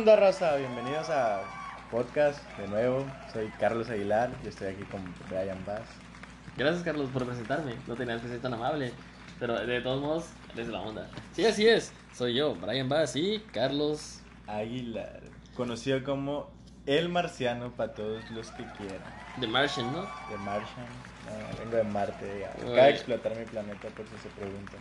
Hey, 0.00 0.06
¿Qué 0.06 0.10
onda, 0.12 0.16
raza? 0.26 0.56
Bienvenidos 0.56 1.10
a 1.10 1.42
podcast 1.90 2.42
de 2.56 2.66
nuevo. 2.68 3.04
Soy 3.34 3.48
Carlos 3.60 3.90
Aguilar 3.90 4.30
y 4.42 4.48
estoy 4.48 4.68
aquí 4.68 4.82
con 4.84 5.04
Brian 5.28 5.62
Bass. 5.66 5.82
Gracias, 6.56 6.82
Carlos, 6.84 7.10
por 7.12 7.26
presentarme. 7.26 7.74
No 7.86 7.94
tenías 7.96 8.22
que 8.22 8.28
ser 8.28 8.40
tan 8.40 8.54
amable. 8.54 8.94
Pero 9.38 9.60
de 9.66 9.80
todos 9.82 10.00
modos, 10.00 10.24
desde 10.56 10.72
la 10.72 10.80
onda. 10.80 11.06
Sí, 11.32 11.44
así 11.44 11.68
es. 11.68 11.92
Soy 12.14 12.32
yo, 12.34 12.54
Brian 12.54 12.88
Bass 12.88 13.14
y 13.14 13.40
Carlos. 13.52 14.20
Aguilar, 14.46 15.20
conocido 15.54 16.02
como 16.02 16.50
El 16.86 17.10
Marciano 17.10 17.70
para 17.72 17.92
todos 17.92 18.22
los 18.30 18.50
que 18.52 18.64
quieran. 18.78 19.02
The 19.38 19.48
Martian, 19.48 19.92
¿no? 19.92 20.00
De 20.30 20.38
Martian. 20.38 20.86
No, 21.26 21.58
vengo 21.62 21.76
de 21.76 21.84
Marte. 21.84 22.40
ya. 22.40 22.50
Acaba 22.52 22.84
de 22.86 22.90
explotar 22.90 23.36
mi 23.36 23.44
planeta 23.44 23.88
por 23.88 24.06
si 24.06 24.16
se 24.16 24.30
preguntan. 24.30 24.80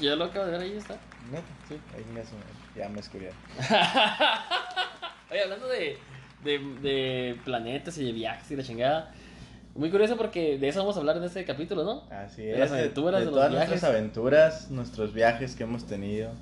Yo 0.00 0.16
lo 0.16 0.24
acabo 0.24 0.46
de 0.46 0.50
ver 0.52 0.60
ahí, 0.62 0.76
está. 0.76 0.96
Neta, 1.30 1.46
Sí. 1.68 1.80
ahí 1.94 2.04
me 2.12 2.22
su- 2.24 2.34
ya 2.80 2.88
me. 2.88 3.00
Oye, 5.30 5.42
hablando 5.42 5.68
de, 5.68 5.96
de, 6.44 6.58
de 6.82 7.36
planetas 7.44 7.96
y 7.98 8.04
de 8.04 8.12
viajes 8.12 8.50
y 8.50 8.56
la 8.56 8.62
chingada. 8.62 9.12
Muy 9.74 9.90
curioso 9.90 10.16
porque 10.16 10.58
de 10.58 10.68
eso 10.68 10.80
vamos 10.80 10.96
a 10.96 11.00
hablar 11.00 11.16
en 11.18 11.24
este 11.24 11.44
capítulo, 11.44 11.84
¿no? 11.84 12.02
Así 12.10 12.42
De 12.42 12.54
es. 12.54 12.58
las 12.58 12.72
aventuras, 12.72 13.20
de, 13.20 13.26
de 13.26 13.26
los 13.26 13.34
todas 13.34 13.50
viajes. 13.50 13.68
nuestras 13.70 13.90
aventuras, 13.92 14.70
nuestros 14.70 15.14
viajes 15.14 15.54
que 15.54 15.62
hemos 15.62 15.86
tenido. 15.86 16.32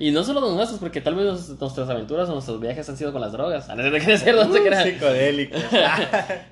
Y 0.00 0.12
no 0.12 0.22
solo 0.22 0.40
los 0.40 0.54
nuestros, 0.54 0.78
porque 0.78 1.00
tal 1.00 1.16
vez 1.16 1.26
nuestras 1.58 1.88
aventuras 1.88 2.28
o 2.28 2.32
nuestros 2.32 2.60
viajes 2.60 2.88
han 2.88 2.96
sido 2.96 3.10
con 3.12 3.20
las 3.20 3.32
drogas. 3.32 3.68
A 3.68 3.74
no 3.74 3.82
ser 3.82 3.92
no 3.92 4.52
se 4.52 4.60
Uh, 4.60 4.64
crean. 4.64 4.98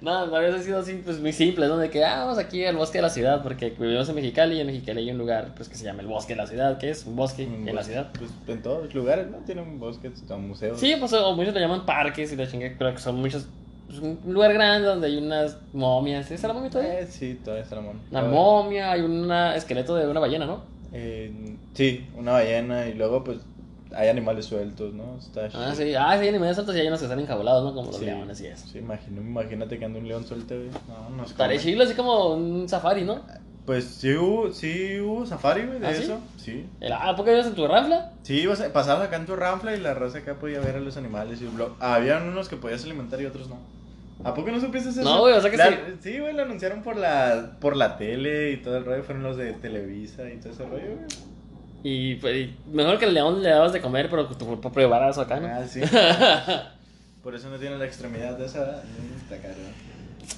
No, 0.01 0.13
a 0.13 0.39
veces 0.41 0.61
ha 0.61 0.65
sido 0.65 0.79
así, 0.81 1.01
pues 1.05 1.21
muy 1.21 1.33
simple, 1.33 1.69
¿no? 1.69 1.77
De 1.77 1.89
que, 1.89 2.05
ah, 2.05 2.25
vamos 2.25 2.39
aquí 2.39 2.65
al 2.65 2.77
bosque 2.77 2.99
de 2.99 3.03
la 3.03 3.11
ciudad, 3.11 3.43
porque 3.43 3.71
vivimos 3.71 4.09
en 4.09 4.17
Mexicali 4.17 4.57
y 4.57 4.61
en 4.61 4.67
Mexicali 4.67 5.03
hay 5.03 5.11
un 5.13 5.19
lugar, 5.19 5.53
pues 5.55 5.69
que 5.69 5.77
se 5.77 5.85
llama 5.85 6.01
el 6.03 6.09
bosque 6.09 6.33
de 6.35 6.39
la 6.39 6.47
ciudad, 6.47 6.79
que 6.79 6.91
es 6.91 7.07
un 7.07 7.15
bosque 7.15 7.47
Un 7.47 7.55
en 7.55 7.67
la 7.67 7.73
bosque, 7.73 7.93
ciudad. 7.93 8.09
Pues 8.19 8.31
en 8.49 8.63
todos 8.63 8.85
los 8.85 8.95
lugares, 8.95 9.29
¿no? 9.29 9.39
Tienen 9.39 9.65
un 9.65 9.79
bosque, 9.79 10.11
son 10.27 10.49
museos. 10.49 10.81
Sí, 10.81 10.97
pues 10.99 11.13
o 11.13 11.35
muchos 11.37 11.55
le 11.55 11.61
llaman 11.61 11.87
parques 11.87 12.33
y 12.33 12.37
la 12.37 12.49
chingada, 12.49 12.75
pero 12.77 12.93
que 12.95 13.01
son 13.01 13.17
muchos, 13.17 13.47
pues, 13.87 14.01
un 14.01 14.19
lugar 14.27 14.53
grande 14.55 14.89
donde 14.89 15.07
hay 15.07 15.19
unas 15.19 15.57
momias, 15.73 16.29
¿es 16.33 16.43
la 16.43 16.53
momia 16.53 16.71
todavía? 16.71 17.01
Eh, 17.01 17.07
sí, 17.07 17.39
todavía 17.45 17.63
está 17.63 17.77
la 17.77 17.83
mona. 17.83 18.01
Una 18.11 18.23
momia, 18.23 18.91
hay 18.91 19.03
un 19.03 19.31
esqueleto 19.33 19.95
de 19.95 20.09
una 20.09 20.19
ballena, 20.19 20.47
¿no? 20.47 20.75
Eh, 20.93 21.57
sí, 21.75 22.07
una 22.17 22.33
ballena 22.33 22.87
y 22.89 22.95
luego 22.95 23.25
pues 23.25 23.39
hay 23.95 24.09
animales 24.09 24.47
sueltos, 24.47 24.93
¿no? 24.95 25.17
Está 25.19 25.49
Ah, 25.55 25.75
sí, 25.75 25.95
ah, 25.95 26.19
sí, 26.21 26.29
animales 26.29 26.59
altos 26.59 26.75
y 26.77 26.81
hay 26.81 26.87
unos 26.89 26.99
que 27.01 27.07
están 27.07 27.21
enjaulados, 27.21 27.65
¿no? 27.65 27.75
Como 27.75 27.91
los 27.91 28.01
Sí, 28.01 28.05
leones 28.07 28.41
y 28.41 28.47
eso. 28.47 28.67
Sí, 28.67 28.79
imagino- 28.79 29.21
imagínate 29.21 29.79
que 29.79 29.85
anda 29.85 29.99
un 29.99 30.09
león 30.09 30.25
suelto, 30.27 30.55
güey. 30.57 30.71
No, 30.89 31.11
no 31.11 31.25
es 31.25 31.31
Estaré 31.31 31.59
chido, 31.59 31.83
así 31.85 31.95
como 31.95 32.35
un 32.35 32.69
safari, 32.69 33.05
¿no? 33.05 33.23
Pues 33.65 33.85
sí 33.85 34.15
hubo, 34.15 34.53
sí 34.53 35.01
hubo 35.01 35.27
safari, 35.27 35.67
güey, 35.67 35.81
de 35.81 35.87
¿Ah, 35.89 35.95
sí? 35.95 36.03
eso. 36.05 36.21
Sí. 36.37 36.67
Ah, 36.93 37.15
¿por 37.17 37.25
qué 37.25 37.33
vives 37.33 37.47
en 37.49 37.55
tu 37.55 37.67
rafla? 37.67 38.13
Sí, 38.23 38.41
ibas 38.43 38.61
pasabas 38.73 39.07
acá 39.09 39.17
en 39.17 39.27
tu 39.27 39.35
ranfla 39.35 39.75
y 39.77 39.81
la 39.81 39.95
raza 39.95 40.19
acá 40.19 40.35
podía 40.35 40.61
ver 40.61 40.77
a 40.77 40.81
los 40.81 40.97
animales. 40.97 41.41
Y 41.43 41.47
blo- 41.47 41.75
habían 41.81 42.29
unos 42.29 42.49
que 42.49 42.57
podías 42.57 42.85
alimentar 42.85 43.21
y 43.21 43.27
otros 43.27 43.49
no. 43.49 43.59
¿A 44.25 44.35
poco 44.35 44.51
no 44.51 44.61
supiste 44.61 44.89
eso? 44.91 45.03
No, 45.03 45.21
güey, 45.21 45.35
o 45.35 45.41
sea 45.41 45.51
que 45.51 45.57
La- 45.57 45.67
sí. 45.71 45.77
Sí, 46.01 46.19
güey, 46.19 46.35
lo 46.35 46.43
anunciaron 46.43 46.83
por 46.83 46.97
la, 46.97 47.53
por 47.61 47.77
la 47.77 47.97
tele 47.97 48.53
y 48.53 48.57
todo 48.59 48.79
el 48.79 48.85
rollo. 48.85 49.03
Fueron 49.05 49.23
los 49.23 49.37
de 49.37 49.53
Televisa 49.53 50.29
y 50.31 50.37
todo 50.39 50.53
ese 50.53 50.65
rollo, 50.65 50.97
güey. 50.97 51.07
Y, 51.83 52.15
pues, 52.17 52.49
mejor 52.73 52.99
que 52.99 53.05
el 53.05 53.15
león 53.15 53.43
le 53.43 53.51
dabas 53.51 53.73
de 53.73 53.81
comer, 53.81 54.09
pero 54.11 54.27
tu 54.27 54.45
cuerpo 54.47 54.73
probar 54.73 55.09
eso 55.09 55.21
acá, 55.21 55.39
¿no? 55.39 55.47
Ah, 55.47 55.65
sí. 55.67 55.81
Por 57.23 57.35
eso 57.35 57.51
no 57.51 57.59
tiene 57.59 57.77
la 57.79 57.85
extremidad 57.85 58.37
de 58.39 58.47
esa. 58.47 58.61
¿verdad? 58.61 58.83
Está 59.23 59.37
caro. 59.39 59.55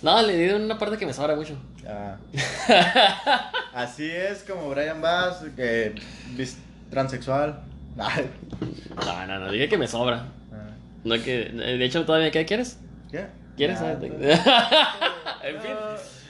No, 0.02 0.20
le 0.22 0.36
di 0.36 0.50
una 0.52 0.78
parte 0.78 0.98
que 0.98 1.06
me 1.06 1.12
sobra 1.14 1.34
mucho. 1.36 1.56
Ah. 1.86 2.16
Así 3.74 4.04
es 4.10 4.42
como 4.42 4.68
Brian 4.70 5.00
Bass, 5.00 5.44
que 5.56 5.94
bis- 6.36 6.58
transexual. 6.90 7.60
No, 7.96 9.26
no, 9.26 9.38
no, 9.38 9.50
dije 9.52 9.68
que 9.68 9.78
me 9.78 9.86
sobra. 9.88 10.26
Ah. 10.52 10.70
No 11.04 11.14
que, 11.22 11.44
de 11.50 11.84
hecho, 11.84 12.04
todavía 12.04 12.30
¿qué 12.30 12.44
quieres? 12.44 12.78
¿Qué? 13.10 13.26
¿Quieres? 13.58 13.80
Ah, 13.80 13.98
en 15.42 15.60
fin, 15.60 15.72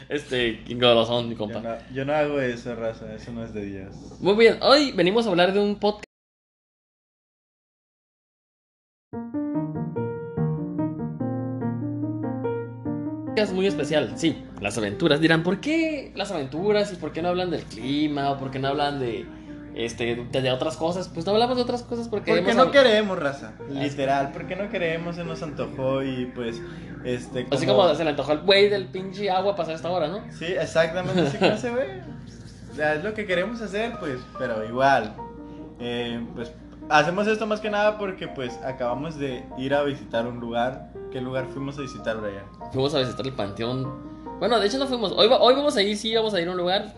este, 0.09 0.65
golosón, 0.77 1.29
mi 1.29 1.35
Yo 1.35 1.39
compa. 1.41 1.61
no, 1.61 1.77
yo 1.95 2.05
no 2.07 2.15
hago 2.15 2.41
eso, 2.41 2.75
raza. 2.75 3.15
Eso 3.15 3.33
no 3.33 3.45
es 3.45 3.53
de 3.53 3.67
Dios. 3.67 3.95
Muy 4.19 4.35
bien, 4.35 4.59
hoy 4.63 4.93
venimos 4.93 5.27
a 5.27 5.31
hablar 5.31 5.53
de 5.53 5.61
un 5.61 5.79
podcast. 5.79 6.09
muy 13.53 13.67
especial, 13.67 14.13
sí, 14.17 14.45
las 14.61 14.77
aventuras. 14.79 15.21
Dirán, 15.21 15.43
¿por 15.43 15.61
qué 15.61 16.13
las 16.17 16.31
aventuras 16.33 16.93
y 16.93 16.97
por 16.97 17.13
qué 17.13 17.23
no 17.23 17.29
hablan 17.29 17.51
del 17.51 17.63
clima 17.63 18.31
o 18.33 18.39
por 18.39 18.51
qué 18.51 18.59
no 18.59 18.69
hablan 18.69 18.99
de 18.99 19.27
este 19.79 20.17
de, 20.31 20.43
de 20.43 20.51
otras 20.53 20.77
cosas? 20.77 21.09
Pues 21.09 21.25
no 21.25 21.33
hablamos 21.33 21.57
de 21.57 21.63
otras 21.63 21.83
cosas 21.83 22.09
porque 22.09 22.33
Porque 22.35 22.55
no 22.55 22.71
queremos, 22.71 23.19
raza. 23.19 23.53
Literal, 23.71 24.31
porque 24.33 24.57
no 24.57 24.69
queremos, 24.69 25.17
se 25.17 25.25
nos 25.25 25.43
antojó 25.43 26.03
y 26.03 26.27
pues, 26.35 26.61
este. 27.05 27.47
Así 27.51 27.67
como 27.67 27.95
se 27.95 28.05
le 28.05 28.11
antojó 28.11 28.33
al 28.33 28.41
güey 28.41 28.69
del 28.69 28.87
pinche 28.87 29.31
agua 29.31 29.55
pasar 29.57 29.75
esta 29.75 29.89
hora, 29.91 30.09
¿no? 30.09 30.21
Sí, 30.33 30.47
exactamente 30.47 31.21
así 31.23 31.39
como 31.39 31.53
ese 31.53 31.71
güey. 31.71 31.89
O 32.73 32.75
sea, 32.75 32.95
es 32.95 33.03
lo 33.05 33.15
que 33.15 33.27
queremos 33.27 33.61
hacer, 33.61 33.93
pues, 33.99 34.19
pero 34.39 34.65
igual. 34.65 35.15
eh, 35.81 36.25
pues 36.35 36.53
hacemos 36.91 37.27
esto 37.27 37.47
más 37.47 37.61
que 37.61 37.69
nada 37.71 37.99
porque 37.99 38.29
pues 38.29 38.57
acabamos 38.65 39.19
de 39.19 39.45
ir 39.59 39.75
a 39.75 39.83
visitar 39.83 40.27
un 40.27 40.41
lugar. 40.41 40.91
¿Qué 41.13 41.21
lugar 41.21 41.47
fuimos 41.47 41.79
a 41.79 41.83
visitar, 41.83 42.19
Brian? 42.21 42.45
Fuimos 42.73 42.95
a 42.95 42.99
visitar 43.01 43.27
el 43.27 43.33
panteón. 43.33 44.09
Bueno, 44.39 44.61
de 44.61 44.67
hecho 44.67 44.79
no 44.79 44.87
fuimos. 44.87 45.13
Hoy, 45.13 45.29
hoy 45.31 45.55
vamos 45.55 45.77
a 45.77 45.83
ir, 45.83 45.97
sí, 45.97 46.15
vamos 46.15 46.35
a 46.35 46.41
ir 46.41 46.49
a 46.49 46.51
un 46.53 46.57
lugar 46.57 46.95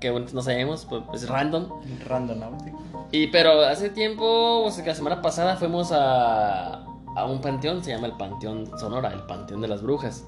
que 0.00 0.10
bueno, 0.10 0.26
no 0.32 0.42
sabemos, 0.42 0.86
pues 0.86 1.22
es 1.22 1.28
random. 1.28 1.68
Randonáutico. 2.06 2.78
Y 3.12 3.28
pero 3.28 3.60
hace 3.60 3.90
tiempo, 3.90 4.64
o 4.64 4.70
sea, 4.70 4.84
que 4.84 4.90
la 4.90 4.96
semana 4.96 5.22
pasada 5.22 5.56
fuimos 5.56 5.92
a, 5.92 6.84
a 7.16 7.24
un 7.26 7.40
panteón, 7.40 7.82
se 7.82 7.92
llama 7.92 8.08
el 8.08 8.12
Panteón 8.14 8.66
Sonora, 8.78 9.12
el 9.12 9.22
Panteón 9.22 9.60
de 9.60 9.68
las 9.68 9.82
Brujas. 9.82 10.24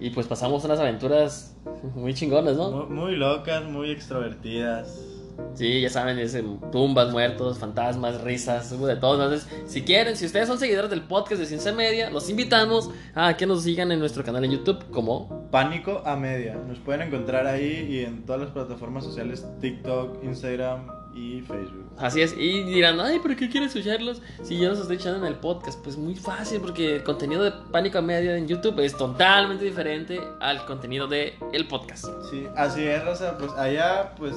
Y 0.00 0.10
pues 0.10 0.26
pasamos 0.28 0.64
unas 0.64 0.78
aventuras 0.78 1.56
muy 1.94 2.14
chingonas, 2.14 2.56
¿no? 2.56 2.70
Muy, 2.70 2.86
muy 2.86 3.16
locas, 3.16 3.64
muy 3.64 3.90
extrovertidas. 3.90 5.17
Sí, 5.54 5.80
ya 5.80 5.90
saben, 5.90 6.18
es 6.18 6.36
tumbas, 6.70 7.10
muertos, 7.10 7.58
fantasmas, 7.58 8.20
risas, 8.22 8.70
hubo 8.72 8.86
de 8.86 8.96
todo. 8.96 9.22
Entonces, 9.24 9.48
si 9.66 9.82
quieren, 9.82 10.16
si 10.16 10.26
ustedes 10.26 10.46
son 10.46 10.58
seguidores 10.58 10.90
del 10.90 11.02
podcast 11.02 11.40
de 11.40 11.46
Ciencia 11.46 11.72
Media, 11.72 12.10
los 12.10 12.30
invitamos 12.30 12.90
a 13.14 13.36
que 13.36 13.46
nos 13.46 13.62
sigan 13.62 13.90
en 13.90 13.98
nuestro 13.98 14.22
canal 14.22 14.44
en 14.44 14.52
YouTube 14.52 14.88
como 14.90 15.48
Pánico 15.50 16.02
a 16.04 16.14
media. 16.14 16.54
Nos 16.54 16.78
pueden 16.78 17.02
encontrar 17.02 17.46
ahí 17.46 17.88
y 17.90 18.04
en 18.04 18.24
todas 18.24 18.42
las 18.42 18.50
plataformas 18.50 19.02
sociales: 19.02 19.46
TikTok, 19.60 20.22
Instagram 20.22 20.86
y 21.14 21.40
Facebook. 21.40 21.90
Así 21.96 22.20
es, 22.20 22.34
y 22.38 22.62
dirán, 22.62 23.00
ay, 23.00 23.18
¿pero 23.20 23.34
qué 23.34 23.48
quieren 23.48 23.68
escucharlos? 23.68 24.22
Si 24.44 24.58
yo 24.58 24.68
los 24.68 24.78
estoy 24.78 24.96
echando 24.96 25.18
en 25.18 25.32
el 25.32 25.40
podcast, 25.40 25.82
pues 25.82 25.96
muy 25.96 26.14
fácil, 26.14 26.60
porque 26.60 26.96
el 26.96 27.02
contenido 27.02 27.42
de 27.42 27.52
Pánico 27.72 27.98
a 27.98 28.02
Media 28.02 28.36
en 28.36 28.46
YouTube 28.46 28.78
es 28.80 28.96
totalmente 28.96 29.64
diferente 29.64 30.20
al 30.40 30.64
contenido 30.66 31.08
de 31.08 31.34
el 31.52 31.66
podcast. 31.66 32.06
Sí, 32.30 32.46
así 32.54 32.84
es, 32.84 33.04
Raza. 33.04 33.36
Pues 33.36 33.50
allá, 33.52 34.14
pues, 34.16 34.36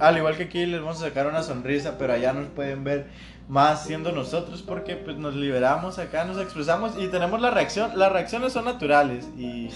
al 0.00 0.16
igual 0.16 0.36
que 0.36 0.44
aquí, 0.44 0.66
les 0.66 0.80
vamos 0.80 1.02
a 1.02 1.08
sacar 1.08 1.26
una 1.26 1.42
sonrisa, 1.42 1.96
pero 1.98 2.12
allá 2.12 2.32
nos 2.32 2.48
pueden 2.48 2.84
ver 2.84 3.06
más 3.48 3.84
siendo 3.84 4.12
nosotros 4.12 4.62
porque 4.62 4.96
pues 4.96 5.16
nos 5.16 5.34
liberamos 5.34 5.98
acá, 5.98 6.24
nos 6.24 6.38
expresamos 6.38 6.92
y 6.98 7.08
tenemos 7.08 7.40
la 7.40 7.50
reacción. 7.50 7.98
Las 7.98 8.12
reacciones 8.12 8.52
son 8.52 8.66
naturales 8.66 9.28
y, 9.36 9.70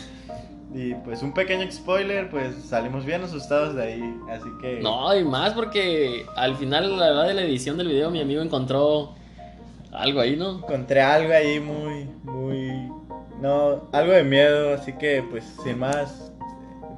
y 0.74 0.94
pues 1.04 1.22
un 1.22 1.32
pequeño 1.32 1.70
spoiler, 1.70 2.28
pues 2.30 2.54
salimos 2.66 3.04
bien 3.04 3.22
asustados 3.22 3.74
de 3.74 3.82
ahí. 3.82 4.20
Así 4.30 4.48
que... 4.60 4.80
No, 4.80 5.16
y 5.16 5.24
más 5.24 5.54
porque 5.54 6.26
al 6.36 6.56
final, 6.56 6.98
la 6.98 7.06
verdad, 7.06 7.28
de 7.28 7.34
la 7.34 7.42
edición 7.42 7.78
del 7.78 7.88
video, 7.88 8.10
mi 8.10 8.20
amigo 8.20 8.42
encontró 8.42 9.14
algo 9.92 10.20
ahí, 10.20 10.36
¿no? 10.36 10.58
Encontré 10.58 11.00
algo 11.00 11.32
ahí 11.32 11.60
muy, 11.60 12.04
muy... 12.24 12.90
No, 13.40 13.88
algo 13.92 14.12
de 14.12 14.22
miedo, 14.22 14.74
así 14.74 14.92
que 14.92 15.24
pues 15.28 15.44
sin 15.64 15.78
más, 15.78 16.32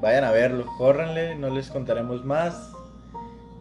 vayan 0.02 0.25
a 0.25 0.31
verlo, 0.31 0.67
córranle, 0.76 1.37
no 1.37 1.49
les 1.49 1.70
contaremos 1.70 2.25
más. 2.25 2.74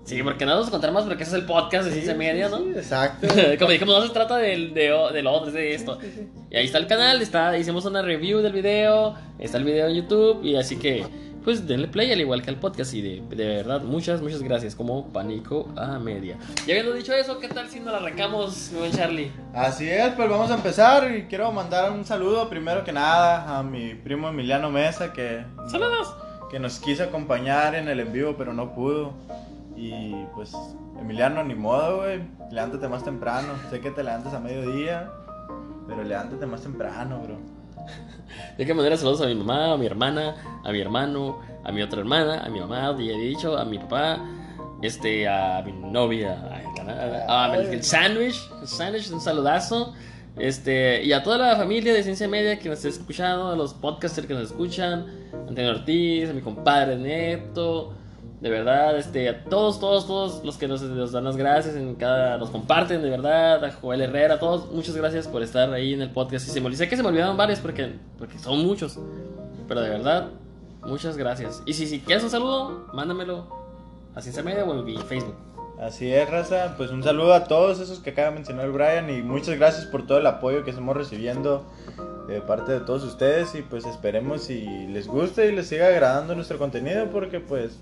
Sí, 0.05 0.21
porque 0.21 0.45
no 0.45 0.51
vamos 0.51 0.67
a 0.67 0.71
contar 0.71 0.91
más 0.91 1.05
porque 1.05 1.23
ese 1.23 1.35
es 1.35 1.41
el 1.41 1.45
podcast 1.45 1.85
de 1.85 1.91
Ciencia 1.91 2.11
Sí, 2.13 2.19
Media, 2.19 2.47
sí, 2.49 2.51
¿no? 2.51 2.57
sí, 2.59 2.71
exacto. 2.75 3.27
Como 3.59 3.71
dijimos, 3.71 3.99
no 3.99 4.05
se 4.05 4.13
trata 4.13 4.37
del, 4.37 4.73
de, 4.73 4.91
de 5.13 5.21
lo 5.21 5.31
otro, 5.31 5.47
es 5.47 5.53
de 5.53 5.73
esto. 5.73 5.97
Sí, 6.01 6.11
sí. 6.13 6.27
Y 6.51 6.57
ahí 6.57 6.65
está 6.65 6.77
el 6.77 6.87
canal, 6.87 7.21
está, 7.21 7.57
hicimos 7.57 7.85
una 7.85 8.01
review 8.01 8.39
del 8.41 8.51
video, 8.51 9.15
está 9.39 9.57
el 9.57 9.63
video 9.63 9.87
en 9.87 9.95
YouTube, 9.95 10.43
y 10.43 10.57
así 10.57 10.75
que, 10.75 11.05
pues 11.45 11.65
denle 11.67 11.87
play 11.87 12.11
al 12.11 12.19
igual 12.19 12.41
que 12.41 12.49
al 12.49 12.57
podcast. 12.57 12.93
Y 12.93 13.01
de, 13.01 13.21
de 13.33 13.47
verdad, 13.47 13.81
muchas, 13.81 14.21
muchas 14.21 14.43
gracias, 14.43 14.75
como 14.75 15.07
Pánico 15.13 15.69
a 15.77 15.97
Media. 15.99 16.37
Y 16.67 16.71
habiendo 16.71 16.91
dicho 16.93 17.13
eso, 17.13 17.39
¿qué 17.39 17.47
tal 17.47 17.69
si 17.69 17.79
nos 17.79 17.93
arrancamos, 17.93 18.71
mi 18.73 18.79
buen 18.79 18.91
Charlie? 18.91 19.31
Así 19.53 19.89
es, 19.89 20.09
pues 20.15 20.29
vamos 20.29 20.51
a 20.51 20.55
empezar 20.55 21.15
y 21.15 21.23
quiero 21.23 21.49
mandar 21.53 21.91
un 21.91 22.03
saludo 22.03 22.49
primero 22.49 22.83
que 22.83 22.91
nada 22.91 23.57
a 23.57 23.63
mi 23.63 23.93
primo 23.95 24.27
Emiliano 24.27 24.69
Mesa 24.69 25.13
que, 25.13 25.45
¡Saludos! 25.71 26.13
que 26.51 26.59
nos 26.59 26.79
quiso 26.79 27.03
acompañar 27.03 27.73
en 27.73 27.87
el 27.87 27.99
en 28.01 28.11
vivo 28.11 28.35
pero 28.37 28.53
no 28.53 28.75
pudo. 28.75 29.13
Y 29.75 30.25
pues 30.35 30.53
Emiliano, 30.99 31.43
ni 31.43 31.55
modo, 31.55 31.97
güey, 31.97 32.21
levántate 32.51 32.87
más 32.87 33.03
temprano. 33.03 33.53
Sé 33.69 33.81
que 33.81 33.91
te 33.91 34.03
levantas 34.03 34.33
a 34.33 34.39
mediodía, 34.39 35.09
pero 35.87 36.03
levántate 36.03 36.45
más 36.45 36.61
temprano, 36.61 37.19
bro. 37.19 37.37
De 38.57 38.65
qué 38.65 38.73
manera 38.73 38.95
saludos 38.97 39.21
a 39.21 39.25
mi 39.25 39.35
mamá, 39.35 39.73
a 39.73 39.77
mi 39.77 39.85
hermana, 39.85 40.35
a 40.63 40.71
mi 40.71 40.79
hermano, 40.79 41.39
a 41.63 41.71
mi 41.71 41.81
otra 41.81 41.99
hermana, 41.99 42.43
a 42.43 42.49
mi 42.49 42.59
mamá, 42.59 42.95
ya 42.97 43.13
he 43.13 43.19
dicho, 43.19 43.57
a 43.57 43.65
mi 43.65 43.77
papá, 43.79 44.19
este, 44.81 45.27
a 45.27 45.61
mi 45.65 45.71
novia, 45.71 46.37
a, 47.27 47.51
a, 47.51 47.57
el 47.57 47.83
sándwich, 47.83 48.49
el 48.61 48.67
sándwich, 48.67 49.11
un 49.11 49.21
saludazo. 49.21 49.93
Este, 50.37 51.03
y 51.03 51.13
a 51.13 51.21
toda 51.21 51.37
la 51.37 51.55
familia 51.55 51.93
de 51.93 52.01
Ciencia 52.01 52.27
Media 52.27 52.57
que 52.57 52.67
nos 52.67 52.79
está 52.79 52.89
escuchando, 52.89 53.49
a 53.49 53.55
los 53.55 53.73
podcasters 53.73 54.27
que 54.27 54.33
nos 54.33 54.43
escuchan, 54.43 55.05
a 55.31 55.49
Antonio 55.49 55.71
Ortiz, 55.71 56.29
a 56.29 56.33
mi 56.33 56.41
compadre 56.41 56.95
Neto, 56.97 57.93
de 58.43 58.49
verdad, 58.49 58.97
este, 58.97 59.29
a 59.29 59.45
todos, 59.45 59.79
todos, 59.79 60.05
todos 60.05 60.43
los 60.43 60.57
que 60.57 60.67
nos, 60.67 61.13
dan 61.13 61.23
las 61.23 61.37
gracias, 61.37 61.77
en 61.77 61.95
cada, 61.95 62.37
nos 62.37 62.49
comparten, 62.49 63.01
de 63.01 63.09
verdad, 63.09 63.63
a 63.63 63.71
Joel 63.71 64.01
Herrera, 64.01 64.33
a 64.33 64.39
todos, 64.39 64.69
muchas 64.69 64.97
gracias 64.97 65.29
por 65.29 65.41
estar 65.41 65.71
ahí 65.71 65.93
en 65.93 66.01
el 66.01 66.09
podcast. 66.09 66.45
Y 66.49 66.51
se 66.51 66.59
me 66.59 66.75
sé 66.75 66.89
que 66.89 66.97
se 66.97 67.03
me 67.03 67.07
olvidaron 67.07 67.37
varios 67.37 67.59
porque, 67.59 67.93
porque 68.17 68.37
son 68.37 68.59
muchos, 68.65 68.99
pero 69.65 69.79
de 69.79 69.89
verdad, 69.89 70.27
muchas 70.81 71.15
gracias. 71.15 71.63
Y 71.65 71.71
si, 71.73 71.87
si 71.87 72.01
quieres 72.01 72.21
un 72.21 72.29
saludo, 72.29 72.85
mándamelo 72.91 73.47
a 74.13 74.21
Ciencia 74.21 74.43
Media 74.43 74.65
o 74.65 74.87
en 74.89 74.97
Facebook. 75.03 75.35
Así 75.79 76.11
es, 76.11 76.29
raza. 76.29 76.75
Pues 76.75 76.91
un 76.91 77.01
saludo 77.01 77.33
a 77.33 77.45
todos 77.45 77.79
esos 77.79 77.99
que 77.99 78.09
acaba 78.09 78.27
de 78.27 78.35
mencionar 78.35 78.69
Brian 78.71 79.09
y 79.09 79.21
muchas 79.21 79.57
gracias 79.57 79.85
por 79.85 80.05
todo 80.05 80.17
el 80.17 80.27
apoyo 80.27 80.65
que 80.65 80.71
estamos 80.71 80.97
recibiendo 80.97 81.65
de 82.27 82.41
parte 82.41 82.73
de 82.73 82.81
todos 82.81 83.03
ustedes 83.03 83.55
y 83.55 83.61
pues 83.61 83.85
esperemos 83.85 84.43
si 84.43 84.65
les 84.87 85.07
guste 85.07 85.47
y 85.49 85.55
les 85.55 85.67
siga 85.67 85.87
agradando 85.87 86.35
nuestro 86.35 86.57
contenido 86.57 87.09
porque 87.09 87.39
pues 87.39 87.79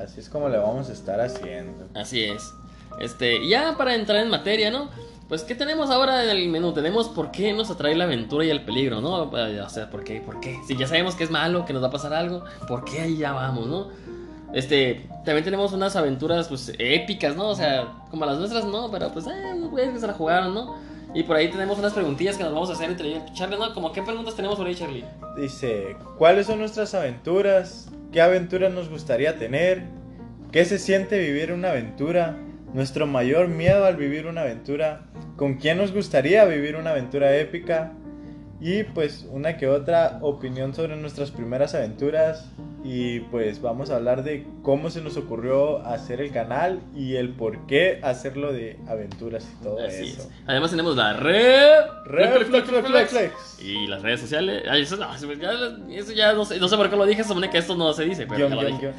así 0.00 0.20
es 0.20 0.28
como 0.28 0.48
le 0.48 0.58
vamos 0.58 0.88
a 0.88 0.92
estar 0.92 1.20
haciendo. 1.20 1.86
Así 1.94 2.24
es. 2.24 2.52
Este, 3.00 3.46
ya 3.46 3.76
para 3.76 3.94
entrar 3.94 4.22
en 4.22 4.30
materia, 4.30 4.70
¿no? 4.70 4.88
Pues 5.28 5.42
¿qué 5.42 5.56
tenemos 5.56 5.90
ahora 5.90 6.22
en 6.22 6.30
el 6.30 6.48
menú? 6.48 6.72
Tenemos 6.72 7.08
por 7.08 7.32
qué 7.32 7.52
nos 7.52 7.68
atrae 7.70 7.96
la 7.96 8.04
aventura 8.04 8.44
y 8.44 8.50
el 8.50 8.64
peligro, 8.64 9.00
¿no? 9.00 9.24
O 9.24 9.68
sea, 9.68 9.90
¿por 9.90 10.04
qué? 10.04 10.20
¿Por 10.20 10.38
qué? 10.38 10.56
Si 10.66 10.76
ya 10.76 10.86
sabemos 10.86 11.16
que 11.16 11.24
es 11.24 11.30
malo, 11.30 11.64
que 11.64 11.72
nos 11.72 11.82
va 11.82 11.88
a 11.88 11.90
pasar 11.90 12.14
algo, 12.14 12.44
¿por 12.68 12.84
qué 12.84 13.00
ahí 13.00 13.16
ya 13.16 13.32
vamos, 13.32 13.66
no? 13.66 13.88
Este, 14.52 15.08
también 15.24 15.44
tenemos 15.44 15.72
unas 15.72 15.96
aventuras, 15.96 16.46
pues, 16.46 16.72
épicas, 16.78 17.34
¿no? 17.34 17.48
O 17.48 17.54
sea, 17.56 17.92
como 18.10 18.24
las 18.24 18.38
nuestras, 18.38 18.64
¿no? 18.64 18.88
Pero, 18.90 19.12
pues, 19.12 19.26
eh, 19.26 19.90
que 19.92 19.98
se 19.98 20.06
la 20.06 20.12
jugaron, 20.12 20.54
¿no? 20.54 20.76
Y 21.12 21.24
por 21.24 21.36
ahí 21.36 21.50
tenemos 21.50 21.78
unas 21.78 21.92
preguntillas 21.92 22.36
que 22.36 22.44
nos 22.44 22.52
vamos 22.52 22.70
a 22.70 22.74
hacer 22.74 22.90
entre 22.90 23.20
Charlie, 23.34 23.58
¿no? 23.58 23.74
Como, 23.74 23.90
¿qué 23.90 24.02
preguntas 24.02 24.36
tenemos 24.36 24.56
por 24.56 24.66
ahí, 24.66 24.76
Charlie? 24.76 25.04
Dice, 25.36 25.96
¿cuáles 26.18 26.46
son 26.46 26.60
nuestras 26.60 26.94
aventuras? 26.94 27.88
¿Qué 28.16 28.22
aventuras 28.22 28.72
nos 28.72 28.88
gustaría 28.88 29.38
tener? 29.38 29.82
¿Qué 30.50 30.64
se 30.64 30.78
siente 30.78 31.18
vivir 31.18 31.52
una 31.52 31.68
aventura? 31.68 32.34
Nuestro 32.72 33.06
mayor 33.06 33.48
miedo 33.48 33.84
al 33.84 33.96
vivir 33.96 34.26
una 34.26 34.40
aventura. 34.40 35.02
¿Con 35.36 35.56
quién 35.56 35.76
nos 35.76 35.92
gustaría 35.92 36.46
vivir 36.46 36.76
una 36.76 36.92
aventura 36.92 37.36
épica? 37.36 37.92
Y 38.60 38.84
pues 38.84 39.26
una 39.30 39.58
que 39.58 39.68
otra 39.68 40.18
opinión 40.22 40.74
sobre 40.74 40.96
nuestras 40.96 41.30
primeras 41.30 41.74
aventuras 41.74 42.46
y 42.88 43.20
pues 43.20 43.60
vamos 43.60 43.90
a 43.90 43.96
hablar 43.96 44.22
de 44.22 44.46
cómo 44.62 44.90
se 44.90 45.00
nos 45.00 45.16
ocurrió 45.16 45.84
hacer 45.84 46.20
el 46.20 46.30
canal 46.30 46.80
y 46.94 47.16
el 47.16 47.30
por 47.30 47.66
qué 47.66 48.00
hacerlo 48.02 48.52
de 48.52 48.78
aventuras 48.88 49.46
y 49.52 49.62
todo 49.62 49.84
eso. 49.84 50.28
Además 50.46 50.70
tenemos 50.70 50.96
la 50.96 51.14
red, 51.14 51.80
red 52.04 52.46
flex, 52.46 52.68
flex, 52.68 53.10
flex, 53.10 53.60
y 53.60 53.88
las 53.88 54.02
redes 54.02 54.20
sociales. 54.20 54.62
eso, 54.72 54.96
no, 54.96 55.12
eso 55.14 56.12
ya 56.12 56.32
no 56.32 56.44
sé, 56.44 56.58
no 56.58 56.68
sé 56.68 56.76
por 56.76 56.88
qué 56.88 56.96
lo 56.96 57.06
dije, 57.06 57.24
supone 57.24 57.50
que 57.50 57.58
esto 57.58 57.74
no 57.76 57.92
se 57.92 58.04
dice, 58.04 58.26
pero 58.26 58.48
ya 58.48 58.54
lo 58.54 58.64
dije. 58.64 58.92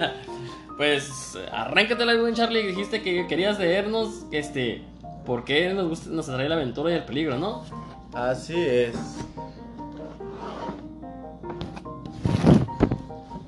pues 0.78 1.38
arráncate 1.52 2.04
la 2.06 2.16
buen 2.16 2.34
Charlie, 2.34 2.66
dijiste 2.66 3.02
que 3.02 3.26
querías 3.26 3.58
leernos 3.58 4.24
este 4.32 4.82
por 5.26 5.44
qué 5.44 5.72
nos 5.74 5.88
gusta, 5.88 6.10
nos 6.10 6.28
atrae 6.28 6.48
la 6.48 6.54
aventura 6.54 6.90
y 6.90 6.94
el 6.94 7.04
peligro, 7.04 7.38
¿no? 7.38 7.64
Así 8.12 8.54
es. 8.56 8.96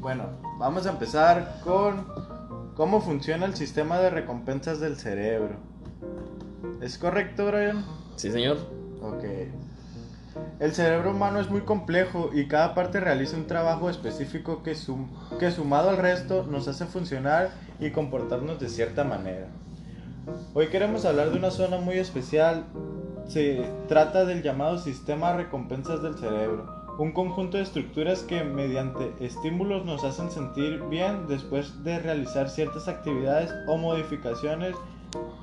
Bueno, 0.00 0.25
vamos 0.59 0.87
a 0.87 0.91
empezar 0.91 1.61
con 1.64 2.06
cómo 2.76 3.00
funciona 3.00 3.47
el 3.47 3.56
sistema 3.56 3.99
de 3.99 4.11
recompensas 4.11 4.79
del 4.79 4.97
cerebro. 4.97 5.56
¿Es 6.81 6.97
correcto, 6.97 7.47
Brian? 7.47 7.85
Sí, 8.17 8.31
señor. 8.31 8.59
Ok. 9.03 9.25
El 10.61 10.73
cerebro 10.73 11.11
humano 11.11 11.41
es 11.41 11.50
muy 11.50 11.62
complejo 11.62 12.31
y 12.32 12.47
cada 12.47 12.75
parte 12.75 13.00
realiza 13.00 13.37
un 13.37 13.47
trabajo 13.47 13.91
específico 13.91 14.62
que, 14.62 14.76
que 15.38 15.50
sumado 15.50 15.91
al 15.91 15.97
resto 15.97 16.47
nos 16.49 16.69
hace 16.69 16.87
funcionar 16.87 17.50
y 17.81 17.91
comportarnos 17.91 18.61
de 18.61 18.69
cierta 18.69 19.03
manera. 19.03 19.49
Hoy 20.55 20.69
queremos 20.69 21.05
hablar 21.05 21.31
de 21.31 21.38
una 21.38 21.50
zona 21.50 21.79
muy 21.79 21.99
especial 21.99 22.64
se 23.28 23.64
trata 23.88 24.24
del 24.24 24.42
llamado 24.42 24.78
sistema 24.78 25.32
de 25.32 25.44
recompensas 25.44 26.02
del 26.02 26.14
cerebro, 26.14 26.82
un 26.98 27.12
conjunto 27.12 27.56
de 27.56 27.62
estructuras 27.62 28.22
que 28.22 28.44
mediante 28.44 29.12
estímulos 29.20 29.84
nos 29.84 30.04
hacen 30.04 30.30
sentir 30.30 30.82
bien 30.90 31.26
después 31.28 31.82
de 31.84 31.98
realizar 31.98 32.50
ciertas 32.50 32.88
actividades 32.88 33.50
o 33.66 33.76
modificaciones 33.76 34.76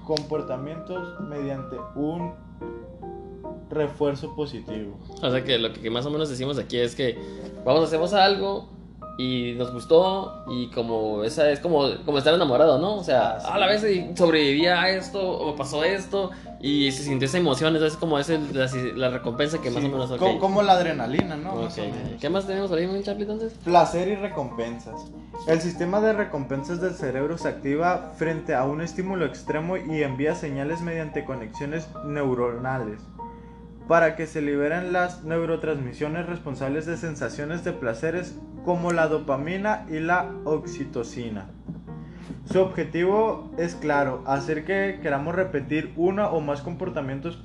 comportamientos 0.06 1.20
mediante 1.22 1.78
un 1.96 2.34
refuerzo 3.70 4.36
positivo. 4.36 5.00
O 5.22 5.30
sea 5.30 5.44
que 5.44 5.58
lo 5.58 5.74
que 5.74 5.90
más 5.90 6.06
o 6.06 6.10
menos 6.10 6.30
decimos 6.30 6.58
aquí 6.58 6.78
es 6.78 6.96
que 6.96 7.18
vamos, 7.64 7.86
hacemos 7.86 8.14
algo 8.14 8.70
y 9.18 9.54
nos 9.58 9.74
gustó 9.74 10.46
y 10.50 10.70
como 10.70 11.24
esa 11.24 11.52
es 11.52 11.60
como, 11.60 11.90
como 12.06 12.18
estar 12.18 12.34
enamorado, 12.34 12.80
¿no? 12.80 12.96
O 12.96 13.04
sea, 13.04 13.38
ah, 13.44 13.56
a 13.56 13.60
la 13.60 13.68
vez 13.68 13.86
sobrevivía 14.18 14.82
a 14.82 14.90
esto 14.90 15.22
o 15.22 15.56
pasó 15.56 15.84
esto 15.84 16.32
y 16.62 16.92
se 16.92 17.04
sintió 17.04 17.28
esa 17.28 17.38
emoción, 17.38 17.76
es 17.78 17.96
como 17.96 18.20
es 18.20 18.30
la, 18.30 19.10
recompensa 19.10 19.62
que 19.62 19.70
más 19.70 19.84
o 19.84 19.88
menos... 19.88 20.12
Okay. 20.12 20.38
Como, 20.40 20.62
la 20.62 20.74
adrenalina, 20.74 21.38
¿no? 21.38 21.70
¿Qué 22.20 22.30
más 22.30 22.48
tenemos 22.48 22.72
ahí, 22.72 23.02
Charlie, 23.04 23.24
entonces? 23.24 23.54
Placer 23.64 24.10
y 24.10 24.16
recompensas. 24.16 25.12
El 25.48 25.62
sistema 25.62 26.02
de 26.02 26.14
recompensas 26.14 26.82
del 26.82 26.96
cerebro 26.96 27.38
se 27.38 27.48
activa 27.48 28.14
frente 28.18 28.56
a 28.56 28.66
un 28.66 28.82
estímulo 28.82 29.26
extremo 29.26 29.78
y 29.78 30.04
envía 30.04 30.36
señales 30.36 30.82
mediante 30.82 31.24
conexiones 31.24 31.88
neuronales 32.06 33.00
para 33.90 34.16
que 34.16 34.28
se 34.28 34.42
liberen 34.42 34.94
las 34.94 35.24
neurotransmisiones 35.24 36.28
responsables 36.28 36.86
de 36.86 36.96
sensaciones 36.96 37.64
de 37.64 37.74
placeres 37.74 38.36
como 38.64 38.92
la 38.92 39.08
dopamina 39.08 39.88
y 39.90 40.00
la 40.00 40.30
oxitocina. 40.46 41.50
Su 42.52 42.62
objetivo 42.62 43.52
es 43.58 43.76
claro, 43.76 44.24
hacer 44.26 44.66
que 44.66 45.00
queramos 45.02 45.36
repetir 45.36 45.94
uno 45.96 46.30
o 46.30 46.42
más 46.42 46.62
comportamientos 46.62 47.40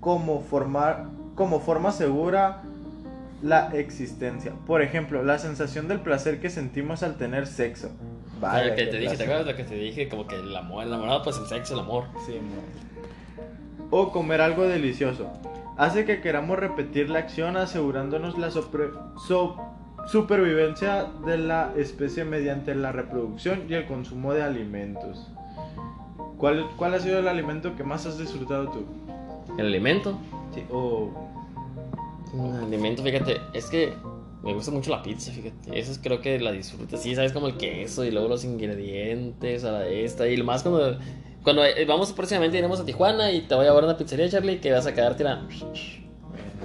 como, 0.00 0.40
formar, 0.40 1.06
como 1.34 1.60
forma 1.60 1.92
segura 1.92 2.62
la 3.42 3.68
existencia. 3.76 4.52
Por 4.66 4.82
ejemplo, 4.82 5.22
la 5.22 5.38
sensación 5.38 5.88
del 5.88 6.00
placer 6.00 6.40
que 6.40 6.50
sentimos 6.50 7.02
al 7.02 7.16
tener 7.16 7.46
sexo. 7.46 7.90
Vale, 8.40 8.74
que 8.74 8.86
te 8.86 8.98
dije, 8.98 9.16
¿te 9.16 9.24
acuerdas 9.24 9.46
lo 9.46 9.56
que 9.56 9.64
te 9.64 9.74
dije? 9.74 10.08
Como 10.08 10.26
que 10.26 10.36
el 10.36 10.54
amor, 10.54 10.82
el 10.82 10.88
enamorado, 10.88 11.22
pues 11.22 11.38
el 11.38 11.46
sexo, 11.46 11.74
el 11.74 11.80
amor. 11.80 12.04
Sí, 12.26 12.38
O 13.90 14.12
comer 14.12 14.40
algo 14.40 14.64
delicioso. 14.64 15.30
Hace 15.76 16.04
que 16.04 16.20
queramos 16.20 16.58
repetir 16.58 17.10
la 17.10 17.18
acción 17.18 17.56
asegurándonos 17.56 18.38
la 18.38 18.50
sobre, 18.50 18.88
supervivencia 20.06 21.06
de 21.26 21.38
la 21.38 21.72
especie 21.76 22.24
mediante 22.24 22.74
la 22.74 22.92
reproducción 22.92 23.64
y 23.68 23.74
el 23.74 23.86
consumo 23.86 24.32
de 24.32 24.42
alimentos. 24.42 25.28
¿Cuál, 26.38 26.68
¿Cuál 26.76 26.94
ha 26.94 27.00
sido 27.00 27.18
el 27.18 27.28
alimento 27.28 27.74
que 27.76 27.84
más 27.84 28.06
has 28.06 28.18
disfrutado 28.18 28.70
tú? 28.70 28.84
¿El 29.58 29.66
alimento? 29.66 30.18
Sí, 30.54 30.64
o... 30.70 31.10
El 32.34 32.64
alimento, 32.64 33.02
fíjate, 33.02 33.40
es 33.54 33.66
que 33.66 33.94
me 34.42 34.52
gusta 34.52 34.70
mucho 34.70 34.90
la 34.90 35.02
pizza, 35.02 35.32
fíjate. 35.32 35.78
Eso 35.78 35.98
creo 36.02 36.20
que 36.20 36.38
la 36.38 36.52
disfruto. 36.52 36.96
Sí, 36.96 37.14
sabes 37.14 37.32
como 37.32 37.48
el 37.48 37.56
queso 37.56 38.04
y 38.04 38.10
luego 38.10 38.28
los 38.28 38.44
ingredientes 38.44 39.64
a 39.64 39.72
la 39.72 39.86
esta. 39.88 40.28
Y 40.28 40.36
lo 40.36 40.44
más 40.44 40.62
cuando, 40.62 40.98
cuando 41.42 41.62
vamos 41.88 42.12
próximamente 42.12 42.58
iremos 42.58 42.78
a 42.78 42.84
Tijuana 42.84 43.32
y 43.32 43.42
te 43.42 43.54
voy 43.54 43.66
a 43.66 43.72
ver 43.72 43.84
una 43.84 43.96
pizzería, 43.96 44.28
Charlie, 44.28 44.60
que 44.60 44.70
vas 44.70 44.86
a 44.86 44.94
quedar 44.94 45.16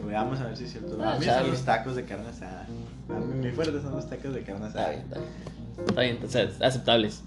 Bueno, 0.01 0.07
veamos 0.07 0.39
a 0.39 0.47
ver 0.47 0.57
si 0.57 0.65
es 0.65 0.71
cierto. 0.71 0.97
Ah, 1.01 1.13
a 1.13 1.19
mí 1.19 1.25
son 1.25 1.49
los 1.49 1.61
tacos 1.61 1.95
de 1.95 2.05
carne 2.05 2.29
asada. 2.29 2.65
A 3.09 3.19
mí 3.19 3.47
mi 3.47 3.51
fuerte 3.51 3.81
son 3.81 3.95
los 3.95 4.09
tacos 4.09 4.33
de 4.33 4.43
carne 4.43 4.67
asada. 4.67 4.93
Está 4.93 6.01
bien, 6.01 6.17
está 6.23 6.27
bien. 6.27 6.27
Está 6.27 6.39
bien, 6.39 6.55
aceptables. 6.61 7.23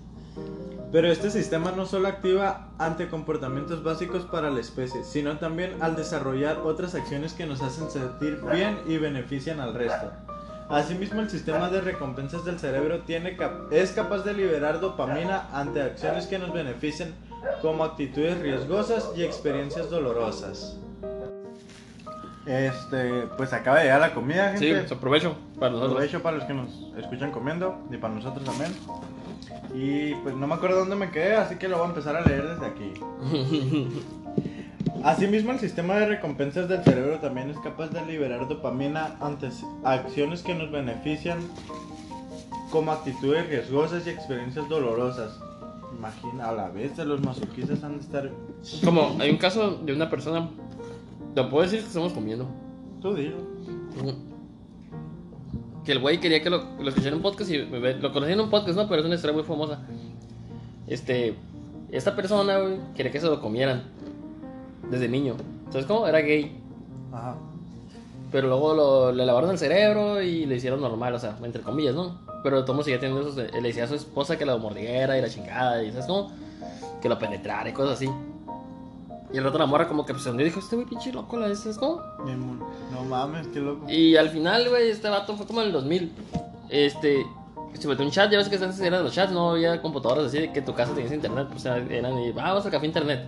Pero 0.93 1.09
este 1.09 1.31
sistema 1.31 1.73
no 1.73 1.87
solo 1.87 2.09
activa 2.09 2.69
ante 2.79 3.09
comportamientos 3.09 3.83
básicos 3.83 4.25
para 4.25 4.51
la 4.51 4.61
especie, 4.61 5.03
sino 5.03 5.39
también 5.39 5.83
al 5.83 5.97
desarrollar 5.97 6.59
otras 6.59 6.95
acciones 6.95 7.33
que 7.33 7.47
nos 7.47 7.63
hacen 7.63 7.91
sentir 7.91 8.41
bien 8.53 8.79
y 8.87 8.99
benefician 8.99 9.61
al 9.61 9.75
resto. 9.75 10.13
Asimismo, 10.69 11.21
el 11.21 11.31
sistema 11.31 11.69
de 11.69 11.81
recompensas 11.81 12.45
del 12.45 12.59
cerebro 12.59 13.01
tiene 13.01 13.37
es 13.71 13.93
capaz 13.93 14.23
de 14.23 14.35
liberar 14.35 14.81
dopamina 14.81 15.49
ante 15.53 15.83
acciones 15.83 16.27
que 16.27 16.39
nos 16.39 16.53
benefician, 16.53 17.13
como 17.61 17.85
actitudes 17.85 18.39
riesgosas 18.39 19.11
y 19.17 19.23
experiencias 19.25 19.91
dolorosas. 19.91 20.79
Este, 22.47 23.23
pues 23.37 23.53
acaba 23.53 23.79
de 23.79 23.85
llegar 23.85 24.01
la 24.01 24.13
comida, 24.13 24.51
gente. 24.51 24.67
Sí, 24.67 24.73
pues, 24.73 24.93
aprovecho 24.93 25.37
para 25.59 25.71
nosotros. 25.73 25.93
Aprovecho 25.93 26.23
para 26.23 26.37
los 26.37 26.47
que 26.47 26.55
nos 26.55 26.69
escuchan 26.99 27.31
comiendo 27.31 27.79
y 27.91 27.97
para 27.97 28.15
nosotros 28.15 28.45
también. 28.45 28.73
Y 29.75 30.15
pues 30.17 30.37
no 30.37 30.47
me 30.47 30.55
acuerdo 30.55 30.81
dónde 30.81 30.95
me 30.97 31.11
quedé, 31.11 31.35
así 31.35 31.57
que 31.57 31.69
lo 31.69 31.79
voy 31.79 31.87
a 31.87 31.89
empezar 31.89 32.17
a 32.17 32.21
leer 32.21 32.49
desde 32.49 32.67
aquí. 32.67 32.93
Asimismo, 35.05 35.53
el 35.53 35.59
sistema 35.59 35.97
de 35.97 36.07
recompensas 36.07 36.69
del 36.69 36.83
cerebro 36.85 37.19
también 37.19 37.51
es 37.51 37.59
capaz 37.59 37.89
de 37.89 38.05
liberar 38.07 38.49
dopamina 38.49 39.17
ante 39.21 39.49
acciones 39.85 40.43
que 40.43 40.55
nos 40.55 40.71
benefician, 40.71 41.39
como 42.71 42.93
actitudes 42.93 43.49
riesgosas 43.49 44.07
y 44.07 44.11
experiencias 44.11 44.69
dolorosas. 44.69 45.39
Imagina, 45.97 46.49
a 46.49 46.53
la 46.53 46.69
vez 46.69 46.97
de 46.97 47.05
los 47.05 47.21
masoquistas 47.21 47.83
han 47.85 47.99
de 47.99 48.01
estar. 48.01 48.31
Como 48.85 49.17
hay 49.21 49.31
un 49.31 49.37
caso 49.37 49.77
de 49.77 49.93
una 49.93 50.09
persona, 50.09 50.49
lo 51.35 51.51
puedo 51.51 51.65
decir 51.65 51.81
que 51.81 51.87
estamos 51.87 52.13
comiendo. 52.13 52.47
Tú 53.03 53.15
dilo. 53.15 53.37
Que 55.85 55.93
el 55.93 55.99
güey 56.01 56.19
quería 56.19 56.43
que 56.43 56.49
lo, 56.51 56.65
lo 56.81 56.89
escuchara 56.89 57.11
en 57.11 57.17
un 57.17 57.23
podcast 57.23 57.51
y 57.51 57.59
lo 57.59 58.13
conocí 58.13 58.33
en 58.33 58.41
un 58.41 58.49
podcast, 58.51 58.77
¿no? 58.79 58.89
Pero 58.89 59.01
es 59.01 59.07
una 59.07 59.17
historia 59.17 59.35
muy 59.35 59.45
famosa. 59.45 59.81
Este, 60.87 61.35
esta 61.91 62.17
persona, 62.17 62.59
güey, 62.59 62.79
quería 62.95 63.13
que 63.13 63.21
se 63.21 63.27
lo 63.27 63.41
comieran 63.41 63.83
desde 64.91 65.09
niño. 65.09 65.35
Entonces, 65.59 65.85
¿cómo? 65.87 66.07
Era 66.07 66.21
gay. 66.21 66.59
Ajá. 67.13 67.37
Pero 68.33 68.49
luego 68.49 68.75
lo- 68.75 69.13
le 69.13 69.27
lavaron 69.27 69.51
el 69.51 69.59
cerebro 69.59 70.23
y 70.23 70.47
le 70.47 70.57
hicieron 70.57 70.81
normal, 70.81 71.15
o 71.15 71.19
sea, 71.19 71.37
entre 71.43 71.63
comillas, 71.63 71.95
¿no? 71.95 72.19
Pero 72.43 72.65
todo 72.65 72.83
seguía 72.83 72.99
teniendo 72.99 73.29
esos. 73.29 73.37
Le 73.37 73.61
decía 73.63 73.85
a 73.85 73.89
su 73.89 73.95
esposa 73.95 74.39
que 74.39 74.45
lo 74.47 74.59
mordiera 74.59 75.17
y 75.19 75.23
la 75.23 75.29
chingada, 75.29 75.83
y 75.85 75.91
¿sabes 75.93 76.07
cómo? 76.07 76.31
Que 77.03 77.09
lo 77.09 77.19
penetrara 77.19 77.69
y 77.69 77.73
cosas 77.73 77.97
así. 77.97 78.09
Y 79.35 79.39
el 79.39 79.43
rato 79.43 79.59
la 79.59 79.67
morra, 79.67 79.89
como 79.89 80.07
que 80.07 80.13
pues, 80.13 80.23
se 80.23 80.31
hundió 80.31 80.47
y 80.47 80.49
dijo: 80.51 80.61
Este 80.61 80.77
güey, 80.77 80.87
pinche 80.87 81.13
loco, 81.13 81.37
la. 81.37 81.49
Mi 81.49 82.37
mon- 82.37 82.61
No 82.93 83.03
mames, 83.09 83.49
qué 83.49 83.59
loco. 83.59 83.91
Y 83.91 84.15
al 84.15 84.29
final, 84.31 84.69
güey, 84.69 84.91
este 84.91 85.09
vato 85.09 85.37
fue 85.37 85.45
como 85.45 85.61
en 85.61 85.67
el 85.67 85.73
2000. 85.73 86.13
Este. 86.69 87.27
Se 87.77 87.89
metió 87.89 88.05
un 88.05 88.13
chat, 88.13 88.31
ya 88.31 88.39
ves 88.39 88.49
que 88.49 88.55
antes 88.55 88.79
eran 88.79 89.03
los 89.03 89.13
chats, 89.13 89.33
no 89.33 89.51
había 89.51 89.83
computadoras 89.83 90.27
así 90.27 90.39
de 90.39 90.53
que 90.53 90.63
tu 90.63 90.73
casa 90.73 90.95
tenías 90.95 91.13
internet, 91.13 91.49
pues 91.51 91.65
eran 91.67 92.17
y 92.21 92.31
vamos 92.31 92.65
al 92.65 92.71
café 92.71 92.87
internet. 92.87 93.25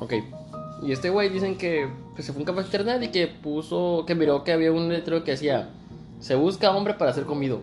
Ok. 0.00 0.14
Y 0.82 0.92
este 0.92 1.10
güey 1.10 1.28
dicen 1.28 1.58
que 1.58 1.86
pues, 2.14 2.24
se 2.24 2.32
fue 2.32 2.40
a 2.40 2.42
un 2.42 2.46
café 2.46 2.62
internet 2.66 3.02
y 3.02 3.08
que 3.08 3.26
puso, 3.26 4.04
que 4.06 4.14
miró 4.14 4.42
que 4.44 4.52
había 4.54 4.72
un 4.72 4.88
letrero 4.88 5.22
que 5.24 5.32
decía: 5.32 5.68
Se 6.20 6.34
busca 6.36 6.70
hombre 6.70 6.94
para 6.94 7.12
ser 7.12 7.24
comido. 7.26 7.60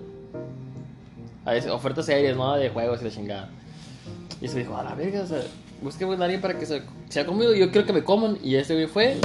A 1.46 1.54
veces, 1.54 1.72
ofertas 1.72 2.08
aéreas, 2.10 2.38
¿no? 2.38 2.56
De 2.56 2.70
juegos 2.70 3.02
y 3.02 3.06
la 3.06 3.10
chingada. 3.10 3.50
Y 4.40 4.48
se 4.48 4.60
dijo: 4.60 4.78
A 4.78 4.84
la 4.84 4.94
verga, 4.94 5.22
o 5.24 5.26
sea, 5.26 5.42
busque 5.82 6.06
a 6.06 6.08
alguien 6.08 6.42
para 6.42 6.58
que 6.58 6.66
se, 6.66 6.84
sea 7.10 7.26
comido. 7.26 7.54
Yo 7.54 7.72
quiero 7.72 7.86
que 7.86 7.94
me 7.94 8.04
coman. 8.04 8.38
Y 8.44 8.56
este 8.56 8.74
güey 8.74 8.88
fue 8.88 9.18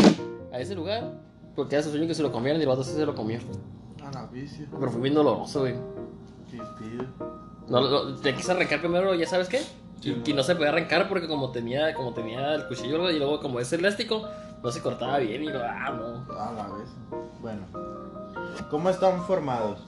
a 0.52 0.58
ese 0.58 0.74
lugar 0.74 1.12
porque 1.54 1.74
era 1.74 1.84
su 1.84 1.90
sueño 1.90 2.06
que 2.06 2.14
se 2.14 2.22
lo 2.22 2.32
comieran 2.32 2.60
y 2.60 2.64
el 2.64 2.68
vato 2.68 2.84
sí 2.84 2.92
se 2.92 3.04
lo 3.04 3.14
comió. 3.14 3.38
A 4.04 4.10
la 4.12 4.26
vicio. 4.26 4.66
Pero 4.78 4.90
fue 4.90 5.00
bien 5.00 5.14
doloroso, 5.14 5.60
güey. 5.60 5.74
Qué 6.50 6.56
tío. 6.56 7.06
No, 7.68 7.80
no, 7.80 8.16
te 8.16 8.34
quise 8.34 8.50
arrancar 8.50 8.80
primero, 8.80 9.14
¿ya 9.14 9.26
sabes 9.26 9.48
qué? 9.48 9.58
Sí, 10.00 10.22
y, 10.24 10.30
y 10.30 10.34
no 10.34 10.42
se 10.42 10.56
podía 10.56 10.70
arrancar 10.70 11.08
porque 11.08 11.28
como 11.28 11.52
tenía, 11.52 11.94
como 11.94 12.14
tenía 12.14 12.54
el 12.54 12.66
cuchillo 12.66 13.10
y 13.10 13.18
luego 13.18 13.40
como 13.40 13.60
es 13.60 13.72
elástico, 13.72 14.28
no 14.62 14.70
se 14.72 14.80
cortaba 14.80 15.18
bien 15.18 15.44
y 15.44 15.48
lo, 15.48 15.60
ah, 15.62 15.90
no. 15.90 16.32
A 16.34 16.52
la 16.52 16.68
vez. 16.74 16.88
Bueno. 17.40 17.62
¿Cómo 18.70 18.90
están 18.90 19.22
formados? 19.24 19.80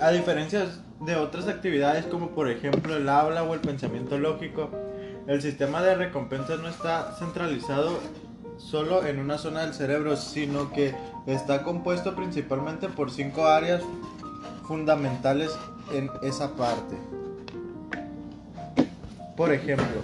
A 0.00 0.10
diferencia 0.10 0.66
de 1.00 1.16
otras 1.16 1.48
actividades 1.48 2.06
como 2.06 2.30
por 2.30 2.48
ejemplo 2.48 2.96
el 2.96 3.08
habla 3.08 3.42
o 3.42 3.54
el 3.54 3.60
pensamiento 3.60 4.18
lógico, 4.18 4.70
el 5.26 5.40
sistema 5.40 5.82
de 5.82 5.94
recompensas 5.94 6.60
no 6.60 6.68
está 6.68 7.14
centralizado 7.18 7.98
solo 8.58 9.06
en 9.06 9.18
una 9.18 9.38
zona 9.38 9.60
del 9.60 9.74
cerebro, 9.74 10.16
sino 10.16 10.70
que 10.70 10.94
está 11.26 11.62
compuesto 11.62 12.14
principalmente 12.14 12.88
por 12.88 13.10
cinco 13.10 13.46
áreas 13.46 13.82
fundamentales 14.66 15.50
en 15.92 16.10
esa 16.22 16.54
parte. 16.54 16.96
Por 19.36 19.52
ejemplo, 19.52 20.02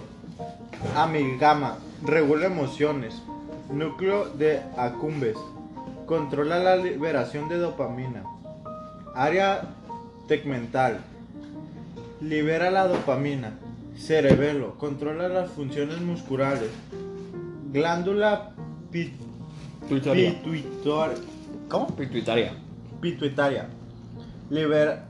amigama 0.97 1.77
regula 2.03 2.47
emociones, 2.47 3.23
núcleo 3.71 4.27
de 4.31 4.63
acumbes, 4.77 5.37
controla 6.07 6.59
la 6.59 6.77
liberación 6.77 7.49
de 7.49 7.59
dopamina, 7.59 8.25
área 9.15 9.63
tegmental, 10.27 11.01
libera 12.21 12.71
la 12.71 12.89
dopamina, 12.89 13.53
cerebelo, 14.01 14.77
controla 14.79 15.29
las 15.29 15.51
funciones 15.51 16.01
musculares, 16.01 16.71
glándula 17.73 18.53
pi- 18.91 19.13
pituitaria, 19.83 20.41
¿cómo? 21.69 21.87
Pituitaria. 21.97 22.53
pituitaria. 23.01 23.69
Libera, 24.51 25.07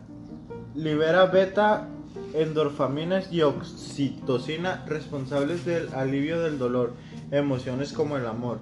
libera 0.74 1.26
beta 1.26 1.88
endorfaminas 2.34 3.32
y 3.32 3.42
oxitocina 3.42 4.84
responsables 4.86 5.64
del 5.64 5.92
alivio 5.94 6.40
del 6.40 6.58
dolor, 6.58 6.92
emociones 7.30 7.92
como 7.92 8.16
el 8.16 8.26
amor 8.26 8.58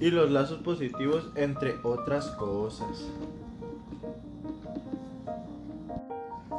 y 0.00 0.10
los 0.10 0.30
lazos 0.30 0.58
positivos 0.62 1.28
entre 1.36 1.76
otras 1.82 2.26
cosas. 2.32 3.06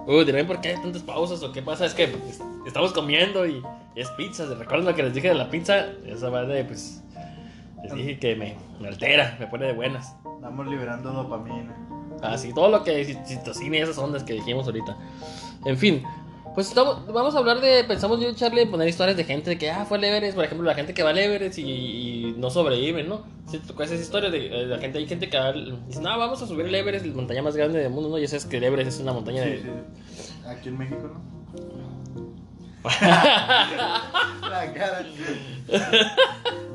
Uy, 0.05 0.25
dirán 0.25 0.47
por 0.47 0.59
qué 0.59 0.69
hay 0.69 0.81
tantas 0.81 1.01
pausas 1.01 1.41
o 1.43 1.51
qué 1.51 1.61
pasa, 1.61 1.85
es 1.85 1.93
que 1.93 2.07
pues, 2.07 2.41
estamos 2.65 2.91
comiendo 2.91 3.45
y, 3.45 3.63
y 3.95 4.01
es 4.01 4.09
pizza. 4.11 4.47
¿Se 4.47 4.55
recuerdan 4.55 4.85
lo 4.85 4.95
que 4.95 5.03
les 5.03 5.13
dije 5.13 5.29
de 5.29 5.35
la 5.35 5.49
pizza? 5.49 5.87
Esa 6.05 6.29
va 6.29 6.43
de, 6.43 6.65
pues, 6.65 7.01
les 7.83 7.93
dije 7.93 8.19
que 8.19 8.35
me, 8.35 8.55
me 8.81 8.89
altera, 8.89 9.37
me 9.39 9.47
pone 9.47 9.67
de 9.67 9.73
buenas. 9.73 10.15
Estamos 10.35 10.67
liberando 10.67 11.11
dopamina. 11.11 11.73
Así, 12.21 12.53
todo 12.53 12.69
lo 12.69 12.83
que 12.83 13.03
citocina 13.25 13.77
y 13.77 13.81
esas 13.81 13.97
ondas 13.97 14.23
que 14.23 14.33
dijimos 14.33 14.65
ahorita. 14.65 14.97
En 15.65 15.77
fin, 15.77 16.03
pues 16.53 16.67
estamos, 16.67 17.05
vamos 17.07 17.35
a 17.35 17.39
hablar 17.39 17.61
de, 17.61 17.83
pensamos 17.83 18.19
yo 18.19 18.29
y 18.29 18.35
Charlie, 18.35 18.65
poner 18.65 18.87
historias 18.87 19.17
de 19.17 19.23
gente 19.23 19.57
que, 19.57 19.71
ah, 19.71 19.85
fue 19.85 19.97
al 19.97 20.03
Everest, 20.03 20.35
por 20.35 20.45
ejemplo, 20.45 20.65
la 20.65 20.75
gente 20.75 20.93
que 20.93 21.03
va 21.03 21.09
al 21.09 21.17
Everest 21.17 21.57
y, 21.57 21.63
y 21.63 22.35
no 22.37 22.49
sobrevive, 22.49 23.03
¿no? 23.03 23.23
Sí, 23.47 23.59
te 23.59 23.83
esas 23.83 23.99
historias 23.99 24.31
de, 24.31 24.47
eh, 24.47 24.65
la 24.67 24.77
gente, 24.77 24.99
hay 24.99 25.07
gente 25.07 25.29
que 25.29 25.37
dice, 25.87 26.01
no, 26.01 26.17
vamos 26.17 26.41
a 26.41 26.47
subir 26.47 26.65
el 26.65 26.75
Everest, 26.75 27.05
la 27.05 27.13
montaña 27.13 27.41
más 27.41 27.55
grande 27.55 27.79
del 27.79 27.91
mundo, 27.91 28.09
¿no? 28.09 28.17
Y 28.17 28.27
sabes 28.27 28.45
que 28.45 28.57
el 28.57 28.63
Everest 28.63 28.89
es 28.91 28.99
una 28.99 29.13
montaña 29.13 29.41
de... 29.41 29.57
Sí, 29.57 29.69
sí. 30.15 30.33
Aquí 30.47 30.69
en 30.69 30.77
México, 30.77 31.01
¿no? 31.01 31.33
La 34.43 34.73
cara. 34.73 35.05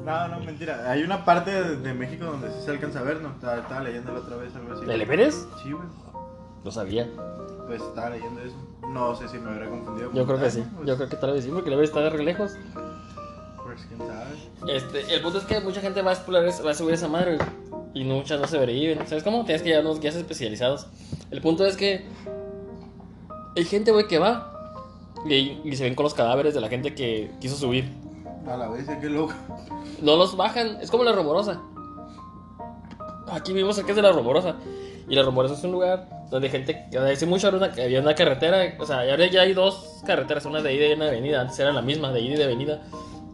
No, 0.06 0.28
no, 0.28 0.40
mentira. 0.40 0.90
Hay 0.90 1.02
una 1.02 1.23
parte 1.23 1.50
de, 1.50 1.76
de 1.76 1.92
México 1.92 2.25
donde 2.25 2.49
sí 2.50 2.62
se 2.64 2.70
alcanza 2.70 3.00
a 3.00 3.02
ver, 3.02 3.20
¿no? 3.20 3.28
Estaba, 3.32 3.58
estaba 3.58 3.82
leyendo 3.82 4.12
la 4.12 4.20
otra 4.20 4.37
vez 4.37 4.54
algo 4.56 4.73
así. 4.73 4.90
¿El 4.90 5.02
Everest? 5.02 5.47
Sí, 5.62 5.70
güey. 5.70 5.87
Lo 6.65 6.71
sabía. 6.71 7.09
Pues 7.67 7.83
estaba 7.83 8.11
leyendo 8.11 8.41
eso. 8.41 8.57
No 8.88 9.15
sé 9.15 9.29
si 9.29 9.38
me 9.38 9.50
habrá 9.50 9.69
confundido. 9.69 10.11
Yo 10.12 10.27
con 10.27 10.37
creo 10.37 10.41
que 10.47 10.50
sí. 10.50 10.65
pues, 10.77 10.88
Yo 10.88 10.97
creo 10.97 11.09
que 11.09 11.17
tal 11.17 11.33
vez 11.33 11.45
sí, 11.45 11.50
porque 11.53 11.69
el 11.69 11.75
Everest 11.75 11.93
está 11.95 12.05
de 12.05 12.11
re 12.11 12.25
lejos. 12.25 12.53
Pues 13.65 13.87
quién 13.87 13.99
sabe. 13.99 14.75
Este, 14.75 15.15
el 15.15 15.21
punto 15.23 15.38
es 15.38 15.45
que 15.45 15.61
mucha 15.61 15.81
gente 15.81 16.00
va 16.03 16.11
a 16.11 16.15
explorar, 16.15 16.50
va 16.67 16.71
a 16.71 16.75
subir 16.75 16.95
esa 16.95 17.09
madre 17.09 17.38
y 17.95 18.05
muchas 18.05 18.41
no 18.41 18.47
se 18.47 18.57
sobreviven. 18.57 19.07
¿Sabes 19.07 19.23
cómo? 19.23 19.45
Tienes 19.45 19.62
que 19.62 19.69
llevar 19.69 19.85
unos 19.85 20.00
guías 20.00 20.15
especializados. 20.17 20.87
El 21.31 21.41
punto 21.43 21.67
es 21.67 21.77
que 21.77 22.07
hay 23.57 23.65
gente, 23.65 23.93
güey, 23.93 24.09
que 24.09 24.19
va 24.19 24.55
y, 25.29 25.61
y 25.65 25.77
se 25.77 25.85
ven 25.85 25.95
con 25.95 26.05
los 26.05 26.15
cadáveres 26.15 26.55
de 26.55 26.61
la 26.61 26.69
gente 26.69 26.95
que 26.95 27.31
quiso 27.41 27.57
subir. 27.57 27.93
A 28.47 28.57
la 28.57 28.69
vez, 28.69 28.87
qué 29.00 29.11
loco. 29.11 29.35
No 30.00 30.17
los 30.17 30.37
bajan, 30.37 30.79
es 30.81 30.91
como 30.91 31.05
la 31.05 31.12
rumorosa. 31.12 31.61
Aquí 33.31 33.53
vimos 33.53 33.79
que 33.79 33.91
es 33.91 33.97
de 33.97 34.03
la 34.03 34.12
rumorosa. 34.12 34.57
Y 35.09 35.15
la 35.15 35.23
rumorosa 35.23 35.55
es 35.55 35.65
un 35.65 35.73
lugar 35.73 36.09
donde 36.30 36.50
gente, 36.50 36.87
hace 36.99 37.26
mucho 37.26 37.49
había 37.49 37.58
una, 37.58 37.82
había 37.82 38.00
una 38.00 38.14
carretera, 38.14 38.75
o 38.78 38.85
sea, 38.85 39.00
ahora 39.00 39.26
ya 39.26 39.42
hay 39.42 39.54
dos 39.54 40.02
carreteras, 40.06 40.44
una 40.44 40.61
de 40.61 40.75
ida 40.75 40.87
y 40.88 40.92
una 40.92 41.06
de 41.06 41.12
venida. 41.12 41.40
Antes 41.40 41.58
era 41.58 41.73
la 41.73 41.82
misma, 41.82 42.12
de 42.12 42.20
ida 42.20 42.35
y 42.35 42.38
de 42.38 42.47
venida. 42.47 42.82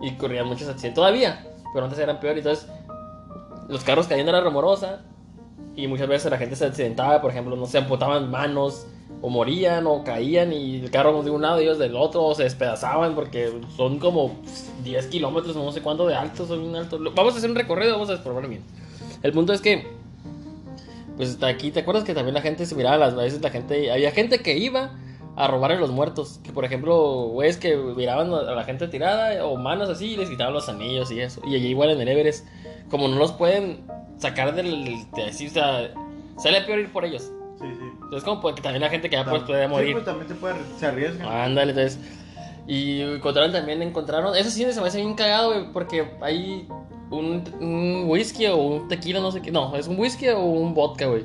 Y 0.00 0.12
corrían 0.12 0.46
muchos 0.46 0.68
accidentes 0.68 0.94
todavía, 0.94 1.46
pero 1.72 1.86
antes 1.86 1.98
eran 1.98 2.20
peor. 2.20 2.38
Entonces, 2.38 2.68
los 3.68 3.82
carros 3.82 4.06
caían 4.06 4.26
de 4.26 4.32
la. 4.32 5.00
Y 5.76 5.88
muchas 5.88 6.06
veces 6.06 6.30
la 6.30 6.38
gente 6.38 6.54
se 6.54 6.66
accidentaba, 6.66 7.20
por 7.20 7.32
ejemplo, 7.32 7.56
no 7.56 7.66
se 7.66 7.78
amputaban 7.78 8.30
manos, 8.30 8.86
o 9.20 9.28
morían, 9.28 9.86
o 9.88 10.04
caían, 10.04 10.52
y 10.52 10.80
el 10.80 10.90
carro 10.90 11.20
de 11.22 11.30
un 11.30 11.42
lado 11.42 11.60
y 11.60 11.64
ellos 11.64 11.78
del 11.78 11.96
otro, 11.96 12.22
o 12.22 12.34
se 12.34 12.44
despedazaban, 12.44 13.16
porque 13.16 13.52
son 13.76 13.98
como 13.98 14.36
10 14.84 15.06
kilómetros, 15.08 15.56
no 15.56 15.72
sé 15.72 15.82
cuánto 15.82 16.06
de 16.06 16.14
alto, 16.14 16.46
son 16.46 16.60
bien 16.60 16.76
altos. 16.76 17.00
Vamos 17.14 17.34
a 17.34 17.38
hacer 17.38 17.50
un 17.50 17.56
recorrido, 17.56 17.92
vamos 17.92 18.10
a 18.10 18.14
explorar 18.14 18.48
bien. 18.48 18.62
El 19.24 19.32
punto 19.32 19.52
es 19.52 19.60
que, 19.60 19.93
pues 21.16 21.30
hasta 21.30 21.46
aquí, 21.48 21.70
¿te 21.70 21.80
acuerdas 21.80 22.04
que 22.04 22.14
también 22.14 22.34
la 22.34 22.40
gente 22.42 22.66
se 22.66 22.74
miraba 22.74 22.96
las 22.98 23.14
veces? 23.14 23.40
La 23.42 23.50
gente, 23.50 23.90
había 23.92 24.10
gente 24.10 24.40
que 24.40 24.56
iba 24.58 24.92
a 25.36 25.48
robar 25.48 25.72
a 25.72 25.74
los 25.76 25.90
muertos, 25.90 26.40
que 26.44 26.52
por 26.52 26.64
ejemplo, 26.64 27.26
güeyes 27.32 27.56
que 27.56 27.76
miraban 27.76 28.32
a 28.32 28.42
la 28.52 28.64
gente 28.64 28.86
tirada, 28.88 29.44
o 29.46 29.56
manos 29.56 29.88
así, 29.88 30.12
y 30.12 30.16
les 30.16 30.30
quitaban 30.30 30.54
los 30.54 30.68
anillos 30.68 31.10
y 31.10 31.20
eso. 31.20 31.40
Y 31.46 31.54
allí 31.56 31.68
igual 31.68 31.90
en 31.90 32.00
el 32.00 32.08
Everest, 32.08 32.46
como 32.88 33.08
no 33.08 33.16
los 33.16 33.32
pueden 33.32 33.84
sacar 34.18 34.54
del, 34.54 35.10
de 35.12 35.24
así, 35.24 35.48
o 35.48 35.50
sea, 35.50 35.90
sale 36.38 36.60
peor 36.62 36.78
ir 36.78 36.92
por 36.92 37.04
ellos. 37.04 37.32
Sí, 37.60 37.66
sí. 37.68 37.84
Entonces, 37.94 38.22
como 38.24 38.40
porque 38.40 38.62
también 38.62 38.82
la 38.82 38.90
gente 38.90 39.08
que 39.10 39.16
ya 39.16 39.24
pues 39.24 39.42
puede 39.42 39.64
Sí, 39.64 39.70
morir. 39.70 39.92
pues 39.94 40.04
también 40.04 40.28
se 40.28 40.34
puede, 40.34 40.54
se 40.78 40.86
arriesgan. 40.86 41.26
Ándale, 41.28 41.70
entonces. 41.72 41.98
Y 42.66 43.00
encontraron 43.02 43.52
también, 43.52 43.82
encontraron. 43.82 44.34
Eso 44.36 44.50
sí 44.50 44.64
se 44.72 44.80
me 44.80 44.86
hace 44.86 44.98
bien 44.98 45.14
cagado, 45.14 45.52
güey, 45.52 45.72
porque 45.72 46.08
hay 46.20 46.66
un, 47.10 47.44
un 47.60 48.04
whisky 48.08 48.46
o 48.46 48.56
un 48.56 48.88
tequila, 48.88 49.20
no 49.20 49.30
sé 49.30 49.42
qué. 49.42 49.50
No, 49.50 49.76
es 49.76 49.86
un 49.86 49.98
whisky 49.98 50.28
o 50.28 50.40
un 50.40 50.72
vodka, 50.74 51.06
güey. 51.06 51.22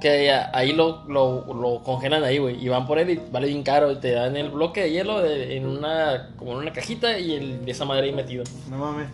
Que 0.00 0.30
ahí 0.52 0.72
lo, 0.74 1.04
lo, 1.08 1.54
lo 1.54 1.82
congelan 1.82 2.22
ahí, 2.24 2.36
güey. 2.38 2.62
Y 2.62 2.68
van 2.68 2.86
por 2.86 2.98
él 2.98 3.08
y 3.10 3.20
vale 3.32 3.46
bien 3.46 3.62
caro. 3.62 3.90
Y 3.90 3.96
te 3.96 4.10
dan 4.12 4.36
el 4.36 4.50
bloque 4.50 4.82
de 4.82 4.90
hielo 4.90 5.20
de- 5.22 5.56
en 5.56 5.66
una, 5.66 6.30
como 6.36 6.52
en 6.52 6.58
una 6.58 6.72
cajita 6.72 7.18
y 7.18 7.32
el, 7.34 7.60
esa 7.66 7.86
madre 7.86 8.06
ahí 8.06 8.12
metido. 8.12 8.44
No 8.70 8.76
mames. 8.76 9.08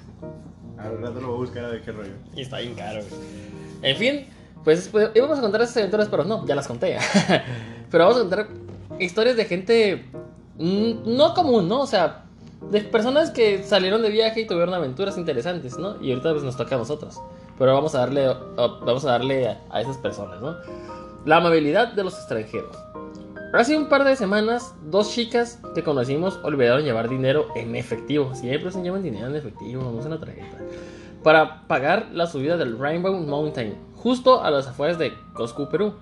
Al 0.79 1.01
rato 1.01 1.21
lo 1.21 1.29
voy 1.29 1.37
a 1.37 1.41
buscar 1.41 1.65
a 1.67 1.69
ver 1.69 1.83
qué 1.83 1.93
rollo. 1.93 2.15
Y 2.35 2.41
está 2.41 2.59
bien 2.59 2.75
caro, 2.75 3.01
güey. 3.09 3.21
En 3.83 3.97
fin, 3.97 4.27
pues, 4.65 4.89
pues, 4.89 5.11
íbamos 5.15 5.39
a 5.39 5.43
contar 5.43 5.61
esas 5.63 5.77
aventuras, 5.77 6.09
pero 6.09 6.25
no, 6.25 6.45
ya 6.47 6.57
las 6.57 6.67
conté. 6.67 6.97
pero 7.91 8.05
vamos 8.05 8.17
a 8.19 8.21
contar 8.23 8.49
historias 8.99 9.37
de 9.37 9.45
gente 9.45 10.05
no 10.61 11.35
común, 11.35 11.69
¿no? 11.69 11.81
O 11.81 11.87
sea, 11.87 12.25
de 12.71 12.83
personas 12.83 13.31
que 13.31 13.63
salieron 13.63 14.03
de 14.03 14.11
viaje 14.11 14.43
y 14.43 14.47
tuvieron 14.47 14.75
aventuras 14.75 15.17
interesantes, 15.17 15.79
¿no? 15.79 16.01
Y 16.03 16.11
ahorita 16.11 16.33
pues 16.33 16.45
nos 16.45 16.57
toca 16.57 16.75
a 16.75 16.79
nosotros. 16.79 17.21
Pero 17.59 17.75
vamos 17.75 17.95
a 17.95 18.01
darle, 18.01 18.29
vamos 18.57 19.05
a, 19.05 19.13
darle 19.13 19.49
a, 19.49 19.61
a 19.71 19.81
esas 19.81 19.97
personas, 19.97 20.41
¿no? 20.41 20.57
La 21.25 21.37
amabilidad 21.37 21.93
de 21.93 22.05
los 22.05 22.15
extranjeros. 22.15 22.77
Hace 23.53 23.77
un 23.77 23.89
par 23.89 24.05
de 24.05 24.15
semanas, 24.15 24.75
dos 24.91 25.11
chicas 25.11 25.59
que 25.75 25.83
conocimos 25.83 26.39
olvidaron 26.45 26.85
llevar 26.85 27.09
dinero 27.09 27.49
en 27.57 27.75
efectivo. 27.75 28.33
Siempre 28.35 28.71
se 28.71 28.81
llevan 28.81 29.03
dinero 29.03 29.27
en 29.27 29.35
efectivo, 29.35 29.83
no 29.83 29.91
usan 29.91 30.13
la 30.13 30.21
tarjeta. 30.21 30.57
Para 31.25 31.67
pagar 31.67 32.11
la 32.13 32.27
subida 32.27 32.57
del 32.57 32.79
Rainbow 32.79 33.13
Mountain, 33.13 33.77
justo 33.97 34.43
a 34.43 34.51
las 34.51 34.69
afueras 34.69 34.99
de 34.99 35.13
Coscu, 35.35 35.69
Perú. 35.69 35.95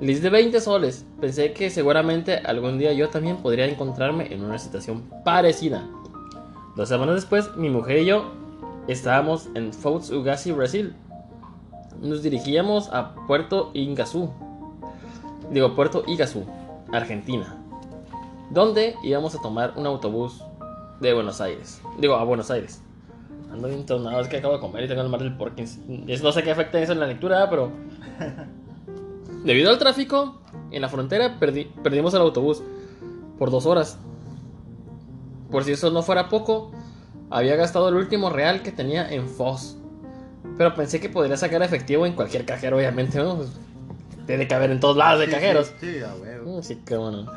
Les 0.00 0.20
de 0.20 0.28
20 0.28 0.60
soles. 0.60 1.06
Pensé 1.20 1.54
que 1.54 1.70
seguramente 1.70 2.36
algún 2.36 2.78
día 2.78 2.92
yo 2.92 3.08
también 3.08 3.38
podría 3.38 3.64
encontrarme 3.64 4.32
en 4.32 4.44
una 4.44 4.58
situación 4.58 5.10
parecida. 5.24 5.88
Dos 6.76 6.90
semanas 6.90 7.14
después, 7.14 7.56
mi 7.56 7.70
mujer 7.70 8.00
y 8.00 8.06
yo 8.06 8.30
estábamos 8.88 9.48
en 9.54 9.72
Foz 9.72 10.10
Ugasi, 10.10 10.52
Brasil. 10.52 10.94
Nos 12.02 12.22
dirigíamos 12.22 12.90
a 12.92 13.14
Puerto 13.26 13.70
Iguazú. 13.72 14.30
Digo, 15.50 15.74
Puerto 15.74 16.04
Iguazú 16.06 16.44
Argentina, 16.92 17.56
donde 18.50 18.96
íbamos 19.02 19.34
a 19.34 19.40
tomar 19.40 19.72
un 19.76 19.86
autobús 19.86 20.44
de 21.00 21.14
Buenos 21.14 21.40
Aires. 21.40 21.80
Digo, 21.98 22.16
a 22.16 22.24
Buenos 22.24 22.50
Aires. 22.50 22.82
Ando 23.50 23.68
bien 23.68 23.86
tornado, 23.86 24.20
es 24.20 24.28
que 24.28 24.36
acabo 24.36 24.54
de 24.54 24.60
comer 24.60 24.84
y 24.84 24.88
tengo 24.88 25.00
el 25.00 25.08
mar 25.08 25.22
del 25.22 25.34
Porkins. 25.34 25.78
No 25.88 26.32
sé 26.32 26.42
qué 26.42 26.50
afecta 26.50 26.78
eso 26.78 26.92
en 26.92 27.00
la 27.00 27.06
lectura, 27.06 27.48
pero. 27.48 27.70
Debido 29.46 29.70
al 29.70 29.78
tráfico, 29.78 30.40
en 30.72 30.82
la 30.82 30.88
frontera 30.88 31.38
perdimos 31.38 32.12
el 32.14 32.20
autobús 32.20 32.64
por 33.38 33.52
dos 33.52 33.64
horas. 33.64 33.96
Por 35.52 35.62
si 35.62 35.70
eso 35.70 35.92
no 35.92 36.02
fuera 36.02 36.28
poco, 36.28 36.72
había 37.30 37.54
gastado 37.54 37.88
el 37.88 37.94
último 37.94 38.28
real 38.28 38.62
que 38.62 38.72
tenía 38.72 39.08
en 39.08 39.28
Foz. 39.28 39.76
Pero 40.58 40.74
pensé 40.74 40.98
que 40.98 41.08
podría 41.08 41.36
sacar 41.36 41.62
efectivo 41.62 42.06
en 42.06 42.14
cualquier 42.14 42.44
cajero, 42.44 42.76
obviamente, 42.76 43.18
¿no? 43.18 43.36
Pues, 43.36 43.50
tiene 44.26 44.48
que 44.48 44.54
haber 44.54 44.72
en 44.72 44.80
todos 44.80 44.96
lados 44.96 45.20
de 45.20 45.28
cajeros. 45.28 45.72
Sí. 45.80 45.98
Mm, 46.44 46.62
Sí, 46.62 46.82
qué 46.84 46.96
bueno. 46.96 47.30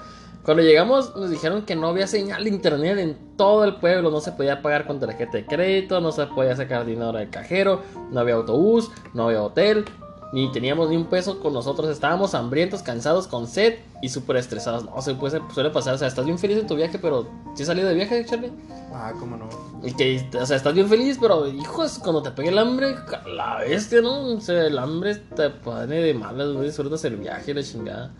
Cuando 0.43 0.63
llegamos 0.63 1.15
nos 1.15 1.29
dijeron 1.29 1.63
que 1.63 1.75
no 1.75 1.89
había 1.89 2.07
señal 2.07 2.43
de 2.43 2.49
internet 2.49 2.97
en 2.97 3.37
todo 3.37 3.65
el 3.65 3.75
pueblo, 3.75 4.09
no 4.09 4.19
se 4.19 4.31
podía 4.31 4.63
pagar 4.63 4.87
con 4.87 4.99
tarjeta 4.99 5.37
de 5.37 5.45
crédito, 5.45 6.01
no 6.01 6.11
se 6.11 6.25
podía 6.25 6.55
sacar 6.55 6.87
dinero 6.87 7.11
del 7.11 7.29
cajero, 7.29 7.83
no 8.09 8.19
había 8.19 8.33
autobús, 8.33 8.89
no 9.13 9.27
había 9.27 9.43
hotel, 9.43 9.85
ni 10.31 10.51
teníamos 10.51 10.89
ni 10.89 10.95
un 10.95 11.05
peso 11.05 11.39
con 11.39 11.53
nosotros, 11.53 11.89
estábamos 11.89 12.35
hambrientos, 12.35 12.83
cansados, 12.83 13.27
con 13.27 13.47
sed 13.47 13.79
y 14.01 14.09
súper 14.09 14.37
estresados. 14.37 14.85
No, 14.85 15.01
se 15.01 15.15
puede, 15.15 15.41
suele 15.53 15.71
pasar, 15.71 15.95
o 15.95 15.97
sea, 15.97 16.07
estás 16.07 16.25
bien 16.25 16.37
feliz 16.37 16.57
en 16.57 16.67
tu 16.67 16.75
viaje, 16.75 16.99
pero 16.99 17.27
¿sí 17.55 17.65
salido 17.65 17.89
de 17.89 17.95
viaje, 17.95 18.23
Charlie? 18.25 18.51
Ah, 18.93 19.13
cómo 19.19 19.37
no. 19.37 19.49
Y 19.83 19.93
que, 19.93 20.29
o 20.39 20.45
sea, 20.45 20.57
estás 20.57 20.73
bien 20.73 20.87
feliz, 20.87 21.17
pero 21.19 21.47
hijos, 21.47 21.99
cuando 21.99 22.21
te 22.21 22.31
pegue 22.31 22.49
el 22.49 22.57
hambre, 22.57 22.95
la 23.25 23.57
bestia, 23.57 24.01
¿no? 24.01 24.35
O 24.35 24.41
sea, 24.41 24.67
el 24.67 24.77
hambre 24.77 25.15
te 25.15 25.49
pone 25.49 25.95
de 25.95 26.13
malas, 26.13 26.51
güey, 26.51 26.67
disfrutas 26.67 27.03
el 27.05 27.17
viaje, 27.17 27.53
la 27.53 27.63
chingada. 27.63 28.11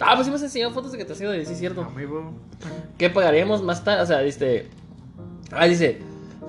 Ah, 0.00 0.12
pues 0.14 0.26
sí 0.26 0.30
me 0.30 0.36
has 0.36 0.42
enseñado 0.42 0.72
fotos 0.72 0.92
de 0.92 0.98
que 0.98 1.04
te 1.04 1.12
has 1.12 1.20
ido 1.20 1.32
de 1.32 1.44
sí, 1.44 1.54
cierto. 1.54 1.82
Amigo. 1.82 2.32
¿Qué 2.96 3.10
pagaríamos 3.10 3.62
más 3.62 3.82
tarde? 3.82 4.02
O 4.02 4.06
sea, 4.06 4.20
dice. 4.20 4.68
Ah, 5.50 5.66
dice. 5.66 6.00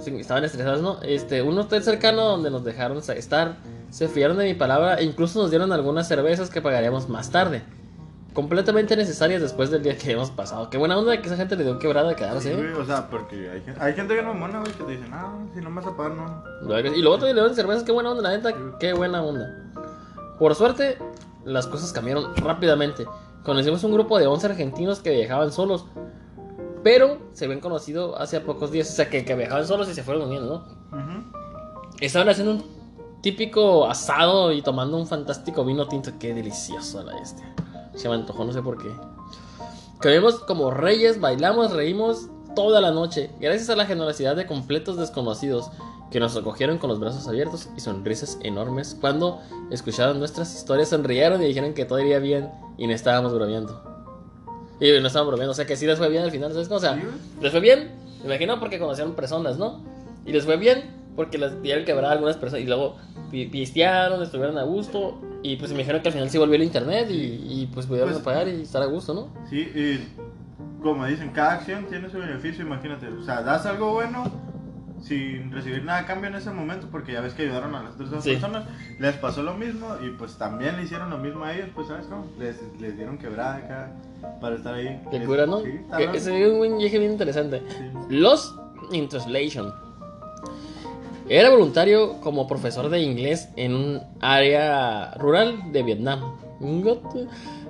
Estaban 0.05 0.43
estresados, 0.43 0.81
¿no? 0.81 1.01
Este, 1.01 1.41
un 1.41 1.57
hotel 1.57 1.83
cercano 1.83 2.23
donde 2.23 2.51
nos 2.51 2.63
dejaron 2.63 2.97
estar. 2.97 3.57
Se 3.89 4.07
fiaron 4.07 4.37
de 4.37 4.45
mi 4.45 4.53
palabra 4.53 4.95
e 4.99 5.03
incluso 5.03 5.41
nos 5.41 5.49
dieron 5.49 5.71
algunas 5.71 6.07
cervezas 6.07 6.49
que 6.49 6.61
pagaríamos 6.61 7.09
más 7.09 7.31
tarde. 7.31 7.63
Completamente 8.33 8.95
necesarias 8.95 9.41
después 9.41 9.71
del 9.71 9.81
día 9.81 9.97
que 9.97 10.11
hemos 10.11 10.29
pasado. 10.29 10.69
Qué 10.69 10.77
buena 10.77 10.97
onda 10.97 11.19
que 11.19 11.27
esa 11.27 11.35
gente 11.35 11.55
le 11.55 11.63
dio 11.63 11.79
quebrada 11.79 12.09
de 12.09 12.15
quedarse. 12.15 12.53
Sí, 12.53 12.59
¿eh? 12.59 12.71
güey, 12.71 12.73
o 12.81 12.85
sea, 12.85 13.09
porque 13.09 13.49
hay, 13.49 13.61
gente- 13.61 13.81
hay 13.81 13.93
gente 13.93 14.15
que 14.15 14.21
no 14.21 14.33
mona, 14.35 14.59
güey, 14.59 14.71
que 14.71 14.83
te 14.83 14.91
dice, 14.91 15.07
no, 15.09 15.49
si 15.53 15.59
no 15.61 15.69
me 15.71 15.77
vas 15.81 15.87
a 15.87 15.97
pagar, 15.97 16.11
no. 16.13 16.43
Y 16.95 17.01
luego 17.01 17.17
te 17.17 17.25
dieron 17.25 17.53
cervezas, 17.55 17.83
qué 17.83 17.91
buena 17.91 18.11
onda, 18.11 18.21
la 18.21 18.29
neta, 18.37 18.53
qué 18.79 18.93
buena 18.93 19.23
onda. 19.23 19.71
Por 20.37 20.53
suerte, 20.53 20.97
las 21.43 21.65
cosas 21.65 21.91
cambiaron 21.91 22.35
rápidamente. 22.35 23.07
Conocimos 23.43 23.83
un 23.83 23.93
grupo 23.93 24.19
de 24.19 24.27
11 24.27 24.45
argentinos 24.45 24.99
que 24.99 25.09
viajaban 25.11 25.51
solos, 25.51 25.85
pero 26.83 27.17
se 27.33 27.45
habían 27.45 27.59
conocido 27.61 28.17
hace 28.19 28.39
pocos 28.41 28.71
días, 28.71 28.89
o 28.89 28.93
sea, 28.93 29.09
que, 29.09 29.25
que 29.25 29.35
viajaban 29.35 29.65
solos 29.65 29.89
y 29.89 29.95
se 29.95 30.03
fueron 30.03 30.27
uniendo, 30.27 30.65
¿no? 30.91 30.97
Estaban 31.99 32.29
haciendo 32.29 32.53
un 32.53 32.78
típico 33.21 33.87
asado 33.87 34.51
y 34.53 34.61
tomando 34.61 34.97
un 34.97 35.07
fantástico 35.07 35.65
vino 35.65 35.87
tinto, 35.87 36.11
qué 36.19 36.33
delicioso 36.33 37.03
la 37.03 37.15
bestia. 37.15 37.53
Se 37.95 38.07
me 38.07 38.15
antojó, 38.15 38.45
no 38.45 38.53
sé 38.53 38.61
por 38.61 38.77
qué. 38.81 38.89
Comimos 40.01 40.39
como 40.39 40.71
reyes, 40.71 41.19
bailamos, 41.19 41.71
reímos 41.71 42.27
toda 42.55 42.81
la 42.81 42.91
noche, 42.91 43.29
gracias 43.39 43.69
a 43.69 43.75
la 43.75 43.85
generosidad 43.85 44.35
de 44.35 44.45
completos 44.45 44.97
desconocidos 44.97 45.69
que 46.09 46.19
nos 46.19 46.35
acogieron 46.35 46.77
con 46.77 46.89
los 46.89 46.99
brazos 46.99 47.27
abiertos 47.27 47.69
y 47.77 47.81
sonrisas 47.81 48.39
enormes 48.41 48.97
cuando 48.99 49.39
escucharon 49.69 50.17
nuestras 50.17 50.55
historias, 50.55 50.89
sonrieron 50.89 51.41
y 51.43 51.45
dijeron 51.45 51.73
que 51.73 51.85
todo 51.85 51.99
iría 51.99 52.19
bien 52.19 52.49
y 52.77 52.87
no 52.87 52.93
estábamos 52.93 53.33
bromeando. 53.33 53.83
Y 54.79 54.89
no 54.99 55.07
estábamos 55.07 55.31
bromeando, 55.31 55.51
o 55.51 55.55
sea 55.55 55.65
que 55.65 55.75
sí 55.75 55.85
les 55.85 55.97
fue 55.97 56.09
bien 56.09 56.23
al 56.23 56.31
final, 56.31 56.51
¿sabes? 56.53 56.67
cómo? 56.67 56.77
O 56.77 56.81
sea, 56.81 56.99
les 57.41 57.51
fue 57.51 57.59
bien, 57.59 57.91
me 58.21 58.27
imagino 58.27 58.59
porque 58.59 58.79
conocieron 58.79 59.13
personas, 59.13 59.57
¿no? 59.57 59.83
Y 60.25 60.31
les 60.31 60.45
fue 60.45 60.57
bien 60.57 60.98
porque 61.19 61.37
les 61.37 61.61
dieron 61.61 61.83
quebrar 61.83 62.13
algunas 62.13 62.37
personas 62.37 62.63
y 62.63 62.67
luego 62.67 62.95
pi- 63.29 63.47
pistearon, 63.47 64.23
estuvieron 64.23 64.57
a 64.57 64.63
gusto 64.63 65.19
y 65.43 65.57
pues 65.57 65.69
me 65.73 65.79
dijeron 65.79 66.01
que 66.01 66.07
al 66.07 66.13
final 66.13 66.29
sí 66.29 66.37
volvió 66.37 66.55
el 66.55 66.63
internet 66.63 67.07
y, 67.11 67.13
y, 67.61 67.69
pues 67.73 67.87
pudieron 67.87 68.09
Pues- 68.11 68.23
pagar 68.23 68.47
y 68.47 68.61
estar 68.61 68.81
a 68.81 68.85
gusto, 68.85 69.13
¿no? 69.13 69.27
Sí, 69.49 69.59
y 69.75 69.99
como 70.81 71.05
dicen, 71.05 71.31
cada 71.31 71.55
acción 71.55 71.87
tiene 71.87 72.09
su 72.09 72.19
beneficio, 72.19 72.63
imagínate. 72.65 73.09
O 73.09 73.21
sea, 73.21 73.41
das 73.41 73.65
algo 73.65 73.91
bueno 73.95 74.31
sin 75.01 75.51
recibir 75.51 75.83
nada 75.83 75.99
a 75.99 76.05
cambio 76.05 76.29
en 76.29 76.35
ese 76.37 76.51
momento, 76.51 76.87
porque 76.89 77.11
ya 77.11 77.19
ves 77.19 77.33
que 77.33 77.41
ayudaron 77.43 77.75
a 77.75 77.83
las 77.83 77.95
otras 77.95 78.11
dos 78.11 78.23
Sí. 78.23 78.31
personas, 78.31 78.63
les 78.97 79.15
pasó 79.17 79.43
lo 79.43 79.55
mismo 79.55 79.97
y 80.01 80.11
pues 80.11 80.37
también 80.37 80.77
le 80.77 80.83
hicieron 80.83 81.09
lo 81.09 81.17
mismo 81.17 81.43
a 81.43 81.53
ellos, 81.53 81.67
pues 81.75 81.87
sabes 81.89 82.05
cómo, 82.07 82.27
les, 82.39 82.55
les 82.79 82.95
dieron 82.95 83.17
quebrada 83.17 83.55
acá 83.57 83.91
para 84.39 84.55
estar 84.55 84.73
ahí. 84.73 85.01
Qué 85.11 85.19
cura, 85.25 85.45
¿no? 85.45 85.59
Sí, 85.63 85.71
ese 86.13 86.41
es 86.43 86.49
un 86.49 86.59
buen 86.59 86.77
viaje 86.77 86.97
bien 86.97 87.11
interesante. 87.11 87.61
Sí. 87.67 87.83
Los 88.09 88.55
in 88.93 89.09
translation. 89.09 89.73
Era 91.29 91.51
voluntario 91.51 92.19
como 92.21 92.47
profesor 92.47 92.89
de 92.89 93.01
inglés 93.01 93.49
en 93.55 93.75
un 93.75 94.01
área 94.19 95.11
rural 95.11 95.71
de 95.71 95.83
Vietnam. 95.83 96.35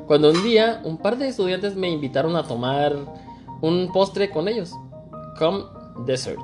Cuando 0.07 0.31
un 0.31 0.41
día 0.43 0.79
un 0.85 0.97
par 0.97 1.17
de 1.17 1.27
estudiantes 1.27 1.75
me 1.75 1.89
invitaron 1.89 2.37
a 2.37 2.43
tomar 2.43 2.95
un 3.61 3.91
postre 3.91 4.29
con 4.29 4.47
ellos. 4.47 4.71
Come 5.37 5.65
dessert. 6.05 6.39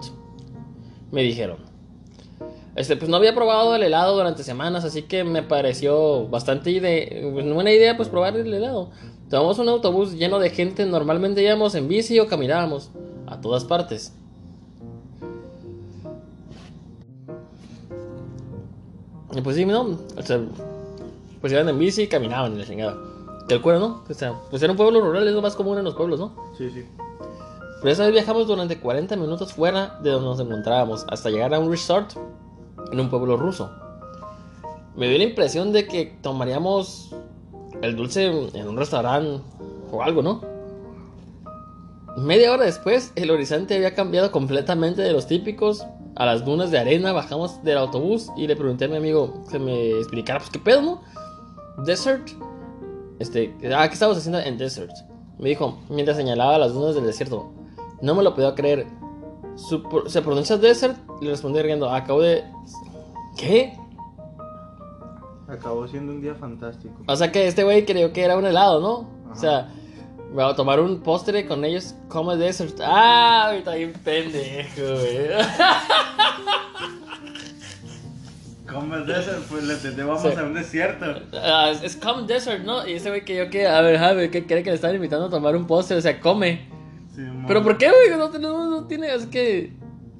Me 1.11 1.23
dijeron. 1.23 1.59
Este, 2.75 2.97
pues 2.97 3.09
no 3.09 3.15
había 3.15 3.33
probado 3.33 3.73
el 3.75 3.83
helado 3.83 4.17
durante 4.17 4.43
semanas, 4.43 4.83
así 4.83 5.03
que 5.03 5.23
me 5.23 5.41
pareció 5.41 6.27
bastante 6.27 7.31
pues, 7.31 7.53
buena 7.53 7.71
idea 7.71 7.95
pues 7.95 8.09
probar 8.09 8.35
el 8.35 8.53
helado. 8.53 8.89
Tomamos 9.29 9.57
un 9.59 9.69
autobús 9.69 10.15
lleno 10.15 10.39
de 10.39 10.49
gente, 10.49 10.85
normalmente 10.85 11.41
íbamos 11.41 11.75
en 11.75 11.87
bici 11.87 12.19
o 12.19 12.27
caminábamos 12.27 12.91
a 13.25 13.39
todas 13.39 13.63
partes. 13.63 14.13
Y 19.35 19.41
pues 19.41 19.55
sí, 19.55 19.65
no, 19.65 19.97
o 20.15 20.21
sea, 20.21 20.39
pues 21.41 21.51
iban 21.51 21.67
en 21.69 21.77
bici 21.77 22.03
y 22.03 22.07
caminaban 22.07 22.53
y 22.55 22.59
la 22.59 22.65
chingada. 22.65 22.97
Te 23.47 23.55
acuerdas, 23.55 23.81
¿no? 23.81 24.03
O 24.09 24.13
sea, 24.13 24.33
pues 24.49 24.63
era 24.63 24.71
un 24.71 24.77
pueblo 24.77 25.01
rural, 25.01 25.27
es 25.27 25.33
lo 25.33 25.41
más 25.41 25.55
común 25.55 25.77
en 25.77 25.83
los 25.83 25.93
pueblos, 25.93 26.19
¿no? 26.19 26.33
Sí, 26.57 26.69
sí. 26.71 26.85
Pero 27.81 27.91
esa 27.91 28.03
vez 28.05 28.13
viajamos 28.13 28.47
durante 28.47 28.79
40 28.79 29.15
minutos 29.17 29.53
fuera 29.53 29.99
de 30.01 30.09
donde 30.09 30.27
nos 30.27 30.39
encontrábamos, 30.39 31.05
hasta 31.09 31.29
llegar 31.29 31.53
a 31.53 31.59
un 31.59 31.69
resort 31.69 32.13
en 32.91 32.99
un 32.99 33.09
pueblo 33.09 33.37
ruso. 33.37 33.69
Me 34.95 35.09
dio 35.09 35.17
la 35.17 35.25
impresión 35.25 35.73
de 35.73 35.85
que 35.85 36.17
tomaríamos 36.21 37.13
el 37.81 37.95
dulce 37.95 38.25
en 38.25 38.67
un 38.67 38.77
restaurante 38.77 39.41
o 39.91 40.01
algo, 40.01 40.21
¿no? 40.21 40.41
Media 42.17 42.53
hora 42.53 42.63
después, 42.63 43.11
el 43.15 43.29
horizonte 43.29 43.75
había 43.75 43.93
cambiado 43.93 44.31
completamente 44.31 45.01
de 45.01 45.11
los 45.11 45.27
típicos. 45.27 45.85
A 46.15 46.25
las 46.25 46.45
dunas 46.45 46.71
de 46.71 46.79
arena 46.79 47.11
bajamos 47.11 47.61
del 47.63 47.77
autobús 47.77 48.31
y 48.37 48.47
le 48.47 48.55
pregunté 48.55 48.85
a 48.85 48.87
mi 48.87 48.95
amigo 48.95 49.43
que 49.51 49.59
me 49.59 49.91
explicara, 49.97 50.39
pues 50.39 50.49
qué 50.49 50.59
pedo, 50.59 50.81
¿no? 50.81 51.01
Desert. 51.83 52.29
Este, 53.19 53.53
ah, 53.75 53.87
¿qué 53.87 53.93
estábamos 53.93 54.17
haciendo 54.17 54.39
en 54.39 54.57
Desert? 54.57 54.91
Me 55.37 55.49
dijo, 55.49 55.79
mientras 55.89 56.15
señalaba 56.15 56.57
las 56.57 56.73
dunas 56.73 56.95
del 56.95 57.05
desierto. 57.05 57.51
No 58.01 58.15
me 58.15 58.23
lo 58.23 58.33
podía 58.33 58.55
creer. 58.55 58.87
¿Se 60.07 60.21
pronuncia 60.21 60.57
Desert? 60.57 60.97
Le 61.21 61.31
respondí 61.31 61.61
riendo, 61.61 61.89
acabo 61.89 62.21
de... 62.21 62.43
¿Qué? 63.37 63.77
Acabó 65.47 65.87
siendo 65.87 66.13
un 66.13 66.21
día 66.21 66.35
fantástico. 66.35 66.95
O 67.07 67.15
sea 67.15 67.31
que 67.31 67.47
este 67.47 67.63
güey 67.63 67.85
creyó 67.85 68.13
que 68.13 68.23
era 68.23 68.37
un 68.37 68.45
helado, 68.45 68.79
¿no? 68.79 69.09
O 69.31 69.35
sea, 69.35 69.69
voy 70.33 70.43
a 70.43 70.55
tomar 70.55 70.79
un 70.79 71.01
postre 71.01 71.45
con 71.45 71.63
ellos 71.63 71.95
como 72.07 72.35
desert. 72.35 72.79
Ah, 72.81 73.53
está 73.55 73.75
bien 73.75 73.93
pendejo, 74.03 74.81
güey. 74.81 75.27
Common 78.75 79.05
Desert, 79.05 79.39
pues 79.49 79.63
le 79.63 80.03
vamos 80.03 80.21
Sí. 80.21 80.29
a 80.37 80.43
un 80.43 80.53
desierto. 80.53 81.05
Ah, 81.33 81.69
es, 81.71 81.81
es 81.83 81.99
Desert, 82.27 82.63
¿no? 82.63 82.87
Y 82.87 82.93
ese 82.93 83.09
güey 83.09 83.23
que 83.25 83.35
yo 83.37 83.49
que, 83.49 83.67
a 83.67 83.81
ver, 83.81 83.97
Javi, 83.97 84.29
¿qué 84.29 84.45
cree 84.45 84.63
que 84.63 84.69
le 84.69 84.75
están 84.75 84.93
invitando 84.93 85.25
a 85.27 85.29
tomar 85.29 85.55
un 85.55 85.65
postre? 85.65 85.97
O 85.97 86.01
sea, 86.01 86.19
come. 86.19 86.67
Sí, 87.15 87.21
¿Pero 87.47 87.63
por 87.63 87.77
qué, 87.77 87.89
güey? 87.89 88.09
No, 88.17 88.29
no, 88.39 88.69
no 88.69 88.83
tiene, 88.87 89.13
es 89.13 89.25
que... 89.27 89.73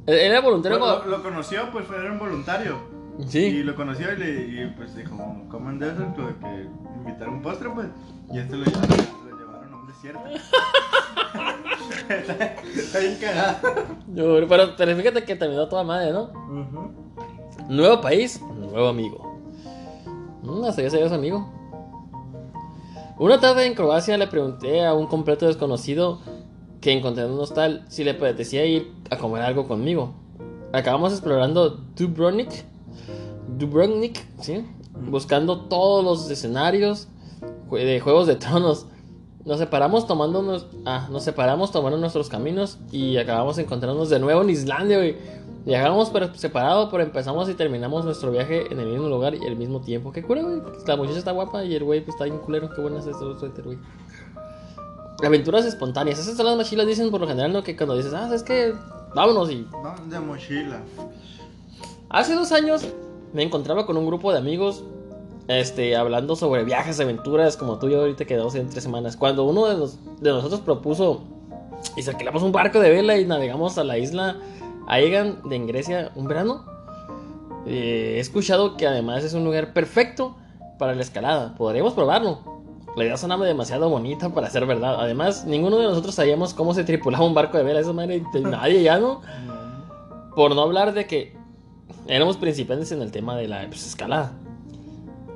Él 0.08 0.16
era 0.20 0.40
voluntario 0.42 0.80
Pues, 0.80 0.92
lo, 1.06 1.18
lo 1.18 1.24
conoció, 1.24 1.70
pues 1.72 1.86
era 1.90 2.12
un 2.12 2.20
voluntario. 2.20 2.78
Y 3.20 3.24
Sí. 3.28 3.64
lo 3.64 3.76
conoció 3.76 4.12
y, 4.14 4.18
le, 4.18 4.30
y 4.64 4.74
pues 4.78 4.96
dijo, 4.96 5.16
Common 5.50 5.80
Desert, 5.80 6.16
tuve 6.16 6.36
que 6.40 6.68
invitar 6.98 7.30
un 7.30 7.42
postre, 7.42 7.70
pues. 7.70 7.88
Y 8.32 8.40
este 8.40 8.56
lo 8.58 8.66
llevaron, 8.66 8.98
lo 9.30 9.38
llevaron 9.38 9.74
a 9.74 9.78
un 9.78 9.88
desierto. 9.88 10.22
está, 12.76 13.00
bien 13.00 13.18
cagado. 13.20 13.58
Pero, 14.48 14.76
pero 14.78 14.96
fíjate 14.96 15.24
que 15.24 15.36
terminó 15.36 15.68
toda 15.68 15.84
madre, 15.84 16.12
¿no? 16.12 16.24
Ujú. 16.24 16.92
Nuevo 17.70 18.02
país, 18.02 18.42
nuevo 18.42 18.88
amigo. 18.88 19.34
Mm, 20.44 20.64
hasta 20.66 20.82
ya 20.84 20.90
sabías 20.90 21.12
amigo. 21.12 21.50
Una 23.18 23.40
tarde 23.40 23.66
en 23.66 23.74
Croacia 23.76 24.18
le 24.18 24.28
pregunté 24.28 24.86
a 24.86 24.94
un 24.94 25.08
completo 25.08 25.48
desconocido 25.48 26.20
que 26.82 26.92
encontré 26.92 27.24
en 27.26 27.32
un 27.32 27.40
hostal 27.40 27.86
si 27.88 28.04
le 28.04 28.12
apetecía 28.12 28.66
ir 28.66 28.92
a 29.10 29.18
comer 29.18 29.42
algo 29.42 29.68
conmigo. 29.68 30.14
Acabamos 30.74 31.14
explorando 31.14 31.70
Dubrovnik, 31.96 32.50
Dubrovnik, 33.58 34.20
¿sí? 34.42 34.66
Buscando 35.10 35.62
todos 35.62 36.04
los 36.04 36.30
escenarios 36.30 37.08
de 37.72 38.00
Juegos 38.00 38.28
de 38.28 38.36
Tronos. 38.36 38.86
Nos 39.46 39.60
separamos 39.60 40.08
tomando 40.08 40.40
unos- 40.40 40.68
ah, 40.86 41.08
nos 41.12 41.24
separamos 41.24 41.72
tomando 41.72 41.98
nuestros 41.98 42.30
caminos 42.30 42.80
y 42.92 43.18
acabamos 43.18 43.58
encontrándonos 43.58 44.10
de 44.10 44.20
nuevo 44.20 44.42
en 44.42 44.50
Islandia, 44.50 44.98
güey. 44.98 45.16
Viajamos 45.66 46.12
pero 46.12 46.32
separado, 46.36 46.90
pero 46.92 47.02
empezamos 47.04 47.50
y 47.50 47.56
terminamos 47.56 48.06
nuestro 48.06 48.30
viaje 48.32 48.72
en 48.72 48.80
el 48.80 48.88
mismo 48.88 49.10
lugar 49.10 49.34
y 49.34 49.46
al 49.48 49.56
mismo 49.56 49.82
tiempo. 49.82 50.12
Qué 50.12 50.22
cura, 50.22 50.44
güey. 50.44 50.62
La 50.86 50.96
muchacha 50.96 51.18
está 51.18 51.32
guapa 51.32 51.64
y 51.66 51.74
el 51.76 51.84
güey 51.84 52.02
pues, 52.02 52.14
está 52.16 52.26
bien 52.26 52.38
culero. 52.38 52.70
Qué 52.74 52.82
buena 52.82 53.00
es 53.00 53.06
suéter, 53.40 53.66
güey. 53.66 53.80
Aventuras 55.26 55.66
espontáneas. 55.66 56.20
Esas 56.20 56.38
son 56.38 56.46
las 56.46 56.56
mochilas, 56.56 56.86
dicen 56.86 57.10
por 57.10 57.22
lo 57.22 57.28
general, 57.28 57.52
¿no? 57.52 57.64
Que 57.64 57.76
cuando 57.76 57.96
dices, 57.98 58.14
ah, 58.14 58.30
es 58.34 58.44
que 58.44 58.74
vámonos 59.16 59.50
y 59.50 59.66
de 60.10 60.20
mochila. 60.20 60.82
Hace 62.10 62.36
dos 62.36 62.52
años 62.52 62.86
me 63.34 63.42
encontraba 63.44 63.86
con 63.86 63.98
un 63.98 64.06
grupo 64.06 64.32
de 64.32 64.38
amigos 64.38 64.84
este, 65.48 65.96
hablando 65.96 66.36
sobre 66.36 66.64
viajes, 66.64 67.00
aventuras, 67.00 67.58
como 67.58 67.80
tú 67.80 67.88
y 67.88 67.92
yo 67.94 68.02
ahorita 68.02 68.26
quedamos 68.26 68.54
en 68.56 68.70
tres 68.70 68.84
semanas. 68.84 69.18
Cuando 69.18 69.46
uno 69.46 69.66
de, 69.68 69.78
los- 69.78 69.98
de 70.22 70.30
nosotros 70.30 70.60
propuso 70.62 71.22
y 71.96 72.04
se 72.04 72.12
alquilamos 72.12 72.44
un 72.44 72.52
barco 72.52 72.80
de 72.80 72.90
vela 72.92 73.18
y 73.18 73.26
navegamos 73.26 73.78
a 73.78 73.84
la 73.84 73.98
isla 73.98 74.38
Aegan 74.88 75.40
de 75.50 75.56
en 75.56 75.68
Grecia 75.68 76.12
un 76.16 76.28
verano, 76.28 76.66
eh, 77.66 78.16
he 78.18 78.20
escuchado 78.20 78.78
que 78.78 78.86
además 78.88 79.24
es 79.24 79.34
un 79.34 79.44
lugar 79.44 79.74
perfecto 79.74 80.36
para 80.78 80.94
la 80.96 81.02
escalada. 81.02 81.56
Podríamos 81.56 81.94
probarlo. 81.94 82.40
La 82.96 83.04
idea 83.04 83.18
sonaba 83.18 83.46
demasiado 83.46 83.90
bonita 83.90 84.30
para 84.30 84.50
ser 84.50 84.66
verdad. 84.66 85.00
Además, 85.02 85.46
ninguno 85.46 85.78
de 85.78 85.84
nosotros 85.86 86.16
sabíamos 86.16 86.54
cómo 86.54 86.74
se 86.74 86.84
tripulaba 86.84 87.26
un 87.26 87.34
barco 87.34 87.58
de 87.58 87.64
vela. 87.64 87.80
Esa 87.82 87.92
madre, 87.94 88.24
nadie 88.42 88.84
ya 88.84 89.00
no. 89.00 89.22
Por 90.36 90.56
no 90.56 90.62
hablar 90.62 90.94
de 90.94 91.06
que 91.08 91.36
éramos 92.08 92.38
principiantes 92.38 92.92
en 92.92 93.02
el 93.02 93.12
tema 93.12 93.36
de 93.36 93.48
la 93.48 93.66
pues, 93.68 93.86
escalada. 93.86 94.34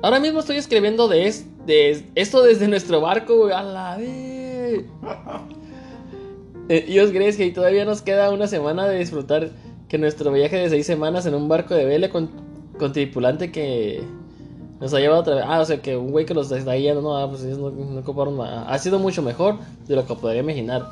Ahora 0.02 0.20
mismo 0.20 0.40
estoy 0.40 0.56
escribiendo 0.56 1.08
de, 1.08 1.26
es- 1.26 1.44
de 1.66 2.06
esto 2.14 2.42
desde 2.42 2.66
nuestro 2.68 3.00
barco, 3.02 3.46
a 3.54 3.62
la 3.62 3.96
vez. 3.98 4.84
Eh, 6.70 6.84
y 6.86 7.00
os 7.00 7.10
crees 7.10 7.36
que 7.36 7.50
todavía 7.50 7.84
nos 7.84 8.00
queda 8.00 8.30
una 8.30 8.46
semana 8.46 8.86
de 8.86 8.96
disfrutar 8.96 9.50
que 9.88 9.98
nuestro 9.98 10.30
viaje 10.30 10.56
de 10.56 10.70
seis 10.70 10.86
semanas 10.86 11.26
en 11.26 11.34
un 11.34 11.48
barco 11.48 11.74
de 11.74 11.84
vela 11.84 12.10
con, 12.10 12.30
tripulante 12.92 13.50
que 13.50 14.04
nos 14.78 14.94
ha 14.94 15.00
llevado 15.00 15.22
otra 15.22 15.34
vez. 15.34 15.44
Ah, 15.48 15.58
o 15.58 15.64
sea, 15.64 15.82
que 15.82 15.96
un 15.96 16.12
güey 16.12 16.26
que 16.26 16.32
los 16.32 16.52
está 16.52 16.76
no, 16.94 17.16
ah, 17.16 17.28
pues 17.28 17.42
ellos 17.42 17.58
no, 17.58 17.72
no 17.72 17.98
ocuparon 17.98 18.38
nada. 18.38 18.70
Ha 18.70 18.78
sido 18.78 19.00
mucho 19.00 19.20
mejor 19.20 19.56
de 19.88 19.96
lo 19.96 20.06
que 20.06 20.14
podría 20.14 20.42
imaginar. 20.42 20.88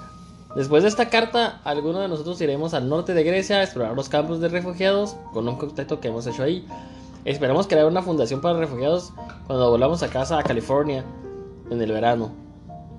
Después 0.56 0.82
de 0.82 0.88
esta 0.88 1.10
carta, 1.10 1.60
algunos 1.62 2.02
de 2.02 2.08
nosotros 2.08 2.40
iremos 2.40 2.74
al 2.74 2.88
norte 2.88 3.14
de 3.14 3.22
Grecia 3.22 3.58
a 3.58 3.62
explorar 3.62 3.94
los 3.94 4.08
campos 4.08 4.40
de 4.40 4.48
refugiados 4.48 5.14
con 5.32 5.46
un 5.46 5.54
contacto 5.58 6.00
que 6.00 6.08
hemos 6.08 6.26
hecho 6.26 6.42
ahí. 6.42 6.66
Esperamos 7.24 7.68
crear 7.68 7.86
una 7.86 8.02
fundación 8.02 8.40
para 8.40 8.58
refugiados 8.58 9.12
cuando 9.46 9.70
volvamos 9.70 10.02
a 10.02 10.08
casa 10.08 10.40
a 10.40 10.42
California 10.42 11.04
en 11.70 11.80
el 11.80 11.92
verano. 11.92 12.47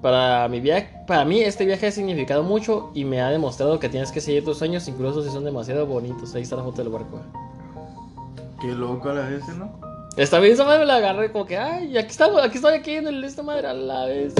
Para 0.01 0.47
mi 0.47 0.61
viaje, 0.61 0.89
para 1.07 1.25
mí 1.25 1.41
este 1.41 1.65
viaje 1.65 1.87
ha 1.87 1.91
significado 1.91 2.43
mucho 2.43 2.91
y 2.93 3.03
me 3.03 3.21
ha 3.21 3.29
demostrado 3.29 3.79
que 3.79 3.89
tienes 3.89 4.11
que 4.11 4.21
seguir 4.21 4.45
tus 4.45 4.57
sueños 4.57 4.87
incluso 4.87 5.21
si 5.21 5.29
son 5.29 5.43
demasiado 5.43 5.85
bonitos. 5.85 6.33
Ahí 6.35 6.43
está 6.43 6.55
la 6.55 6.63
foto 6.63 6.81
del 6.81 6.91
barco. 6.91 7.19
Qué 8.61 8.67
loco 8.67 9.09
a 9.09 9.13
la 9.13 9.29
vez, 9.29 9.47
¿no? 9.57 9.79
Esta 10.15 10.39
vez 10.39 10.53
esa 10.53 10.65
madre 10.65 10.79
me 10.79 10.85
la 10.85 10.95
agarré 10.95 11.31
como 11.31 11.45
que, 11.45 11.57
ay, 11.57 11.97
aquí 11.97 12.09
estamos, 12.09 12.41
aquí 12.41 12.57
estoy 12.57 12.73
aquí 12.73 12.91
en 12.91 13.07
el, 13.07 13.23
esta 13.23 13.43
madre 13.43 13.67
a 13.67 13.73
la 13.73 14.05
vez. 14.05 14.33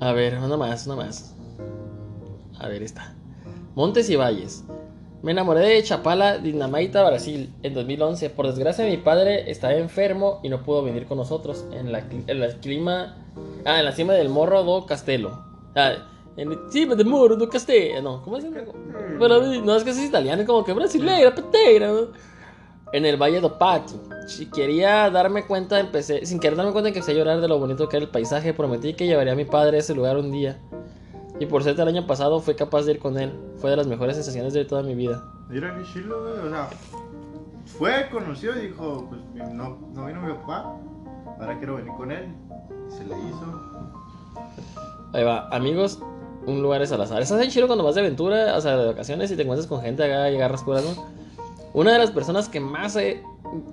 A 0.00 0.12
ver, 0.12 0.38
una 0.38 0.56
más, 0.56 0.86
una 0.86 0.96
más. 0.96 1.34
A 2.58 2.68
ver, 2.68 2.82
esta. 2.82 3.14
Montes 3.74 4.08
y 4.10 4.16
Valles. 4.16 4.64
Me 5.22 5.32
enamoré 5.32 5.66
de 5.66 5.82
Chapala, 5.82 6.38
Dinamaita, 6.38 7.02
Brasil, 7.02 7.52
en 7.62 7.74
2011. 7.74 8.30
Por 8.30 8.46
desgracia, 8.46 8.84
mi 8.84 8.98
padre 8.98 9.50
estaba 9.50 9.74
enfermo 9.74 10.40
y 10.42 10.48
no 10.48 10.62
pudo 10.62 10.82
venir 10.82 11.06
con 11.06 11.18
nosotros 11.18 11.64
en 11.72 11.90
la, 11.90 12.04
en 12.26 12.40
la 12.40 12.48
clima. 12.58 13.16
Ah, 13.64 13.78
en 13.78 13.84
la 13.84 13.92
cima 13.92 14.12
del 14.12 14.28
Morro 14.28 14.62
do 14.62 14.86
Castelo. 14.86 15.42
Ah, 15.74 15.94
en 16.36 16.50
la 16.50 16.56
cima 16.70 16.94
del 16.94 17.06
Morro 17.06 17.36
do 17.36 17.48
Castelo. 17.48 18.02
No, 18.02 18.22
¿cómo 18.22 18.36
es? 18.36 18.44
Pero 19.18 19.40
no 19.40 19.76
es 19.76 19.84
que 19.84 19.90
es 19.90 19.98
italiano, 19.98 20.42
es 20.42 20.46
como 20.46 20.64
que 20.64 20.72
brasileira, 20.72 21.34
peteira. 21.34 21.88
¿no? 21.88 22.08
En 22.92 23.04
el 23.04 23.16
Valle 23.16 23.40
do 23.40 23.58
Pato. 23.58 23.94
Si 24.28 24.50
quería 24.50 25.10
darme 25.10 25.46
cuenta, 25.46 25.80
empecé. 25.80 26.26
Sin 26.26 26.38
querer 26.38 26.56
darme 26.56 26.72
cuenta, 26.72 26.88
empecé 26.88 27.12
a 27.12 27.14
llorar 27.14 27.40
de 27.40 27.48
lo 27.48 27.58
bonito 27.58 27.88
que 27.88 27.96
era 27.96 28.04
el 28.04 28.10
paisaje. 28.10 28.52
Prometí 28.52 28.94
que 28.94 29.06
llevaría 29.06 29.32
a 29.32 29.36
mi 29.36 29.44
padre 29.44 29.78
a 29.78 29.80
ese 29.80 29.94
lugar 29.94 30.18
un 30.18 30.30
día. 30.30 30.60
Y 31.38 31.46
por 31.46 31.62
ser 31.62 31.78
el 31.78 31.88
año 31.88 32.06
pasado, 32.06 32.40
fui 32.40 32.54
capaz 32.54 32.82
de 32.84 32.92
ir 32.92 32.98
con 32.98 33.18
él. 33.18 33.32
Fue 33.58 33.70
de 33.70 33.76
las 33.76 33.86
mejores 33.86 34.16
sensaciones 34.16 34.54
de 34.54 34.64
toda 34.64 34.82
mi 34.82 34.94
vida. 34.94 35.22
Mira 35.48 35.76
qué 35.76 35.84
chilo, 35.92 36.22
güey. 36.22 36.46
O 36.46 36.50
sea, 36.50 36.68
fue, 37.78 38.08
conoció 38.10 38.56
y 38.56 38.68
dijo, 38.68 39.06
pues 39.08 39.20
no, 39.52 39.76
no 39.94 40.06
vino 40.06 40.22
mi 40.22 40.32
papá. 40.32 40.74
Ahora 41.38 41.58
quiero 41.58 41.76
venir 41.76 41.92
con 41.94 42.10
él. 42.10 42.34
Y 42.88 42.90
se 42.92 43.04
le 43.04 43.14
hizo. 43.18 43.60
Ahí 45.12 45.24
va, 45.24 45.48
amigos, 45.50 45.98
un 46.46 46.62
lugar 46.62 46.80
es 46.82 46.90
al 46.92 47.02
azar. 47.02 47.20
Estás 47.20 47.40
en 47.42 47.50
chido 47.50 47.66
cuando 47.66 47.84
vas 47.84 47.94
de 47.94 48.00
aventura, 48.00 48.56
o 48.56 48.60
sea, 48.60 48.76
de 48.76 48.86
vacaciones 48.86 49.30
y 49.30 49.36
te 49.36 49.42
encuentras 49.42 49.66
con 49.66 49.82
gente 49.82 50.04
acá 50.04 50.30
y 50.30 50.36
agarras 50.36 50.62
curas, 50.62 50.84
¿no? 50.84 51.04
Una 51.74 51.92
de 51.92 51.98
las 51.98 52.10
personas 52.12 52.48
que 52.48 52.60
más 52.60 52.96
he, 52.96 53.22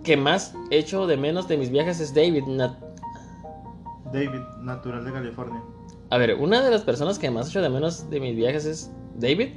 que 0.04 0.17
más 0.17 0.54
echo 0.69 1.08
de 1.08 1.15
menos 1.15 1.47
de 1.47 1.58
mis 1.58 1.69
viajes 1.69 2.02
es 2.02 2.13
David. 2.13 2.43
Nat- 2.43 2.78
David, 4.12 4.41
natural 4.60 5.06
de 5.06 5.12
California. 5.13 5.62
A 6.13 6.17
ver, 6.19 6.36
una 6.36 6.62
de 6.62 6.69
las 6.69 6.82
personas 6.84 7.17
que 7.17 7.32
más 7.32 7.49
echo 7.49 7.60
de 7.60 7.69
menos 7.69 8.08
de 8.12 8.19
mis 8.19 8.36
viajes 8.36 8.65
es 8.65 8.91
David. 9.15 9.49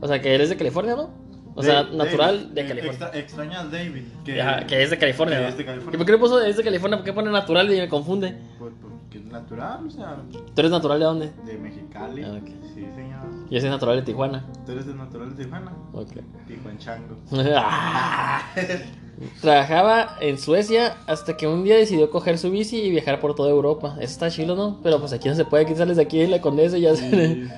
O 0.00 0.06
sea, 0.06 0.20
que 0.22 0.32
él 0.32 0.40
es 0.40 0.50
de 0.50 0.56
California, 0.56 0.94
¿no? 0.94 1.10
O 1.56 1.62
sea, 1.64 1.82
natural 1.82 2.42
David, 2.42 2.54
de 2.54 2.66
California. 2.66 2.90
extra- 3.06 3.18
extraña 3.18 3.60
al 3.62 3.70
David. 3.72 4.02
Que, 4.24 4.40
Ajá, 4.40 4.66
que 4.66 4.82
es 4.84 4.90
de 4.90 4.98
California. 4.98 5.38
que 5.38 5.42
¿no? 5.42 5.48
es 5.48 5.56
de 5.58 5.64
California. 5.64 5.94
¿Y 5.94 5.98
por 5.98 6.06
qué 6.06 6.12
le 6.12 6.18
puso 6.18 6.40
es 6.40 6.56
de 6.56 6.62
California? 6.62 6.98
¿Por 6.98 7.04
qué 7.06 7.12
pone 7.12 7.30
natural 7.32 7.72
y 7.74 7.76
me 7.80 7.88
confunde? 7.88 8.38
Pues, 8.56 8.72
pues, 8.80 8.92
que 9.10 9.18
es 9.18 9.24
natural, 9.24 9.84
o 9.84 9.90
sea, 9.90 10.16
¿Tú 10.30 10.38
eres 10.58 10.70
natural 10.70 11.00
de 11.00 11.04
dónde? 11.06 11.32
de 11.44 11.58
Mexicali. 11.58 12.22
Ah. 12.22 12.38
Sí, 12.72 12.86
señor. 12.94 13.50
Yo 13.50 13.60
soy 13.60 13.70
natural 13.70 13.96
de 13.96 14.02
Tijuana. 14.02 14.44
Tú 14.64 14.70
eres 14.72 14.86
de 14.86 14.94
natural 14.94 15.34
de 15.34 15.42
Tijuana. 15.42 15.72
Ok. 15.92 16.12
Tijuanchango. 16.46 17.16
Trabajaba 19.40 20.16
en 20.20 20.38
Suecia 20.38 20.96
hasta 21.06 21.36
que 21.36 21.46
un 21.46 21.64
día 21.64 21.76
decidió 21.76 22.10
coger 22.10 22.38
su 22.38 22.50
bici 22.50 22.76
y 22.76 22.90
viajar 22.90 23.18
por 23.20 23.34
toda 23.34 23.50
Europa. 23.50 23.96
Eso 23.98 24.12
está 24.12 24.30
chilo, 24.30 24.56
¿no? 24.56 24.78
Pero 24.82 25.00
pues 25.00 25.12
aquí 25.12 25.28
no 25.28 25.34
se 25.34 25.44
puede, 25.44 25.64
aquí 25.64 25.74
sales 25.74 25.96
de 25.96 26.02
aquí 26.02 26.18
de 26.18 26.28
la 26.28 26.40
condesa 26.40 26.76
y 26.76 26.82
ya 26.82 26.94
se... 26.94 27.06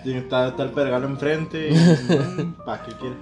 Y, 0.05 0.13
está, 0.13 0.49
está 0.49 0.63
el 0.63 0.71
pergalo 0.71 1.07
enfrente. 1.09 1.71
¿Para 2.65 2.85
qué 2.85 2.93
quiere? 2.93 3.17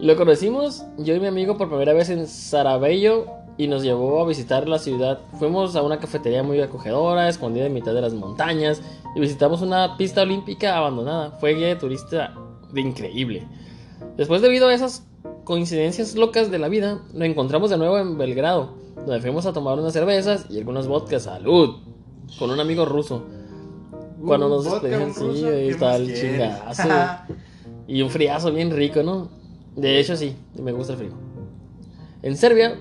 Lo 0.00 0.16
conocimos, 0.16 0.84
yo 0.98 1.14
y 1.14 1.20
mi 1.20 1.26
amigo, 1.26 1.58
por 1.58 1.68
primera 1.68 1.92
vez 1.92 2.08
en 2.10 2.26
Sarajevo 2.26 3.40
y 3.58 3.68
nos 3.68 3.82
llevó 3.82 4.22
a 4.22 4.26
visitar 4.26 4.66
la 4.66 4.78
ciudad. 4.78 5.20
Fuimos 5.38 5.76
a 5.76 5.82
una 5.82 5.98
cafetería 5.98 6.42
muy 6.42 6.60
acogedora, 6.62 7.28
escondida 7.28 7.66
en 7.66 7.74
mitad 7.74 7.92
de 7.92 8.00
las 8.00 8.14
montañas, 8.14 8.80
y 9.14 9.20
visitamos 9.20 9.60
una 9.60 9.98
pista 9.98 10.22
olímpica 10.22 10.78
abandonada. 10.78 11.32
Fue 11.32 11.54
guía 11.54 11.66
de 11.68 11.76
turista 11.76 12.34
de 12.72 12.80
increíble. 12.80 13.46
Después, 14.16 14.40
debido 14.40 14.68
a 14.68 14.72
esas 14.72 15.06
coincidencias 15.44 16.14
locas 16.16 16.50
de 16.50 16.58
la 16.58 16.68
vida, 16.68 17.00
lo 17.14 17.24
encontramos 17.24 17.70
de 17.70 17.78
nuevo 17.78 17.98
en 17.98 18.16
Belgrado, 18.18 18.74
donde 18.96 19.20
fuimos 19.20 19.46
a 19.46 19.52
tomar 19.52 19.78
unas 19.78 19.92
cervezas 19.92 20.46
y 20.50 20.58
algunos 20.58 20.86
vodkas. 20.86 21.22
¡Salud! 21.24 21.76
Con 22.38 22.50
un 22.50 22.60
amigo 22.60 22.84
ruso. 22.84 23.24
Cuando 24.24 24.48
nos 24.48 24.64
despedimos, 24.64 25.16
sí, 25.16 25.24
ahí 25.24 25.66
¿qué 25.66 25.68
está 25.70 25.96
el 25.96 26.04
quieres? 26.06 26.20
chingazo. 26.20 26.88
Y 27.88 28.02
un 28.02 28.10
friazo 28.10 28.52
bien 28.52 28.70
rico, 28.70 29.02
¿no? 29.02 29.28
De 29.74 29.98
hecho, 29.98 30.16
sí, 30.16 30.36
me 30.62 30.70
gusta 30.70 30.92
el 30.92 30.98
frío. 31.00 31.10
En 32.22 32.36
Serbia, 32.36 32.76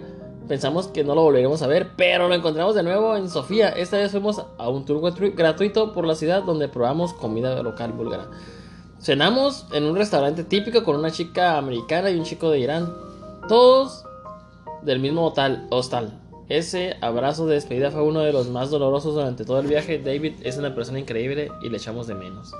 pensamos 0.48 0.88
que 0.88 1.04
no 1.04 1.15
lo 1.15 1.24
volveremos 1.24 1.63
a 1.63 1.67
ver, 1.67 1.95
pero 1.98 2.28
lo 2.28 2.36
encontramos 2.36 2.76
de 2.76 2.84
nuevo 2.84 3.15
en 3.15 3.28
Sofía. 3.28 3.69
Esta 3.69 3.98
vez 3.98 4.12
fuimos 4.12 4.43
a 4.60 4.69
un 4.69 4.86
tour 4.86 5.02
gratu- 5.02 5.34
gratuito 5.36 5.93
por 5.93 6.06
la 6.06 6.13
ciudad 6.13 6.43
donde 6.43 6.67
probamos 6.67 7.13
comida 7.13 7.63
local 7.63 7.93
búlgara. 7.93 8.28
Cenamos 8.99 9.65
en 9.71 9.85
un 9.85 9.95
restaurante 9.95 10.43
típico 10.43 10.83
con 10.83 10.95
una 10.97 11.12
chica 11.12 11.57
americana 11.57 12.09
y 12.09 12.17
un 12.17 12.23
chico 12.25 12.49
de 12.51 12.59
Irán. 12.59 12.93
Todos 13.47 14.05
del 14.81 14.99
mismo 14.99 15.25
hotel, 15.27 15.65
hostal. 15.69 16.12
Ese 16.49 16.97
abrazo 17.01 17.45
de 17.47 17.55
despedida 17.55 17.91
fue 17.91 18.01
uno 18.03 18.21
de 18.21 18.33
los 18.33 18.49
más 18.49 18.71
dolorosos 18.71 19.13
durante 19.13 19.45
todo 19.45 19.59
el 19.59 19.67
viaje. 19.67 19.99
David 19.99 20.33
es 20.43 20.57
una 20.57 20.73
persona 20.75 20.99
increíble 20.99 21.51
y 21.62 21.69
le 21.69 21.77
echamos 21.77 22.07
de 22.07 22.15
menos. 22.15 22.51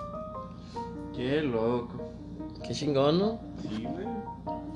Qué 1.15 1.41
loco. 1.41 2.12
Qué 2.65 2.73
chingón, 2.73 3.19
¿no? 3.19 3.39
Sí, 3.62 3.84
güey. 3.84 4.06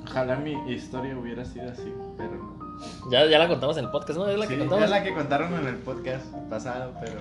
Ojalá 0.06 0.36
mi 0.36 0.52
historia 0.70 1.16
hubiera 1.16 1.44
sido 1.44 1.70
así, 1.70 1.92
pero 2.18 2.32
no. 2.34 3.10
Ya, 3.10 3.24
ya 3.26 3.38
la 3.38 3.48
contamos 3.48 3.76
en 3.78 3.84
el 3.84 3.90
podcast, 3.90 4.18
¿no? 4.18 4.28
Es 4.28 4.38
la 4.38 4.46
Sí, 4.46 4.52
que 4.54 4.58
contamos. 4.58 4.84
es 4.84 4.90
la 4.90 5.02
que 5.02 5.14
contaron 5.14 5.54
en 5.54 5.66
el 5.66 5.76
podcast 5.76 6.26
pasado, 6.50 6.92
pero 7.00 7.20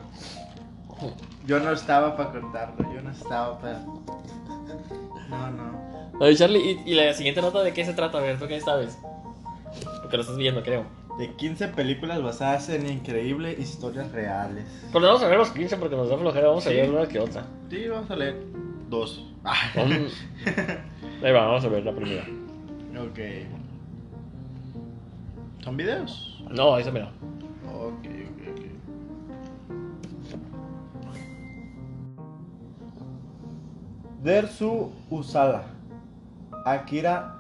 yo 1.46 1.60
no 1.60 1.72
estaba 1.72 2.18
para 2.18 2.32
contarlo, 2.32 2.94
yo 2.94 3.02
no 3.02 3.12
estaba 3.12 3.58
para... 3.60 3.86
No, 5.30 5.52
no. 5.52 6.20
Oye, 6.20 6.36
Charlie, 6.36 6.82
¿y, 6.86 6.92
y 6.92 6.96
la 6.96 7.14
siguiente 7.14 7.42
nota 7.42 7.64
de 7.64 7.74
qué 7.74 7.86
se 7.86 7.94
trata? 7.94 8.20
A 8.20 8.22
ver, 8.22 8.40
¿tú 8.40 8.48
qué 8.48 8.60
sabes? 8.62 8.98
Porque 10.02 10.18
lo 10.18 10.22
estás 10.22 10.38
viendo, 10.38 10.62
creo. 10.64 10.86
De 11.18 11.32
15 11.32 11.68
películas 11.70 12.22
basadas 12.24 12.70
en 12.70 12.90
increíbles 12.90 13.60
historias 13.60 14.12
reales. 14.12 14.66
Pero 14.92 15.06
vamos 15.06 15.24
a 15.24 15.28
ver 15.28 15.38
los 15.38 15.52
15 15.52 15.78
porque 15.78 15.96
nos 15.96 16.10
da 16.10 16.18
flojera. 16.18 16.48
Vamos 16.48 16.66
a 16.66 16.70
ver 16.70 16.90
una 16.90 17.08
que 17.08 17.20
otra. 17.20 17.46
Sí, 17.70 17.88
vamos 17.88 18.10
a 18.10 18.16
leer 18.16 18.36
dos. 18.90 19.24
Ahí 21.24 21.32
va, 21.32 21.46
vamos 21.48 21.64
a 21.66 21.68
ver 21.68 21.84
la 21.86 21.94
primera. 21.94 22.24
ok. 22.24 23.20
¿Son 25.64 25.78
videos? 25.78 26.44
No, 26.50 26.78
esa 26.78 26.92
mira. 26.92 27.12
Dersu 34.24 34.92
Usala. 35.10 35.64
Akira 36.66 37.36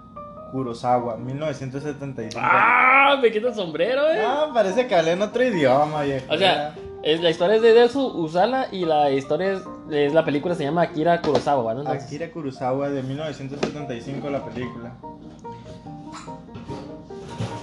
Kurosawa, 0.51 1.17
1975. 1.17 2.37
¡Ah! 2.39 3.17
Me 3.21 3.31
quita 3.31 3.47
el 3.47 3.55
sombrero, 3.55 4.01
eh. 4.09 4.21
Ah, 4.25 4.49
parece 4.53 4.85
que 4.87 4.95
hablé 4.95 5.13
en 5.13 5.21
otro 5.21 5.43
idioma, 5.43 6.03
viejo. 6.03 6.25
O 6.31 6.37
sea, 6.37 6.75
es, 7.03 7.21
la 7.21 7.29
historia 7.29 7.55
es 7.55 7.61
de 7.61 7.73
Desu 7.73 8.05
Usala 8.05 8.67
y 8.71 8.85
la 8.85 9.09
historia 9.11 9.53
es, 9.53 9.61
es 9.91 10.13
la 10.13 10.25
película 10.25 10.55
se 10.55 10.63
llama 10.63 10.83
Akira 10.83 11.21
Kurosawa, 11.21 11.73
¿no? 11.73 11.81
Entonces- 11.81 12.05
Akira 12.05 12.31
Kurosawa 12.31 12.89
de 12.89 13.01
1975 13.01 14.29
la 14.29 14.43
película. 14.45 14.91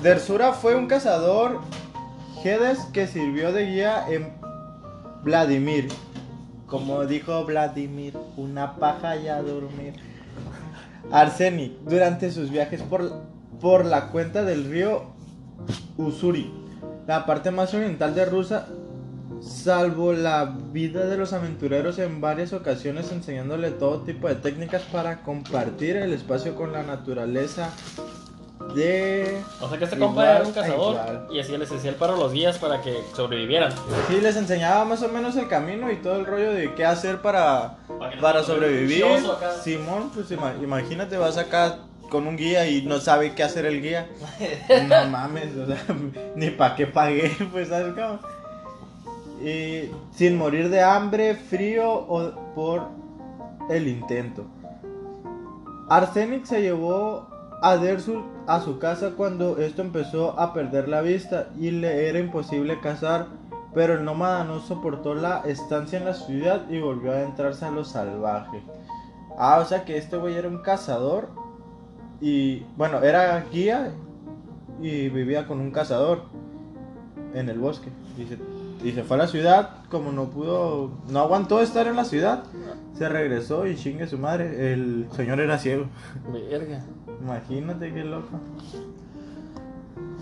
Dersura 0.03 0.53
fue 0.53 0.75
un 0.77 0.87
cazador 0.87 1.61
Gedes 2.43 2.79
que 2.95 3.07
sirvió 3.07 3.53
de 3.53 3.67
guía 3.67 4.07
en 4.09 4.33
Vladimir. 5.23 5.89
Como 6.71 7.05
dijo 7.05 7.45
Vladimir, 7.45 8.17
una 8.37 8.77
paja 8.77 9.17
y 9.17 9.27
a 9.29 9.43
dormir. 9.43 9.95
Arsenic 11.11 11.73
durante 11.81 12.31
sus 12.31 12.51
viajes 12.51 12.81
por, 12.83 13.11
por 13.61 13.85
la 13.85 14.07
cuenta 14.09 14.45
del 14.45 14.71
río 14.71 15.07
Usuri, 15.97 16.53
la 17.09 17.27
parte 17.27 17.51
más 17.51 17.75
oriental 17.75 18.15
de 18.15 18.25
Rusia, 18.25 18.67
salvó 19.41 20.13
la 20.13 20.45
vida 20.73 21.07
de 21.07 21.17
los 21.17 21.33
aventureros 21.33 21.99
en 21.99 22.21
varias 22.21 22.53
ocasiones 22.53 23.11
enseñándole 23.11 23.71
todo 23.71 24.03
tipo 24.03 24.29
de 24.29 24.37
técnicas 24.37 24.83
para 24.83 25.23
compartir 25.23 25.97
el 25.97 26.13
espacio 26.13 26.55
con 26.55 26.73
la 26.73 26.83
naturaleza 26.83 27.71
de... 28.75 29.43
O 29.61 29.69
sea 29.69 29.79
que 29.79 29.85
este 29.85 29.99
compa 29.99 30.25
era 30.37 30.43
un 30.45 30.51
a 30.51 30.55
cazador 30.55 30.97
y 31.31 31.41
así 31.41 31.57
les 31.57 31.71
hacía 31.71 31.91
el 31.91 31.97
paro 31.97 32.15
a 32.15 32.17
los 32.19 32.33
guías 32.33 32.59
para 32.59 32.81
que 32.83 33.03
sobrevivieran. 33.15 33.73
Sí, 34.09 34.21
les 34.21 34.37
enseñaba 34.37 34.85
más 34.85 35.03
o 35.03 35.09
menos 35.09 35.37
el 35.37 35.49
camino 35.49 35.91
y 35.91 35.97
todo 35.97 36.17
el 36.17 36.27
rollo 36.27 36.53
de 36.53 36.75
qué 36.75 36.85
hacer 36.85 37.21
para, 37.23 37.79
Para 37.99 38.17
no 38.17 38.23
para 38.23 38.43
sobrevivir. 38.43 39.05
Simón, 39.63 40.11
pues 40.15 40.31
ima- 40.31 40.55
imagínate, 40.63 41.17
vas 41.17 41.37
acá 41.39 41.79
con 42.11 42.27
un 42.27 42.37
guía 42.37 42.69
y 42.69 42.83
no 42.83 42.99
sabe 42.99 43.35
qué 43.35 43.43
hacer 43.43 43.67
el 43.67 43.81
guía. 43.83 44.09
No 44.89 45.07
mames, 45.11 45.57
o 45.57 45.67
sea, 45.67 45.79
ni 46.37 46.51
para 46.51 46.75
qué 46.77 46.87
pagué, 46.87 47.31
pues, 47.53 47.69
¿sabes 47.69 47.95
cómo? 47.95 48.19
Y 49.47 49.91
sin 50.15 50.37
morir 50.37 50.69
de 50.69 50.83
hambre, 50.83 51.35
frío 51.35 51.91
o 51.91 52.31
por 52.55 52.83
el 53.71 53.89
intento. 53.89 54.45
Arsenic 55.89 56.45
se 56.45 56.61
llevó 56.63 57.27
a 57.63 57.77
Dersul 57.77 58.23
a 58.51 58.61
su 58.63 58.81
casa 58.81 59.13
cuando 59.17 59.59
esto 59.59 59.81
empezó 59.81 60.39
a 60.41 60.53
perder 60.53 60.89
la 60.89 61.03
vista 61.03 61.51
y 61.57 61.71
le 61.71 62.09
era 62.09 62.19
imposible 62.19 62.81
cazar, 62.81 63.29
pero 63.75 63.95
el 63.95 64.05
nómada 64.05 64.43
no 64.43 64.59
soportó 64.59 65.15
la 65.15 65.43
estancia 65.47 66.01
en 66.01 66.05
la 66.05 66.15
ciudad 66.15 66.69
y 66.69 66.81
volvió 66.81 67.13
a 67.13 67.15
adentrarse 67.15 67.65
a 67.65 67.71
lo 67.71 67.85
salvaje. 67.85 68.61
Ah, 69.39 69.61
o 69.61 69.65
sea 69.65 69.85
que 69.85 69.97
este 69.97 70.17
güey 70.17 70.35
era 70.35 70.49
un 70.49 70.63
cazador 70.63 71.29
y 72.21 72.65
bueno, 72.77 73.01
era 73.05 73.41
guía 73.53 73.93
y 74.81 75.09
vivía 75.11 75.47
con 75.47 75.61
un 75.61 75.71
cazador 75.71 76.23
en 77.35 77.49
el 77.51 77.61
bosque. 77.61 77.91
Y 78.19 78.25
se, 78.27 78.39
y 78.83 78.91
se 78.91 79.05
fue 79.05 79.17
a 79.17 79.21
la 79.21 79.29
ciudad, 79.29 79.85
como 79.91 80.11
no 80.11 80.31
pudo, 80.31 80.91
no 81.09 81.21
aguantó 81.21 81.61
estar 81.61 81.87
en 81.87 81.95
la 81.95 82.05
ciudad, 82.05 82.43
se 82.99 83.09
regresó 83.09 83.69
y 83.69 83.77
chingue 83.77 84.09
su 84.09 84.19
madre. 84.19 84.73
El 84.73 85.07
señor 85.13 85.39
era 85.39 85.57
ciego. 85.57 85.87
Verga. 86.33 86.83
Imagínate 87.23 87.93
qué 87.93 88.05
loco. 88.05 88.39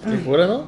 ¿Qué 0.05 0.19
cura, 0.25 0.47
no? 0.47 0.65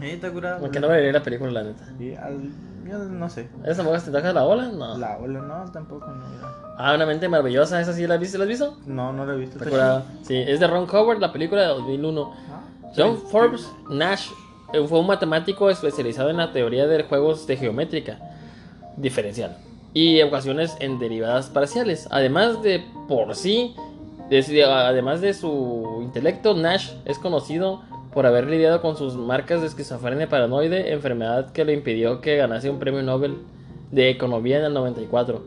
Ahí 0.00 0.10
está 0.10 0.30
curado. 0.30 0.60
Porque 0.60 0.80
no 0.80 0.88
vería 0.88 1.12
la 1.12 1.22
película, 1.22 1.50
la 1.50 1.62
neta. 1.64 1.84
Al- 2.24 2.50
yo 2.88 2.98
no 2.98 3.28
sé. 3.28 3.48
¿Esa 3.64 3.82
mujer 3.82 4.00
te 4.02 4.10
toca 4.10 4.32
la 4.32 4.42
bola? 4.42 4.68
No. 4.68 4.96
La 4.98 5.18
ola 5.18 5.40
no, 5.40 5.70
tampoco 5.70 6.06
no. 6.06 6.26
mira. 6.28 6.48
Ah, 6.78 6.94
una 6.94 7.04
mente 7.04 7.28
maravillosa, 7.28 7.80
¿esa 7.80 7.92
sí 7.92 8.06
la 8.06 8.16
viste? 8.16 8.38
¿La 8.38 8.44
has 8.44 8.48
visto? 8.48 8.78
No, 8.86 9.12
no 9.12 9.26
la 9.26 9.34
he 9.34 9.36
visto. 9.36 9.58
Está 9.58 9.68
curada. 9.70 10.04
Sí, 10.22 10.34
es 10.36 10.58
de 10.60 10.66
Ron 10.66 10.86
Howard, 10.90 11.18
la 11.20 11.30
película 11.32 11.60
de 11.62 11.68
2001. 11.68 12.32
Ah, 12.50 12.60
John 12.96 13.16
sí, 13.18 13.22
Forbes 13.30 13.70
Nash 13.90 14.30
eh, 14.72 14.84
fue 14.88 14.98
un 14.98 15.06
matemático 15.06 15.68
especializado 15.68 16.30
en 16.30 16.38
la 16.38 16.52
teoría 16.52 16.86
de 16.86 17.02
juegos 17.04 17.46
de 17.46 17.56
geométrica 17.58 18.18
diferencial 18.96 19.56
y 19.92 20.18
ecuaciones 20.20 20.76
en 20.80 20.98
derivadas 20.98 21.50
parciales. 21.50 22.08
Además 22.10 22.62
de 22.62 22.82
por 23.08 23.34
sí, 23.36 23.76
además 24.66 25.20
de 25.20 25.34
su 25.34 26.00
intelecto, 26.02 26.54
Nash 26.54 26.92
es 27.04 27.18
conocido 27.18 27.82
por 28.12 28.26
haber 28.26 28.46
lidiado 28.46 28.80
con 28.80 28.96
sus 28.96 29.14
marcas 29.16 29.60
de 29.60 29.68
esquizofrenia 29.68 30.28
paranoide, 30.28 30.92
enfermedad 30.92 31.52
que 31.52 31.64
le 31.64 31.72
impidió 31.72 32.20
que 32.20 32.36
ganase 32.36 32.70
un 32.70 32.78
premio 32.78 33.02
Nobel 33.02 33.36
de 33.90 34.10
Economía 34.10 34.58
en 34.58 34.64
el 34.64 34.74
94. 34.74 35.42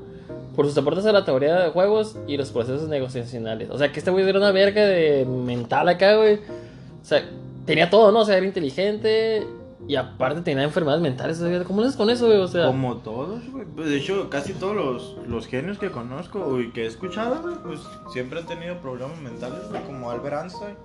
Por 0.55 0.67
sus 0.67 0.77
aportes 0.77 1.05
a 1.05 1.11
la 1.11 1.25
teoría 1.25 1.59
de 1.59 1.69
juegos 1.69 2.17
y 2.27 2.37
los 2.37 2.51
procesos 2.51 2.87
negociacionales. 2.87 3.69
O 3.69 3.77
sea, 3.77 3.91
que 3.91 3.99
este 3.99 4.11
güey 4.11 4.27
era 4.27 4.37
una 4.37 4.51
verga 4.51 4.85
de 4.85 5.25
mental 5.25 5.89
acá, 5.89 6.15
güey. 6.15 6.35
O 6.35 7.05
sea, 7.05 7.23
tenía 7.65 7.89
todo, 7.89 8.11
¿no? 8.11 8.19
O 8.19 8.25
sea, 8.25 8.37
era 8.37 8.45
inteligente 8.45 9.45
y 9.87 9.95
aparte 9.95 10.41
tenía 10.41 10.63
enfermedades 10.63 11.01
mentales. 11.01 11.43
¿Cómo 11.67 11.81
haces 11.81 11.95
con 11.95 12.09
eso, 12.09 12.27
güey? 12.27 12.37
O 12.37 12.47
sea, 12.47 12.67
Como 12.67 12.97
todos, 12.97 13.41
güey. 13.51 13.65
Pues, 13.65 13.89
de 13.89 13.97
hecho, 13.97 14.29
casi 14.29 14.53
todos 14.53 14.75
los, 14.75 15.27
los 15.27 15.47
genios 15.47 15.77
que 15.77 15.91
conozco 15.91 16.59
y 16.59 16.71
que 16.71 16.83
he 16.83 16.87
escuchado, 16.87 17.41
güey, 17.41 17.55
pues 17.63 17.81
siempre 18.11 18.39
han 18.39 18.45
tenido 18.45 18.77
problemas 18.77 19.19
mentales, 19.19 19.69
güey, 19.69 19.83
como 19.83 20.09
Albert 20.09 20.43
Einstein. 20.43 20.77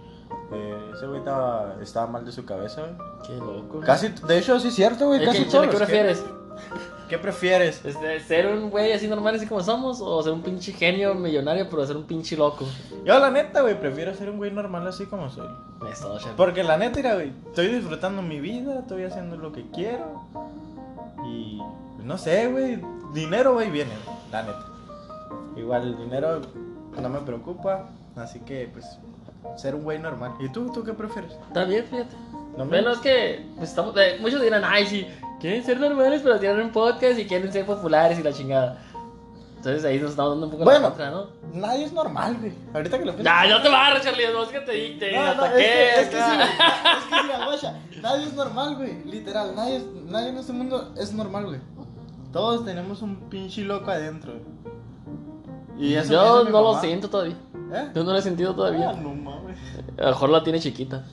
Eh, 0.52 0.90
ese 0.94 1.06
güey 1.06 1.20
estaba, 1.20 1.76
estaba 1.80 2.06
mal 2.06 2.24
de 2.24 2.32
su 2.32 2.44
cabeza, 2.44 2.82
güey. 2.82 2.94
qué 3.26 3.36
loco. 3.36 3.80
Casi, 3.80 4.08
de 4.08 4.38
hecho, 4.38 4.58
sí 4.58 4.68
es 4.68 4.74
cierto, 4.74 5.06
güey. 5.06 5.24
Casi 5.24 5.44
que, 5.44 5.50
todos 5.50 5.66
¿Qué 5.68 5.86
genios. 5.86 6.24
¿Qué 7.08 7.18
prefieres? 7.18 7.82
Este, 7.84 8.20
¿Ser 8.20 8.46
un 8.48 8.70
güey 8.70 8.92
así 8.92 9.08
normal, 9.08 9.34
así 9.34 9.46
como 9.46 9.62
somos? 9.62 10.00
¿O 10.02 10.22
ser 10.22 10.32
un 10.32 10.42
pinche 10.42 10.72
genio 10.72 11.14
millonario, 11.14 11.66
pero 11.70 11.86
ser 11.86 11.96
un 11.96 12.04
pinche 12.04 12.36
loco? 12.36 12.66
Yo, 13.04 13.18
la 13.18 13.30
neta, 13.30 13.62
güey, 13.62 13.78
prefiero 13.80 14.14
ser 14.14 14.28
un 14.30 14.36
güey 14.36 14.50
normal 14.50 14.86
así 14.86 15.06
como 15.06 15.30
soy. 15.30 15.48
Es 15.90 16.00
todo, 16.00 16.18
chef. 16.18 16.32
Porque 16.36 16.62
la 16.62 16.76
neta, 16.76 16.96
mira, 16.96 17.14
güey, 17.14 17.32
estoy 17.46 17.68
disfrutando 17.68 18.20
mi 18.22 18.40
vida, 18.40 18.80
estoy 18.80 19.04
haciendo 19.04 19.36
lo 19.36 19.52
que 19.52 19.64
quiero. 19.70 20.22
Y 21.24 21.60
no 22.02 22.18
sé, 22.18 22.46
güey, 22.48 22.78
dinero 23.14 23.54
va 23.54 23.64
y 23.64 23.70
viene, 23.70 23.90
güey, 24.04 24.16
la 24.30 24.42
neta. 24.42 24.64
Igual 25.56 25.82
el 25.84 25.96
dinero 25.98 26.40
no 27.00 27.08
me 27.08 27.20
preocupa, 27.20 27.88
así 28.16 28.40
que 28.40 28.68
pues 28.72 28.98
ser 29.56 29.74
un 29.74 29.82
güey 29.84 29.98
normal. 29.98 30.32
¿Y 30.40 30.48
tú, 30.50 30.70
tú 30.72 30.84
qué 30.84 30.92
prefieres? 30.92 31.32
Está 31.48 31.64
bien, 31.64 31.84
fíjate. 31.84 32.14
No 32.56 32.64
me- 32.64 32.70
Bueno, 32.70 32.90
es 32.92 32.98
que 32.98 33.46
pues, 33.56 33.70
estamos, 33.70 33.94
eh, 33.96 34.18
muchos 34.20 34.40
dirán, 34.42 34.62
ay, 34.64 34.86
sí, 34.86 35.06
quieren 35.40 35.64
ser 35.64 35.80
normales, 35.80 36.20
pero 36.22 36.38
tienen 36.38 36.60
un 36.66 36.70
podcast 36.72 37.18
y 37.18 37.26
quieren 37.26 37.52
ser 37.52 37.64
populares 37.66 38.18
y 38.18 38.22
la 38.22 38.32
chingada. 38.32 38.78
Entonces 39.56 39.84
ahí 39.84 39.98
nos 39.98 40.10
estamos 40.10 40.32
dando 40.32 40.46
un 40.46 40.52
poco 40.52 40.64
Bueno. 40.64 40.80
la 40.80 40.88
contra, 40.90 41.10
¿no? 41.10 41.26
Nadie 41.52 41.84
es 41.84 41.92
normal, 41.92 42.36
güey. 42.38 42.52
Ahorita 42.72 42.96
que 42.98 43.04
lo 43.04 43.12
pienso. 43.16 43.30
Nah, 43.32 43.46
no 43.48 43.60
te 43.60 43.68
barres, 43.68 44.02
Charlie, 44.04 44.24
no 44.32 44.44
es 44.44 44.48
que 44.50 44.60
te 44.60 44.72
dicte, 44.72 45.12
No, 45.12 45.34
no, 45.34 45.44
es 45.46 45.52
que, 45.52 46.00
es 46.00 46.08
que 46.08 46.16
sí, 46.16 46.22
güey, 46.22 46.40
es 46.40 47.04
que 47.04 47.26
sí, 47.26 47.32
aguacha. 47.32 47.74
Nadie 48.00 48.26
es 48.26 48.34
normal, 48.34 48.76
güey. 48.76 49.04
Literal, 49.04 49.56
nadie, 49.56 49.82
nadie 50.06 50.28
en 50.28 50.38
este 50.38 50.52
mundo 50.52 50.94
es 50.96 51.12
normal, 51.12 51.46
güey. 51.46 51.60
Todos 52.32 52.64
tenemos 52.64 53.02
un 53.02 53.16
pinche 53.28 53.62
loco 53.62 53.90
adentro, 53.90 54.32
güey. 54.34 55.88
Y 55.88 55.94
eso 55.94 56.12
Yo 56.12 56.44
no 56.44 56.50
lo 56.50 56.62
mamá. 56.70 56.80
siento 56.80 57.10
todavía. 57.10 57.36
¿Eh? 57.72 57.90
Yo 57.94 58.04
no 58.04 58.12
lo 58.12 58.18
he 58.18 58.22
sentido 58.22 58.52
Ah, 58.52 58.56
todavía. 58.56 58.92
no 58.92 59.12
mames. 59.14 59.58
A 59.98 60.02
lo 60.02 60.08
mejor 60.08 60.30
la 60.30 60.42
tiene 60.44 60.60
chiquita. 60.60 61.04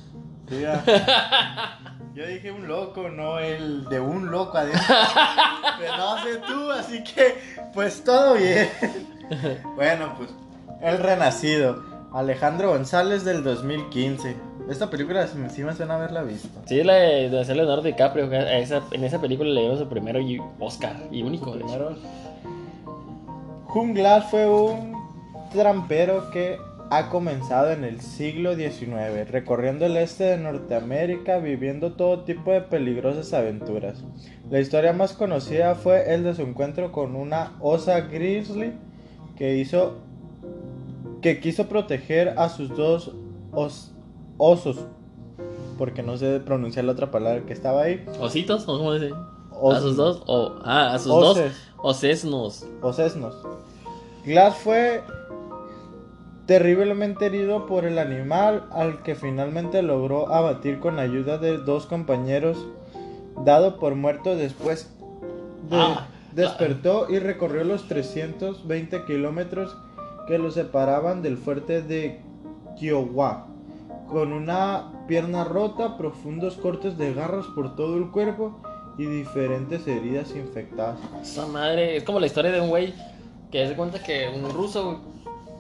Sí, 0.49 0.61
ya. 0.61 0.83
Yo 2.15 2.25
dije 2.25 2.49
un 2.51 2.67
loco, 2.67 3.10
no 3.10 3.39
el 3.39 3.86
de 3.86 3.99
un 3.99 4.32
loco 4.32 4.58
adentro. 4.58 4.82
Pero 5.80 5.97
no 5.97 6.23
sé 6.23 6.38
tú, 6.47 6.71
así 6.71 7.04
que 7.04 7.36
pues 7.73 8.04
todo 8.04 8.36
bien. 8.36 8.69
Bueno, 9.75 10.13
pues 10.17 10.30
El 10.82 10.99
Renacido. 10.99 11.84
Alejandro 12.13 12.69
González 12.69 13.25
del 13.25 13.43
2015. 13.43 14.36
Esta 14.69 14.89
película 14.89 15.28
sí 15.28 15.63
me 15.63 15.73
suena 15.75 15.95
haberla 15.95 16.21
visto. 16.23 16.47
Sí, 16.65 16.82
la 16.84 16.93
de, 16.93 17.30
de 17.30 17.41
hacer 17.41 17.58
Leonardo 17.58 17.82
DiCaprio. 17.82 18.32
esa- 18.32 18.84
en 18.91 19.04
esa 19.04 19.19
película 19.19 19.49
le 19.49 19.60
dieron 19.62 19.78
su 19.78 19.88
primero 19.89 20.19
y- 20.21 20.39
Oscar 20.60 20.95
y 21.12 21.23
único. 21.23 21.51
Primero. 21.54 21.95
Junglas 23.65 24.30
fue 24.32 24.47
un 24.49 24.95
trampero 25.51 26.30
que 26.32 26.58
ha 26.91 27.10
comenzado 27.10 27.71
en 27.71 27.84
el 27.84 28.00
siglo 28.02 28.56
XIX, 28.56 29.30
recorriendo 29.30 29.86
el 29.86 29.98
este 29.98 30.24
de 30.26 30.38
Norteamérica, 30.38 31.39
viviendo 31.39 31.93
todo 31.93 32.24
tipo 32.24 32.52
de 32.52 32.62
peligrosas 32.62 33.34
aventuras. 33.34 34.04
La 34.50 34.60
historia 34.60 34.93
más 34.93 35.13
conocida 35.13 35.76
fue 35.76 36.13
el 36.13 36.24
de 36.24 36.36
su 36.36 36.43
encuentro 36.43 36.91
con 36.91 37.15
una 37.15 37.54
osa 37.60 38.02
grizzly 38.02 38.74
que 39.36 39.58
hizo 39.58 39.95
que 41.21 41.39
quiso 41.39 41.67
proteger 41.67 42.36
a 42.38 42.50
sus 42.50 42.69
dos 42.76 43.12
os- 43.52 43.91
osos, 44.38 44.78
porque 45.78 46.04
no 46.04 46.17
sé 46.17 46.39
pronunciar 46.39 46.86
la 46.86 46.91
otra 46.91 47.10
palabra 47.10 47.45
que 47.48 47.54
estaba 47.54 47.82
ahí. 47.84 48.06
¿Ositos? 48.19 48.63
¿O 48.69 48.78
cómo 48.78 48.93
dice? 48.93 49.12
Os- 49.60 49.76
¿A 49.76 49.80
sus 49.82 49.95
dos? 49.98 50.21
O, 50.28 50.56
ah, 50.63 50.93
a 50.93 51.00
sus 51.00 51.12
dos. 51.12 51.39
Ocesnos. 51.78 52.65
o 52.82 52.93
sesnos. 52.93 53.36
Glass 54.26 54.56
fue 54.58 55.02
terriblemente 56.45 57.25
herido 57.25 57.65
por 57.65 57.86
el 57.86 57.97
animal 57.97 58.65
al 58.71 59.01
que 59.03 59.15
finalmente 59.15 59.81
logró 59.81 60.31
abatir 60.31 60.79
con 60.79 60.99
ayuda 60.99 61.38
de 61.38 61.58
dos 61.58 61.86
compañeros, 61.88 62.67
dado 63.43 63.79
por 63.79 63.95
muerto 63.95 64.36
después 64.36 64.91
de- 65.69 65.77
Ah, 65.77 66.08
despertó 66.34 67.08
y 67.10 67.19
recorrió 67.19 67.63
los 67.63 67.88
320 67.88 69.05
kilómetros 69.05 69.75
que 70.27 70.38
lo 70.38 70.51
separaban 70.51 71.21
del 71.21 71.38
fuerte 71.38 71.81
de 71.81 72.19
Kiowa. 72.77 73.47
Con 74.10 74.34
una 74.34 74.91
pierna 75.08 75.43
rota, 75.45 75.97
profundos 75.97 76.55
cortes 76.58 76.97
de 76.97 77.13
garras 77.13 77.45
por 77.55 77.75
todo 77.75 77.97
el 77.97 78.12
cuerpo 78.12 78.60
y 78.97 79.05
diferentes 79.05 79.88
heridas 79.88 80.36
infectadas. 80.36 80.99
Esa 81.21 81.47
madre, 81.47 81.97
es 81.97 82.03
como 82.03 82.19
la 82.19 82.27
historia 82.27 82.51
de 82.51 82.62
un 82.62 82.69
güey 82.69 82.93
que 83.51 83.67
se 83.67 83.75
cuenta 83.75 84.01
que 84.03 84.29
un 84.36 84.49
ruso 84.51 85.01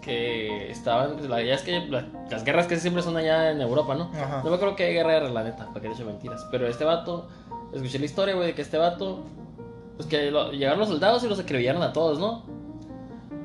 que 0.05 0.69
estaba, 0.69 1.07
pues, 1.13 1.27
la, 1.27 1.41
ya 1.41 1.55
es 1.55 1.63
que 1.63 1.79
la- 1.87 2.05
las 2.29 2.43
guerras 2.45 2.67
que 2.67 2.77
siempre 2.77 3.01
son 3.01 3.17
allá 3.17 3.49
en 3.51 3.59
Europa, 3.59 3.95
¿no? 3.95 4.11
Ajá. 4.13 4.41
No 4.43 4.51
me 4.51 4.55
acuerdo 4.57 4.75
qué 4.75 4.91
guerra 4.91 5.17
era, 5.17 5.29
la 5.29 5.43
neta, 5.43 5.65
para 5.69 5.81
que 5.81 5.87
he 5.87 5.89
dicho 5.89 6.05
mentiras. 6.05 6.45
Pero 6.51 6.67
este 6.67 6.85
vato, 6.85 7.27
escuché 7.73 7.97
la 7.99 8.05
historia, 8.05 8.35
güey, 8.35 8.47
de 8.47 8.53
que 8.55 8.61
este 8.61 8.77
vato, 8.77 9.23
pues 9.97 10.07
que 10.07 10.29
lo- 10.29 10.51
llegaron 10.51 10.79
los 10.79 10.89
soldados 10.89 11.23
y 11.23 11.27
los 11.27 11.39
acribillaron 11.39 11.81
a 11.81 11.91
todos, 11.91 12.19
¿no? 12.19 12.43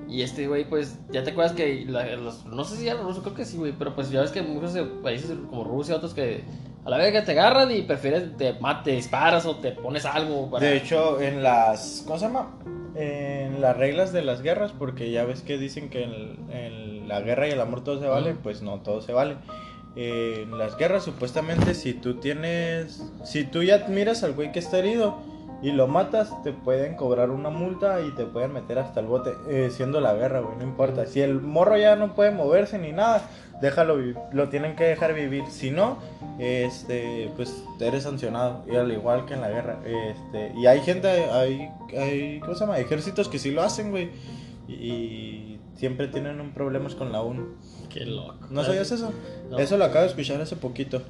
Y 0.06 0.22
este 0.22 0.48
güey, 0.48 0.68
pues, 0.68 0.98
ya 1.10 1.24
te 1.24 1.30
acuerdas 1.30 1.52
que 1.54 1.84
la- 1.88 2.16
los- 2.16 2.44
no 2.44 2.64
sé 2.64 2.76
si 2.76 2.86
era 2.88 3.00
ruso, 3.00 3.22
creo 3.22 3.34
que 3.34 3.44
sí, 3.46 3.56
güey, 3.56 3.72
pero 3.72 3.94
pues 3.94 4.10
ya 4.10 4.20
ves 4.20 4.30
que 4.32 4.42
muchos 4.42 4.76
países 5.02 5.30
como 5.48 5.64
Rusia, 5.64 5.96
otros 5.96 6.12
que 6.14 6.44
a 6.84 6.90
la 6.90 6.96
vez 6.96 7.12
que 7.12 7.22
te 7.22 7.32
agarran 7.32 7.70
y 7.70 7.82
prefieres 7.82 8.36
te 8.36 8.54
mate, 8.54 8.92
disparas 8.92 9.46
o 9.46 9.56
te 9.56 9.72
pones 9.72 10.04
algo 10.04 10.50
para... 10.50 10.66
De 10.66 10.76
hecho, 10.76 11.20
en 11.20 11.42
las. 11.42 12.04
¿Cómo 12.06 12.18
se 12.18 12.26
llama? 12.26 12.50
En 12.94 13.60
las 13.60 13.76
reglas 13.76 14.12
de 14.12 14.22
las 14.22 14.42
guerras, 14.42 14.72
porque 14.76 15.10
ya 15.10 15.24
ves 15.24 15.42
que 15.42 15.58
dicen 15.58 15.90
que 15.90 16.04
en, 16.04 16.50
en 16.50 17.08
la 17.08 17.20
guerra 17.20 17.48
y 17.48 17.52
el 17.52 17.60
amor 17.60 17.84
todo 17.84 18.00
se 18.00 18.06
vale, 18.06 18.34
pues 18.34 18.62
no 18.62 18.80
todo 18.80 19.00
se 19.00 19.12
vale. 19.12 19.36
Eh, 19.96 20.42
en 20.42 20.56
las 20.56 20.76
guerras, 20.76 21.04
supuestamente, 21.04 21.74
si 21.74 21.94
tú 21.94 22.14
tienes. 22.14 23.02
Si 23.24 23.44
tú 23.44 23.62
ya 23.62 23.86
miras 23.88 24.22
al 24.22 24.32
güey 24.32 24.52
que 24.52 24.60
está 24.60 24.78
herido 24.78 25.18
y 25.62 25.72
lo 25.72 25.86
matas, 25.86 26.42
te 26.42 26.52
pueden 26.52 26.94
cobrar 26.94 27.30
una 27.30 27.50
multa 27.50 28.00
y 28.00 28.10
te 28.12 28.24
pueden 28.24 28.52
meter 28.52 28.78
hasta 28.78 29.00
el 29.00 29.06
bote, 29.06 29.34
eh, 29.48 29.70
siendo 29.70 30.00
la 30.00 30.14
guerra, 30.14 30.40
güey, 30.40 30.56
no 30.56 30.64
importa. 30.64 31.04
Si 31.06 31.20
el 31.20 31.40
morro 31.40 31.76
ya 31.76 31.96
no 31.96 32.14
puede 32.14 32.30
moverse 32.30 32.78
ni 32.78 32.92
nada, 32.92 33.28
déjalo 33.60 33.96
vivir, 33.96 34.16
lo 34.32 34.48
tienen 34.48 34.74
que 34.74 34.84
dejar 34.84 35.14
vivir. 35.14 35.44
Si 35.48 35.70
no, 35.70 35.98
este, 36.38 37.30
pues 37.36 37.62
eres 37.78 38.04
sancionado, 38.04 38.64
y 38.70 38.76
al 38.76 38.90
igual 38.90 39.26
que 39.26 39.34
en 39.34 39.42
la 39.42 39.50
guerra. 39.50 39.80
Este, 39.84 40.52
y 40.56 40.66
hay 40.66 40.80
gente, 40.80 41.08
hay, 41.08 41.70
hay, 41.98 42.40
¿cómo 42.40 42.54
se 42.54 42.60
llama? 42.60 42.78
Ejércitos 42.78 43.28
que 43.28 43.38
sí 43.38 43.50
lo 43.50 43.62
hacen, 43.62 43.90
güey. 43.90 44.10
Y, 44.66 44.72
y 44.72 45.60
siempre 45.74 46.08
tienen 46.08 46.40
un 46.40 46.52
problemas 46.52 46.94
con 46.94 47.12
la 47.12 47.20
ONU. 47.20 47.56
Qué 47.90 48.06
loco. 48.06 48.46
¿No 48.50 48.64
sabías 48.64 48.92
eso? 48.92 49.12
No. 49.50 49.58
Eso 49.58 49.76
lo 49.76 49.84
acabo 49.84 50.02
de 50.02 50.06
escuchar 50.06 50.40
hace 50.40 50.56
poquito. 50.56 51.02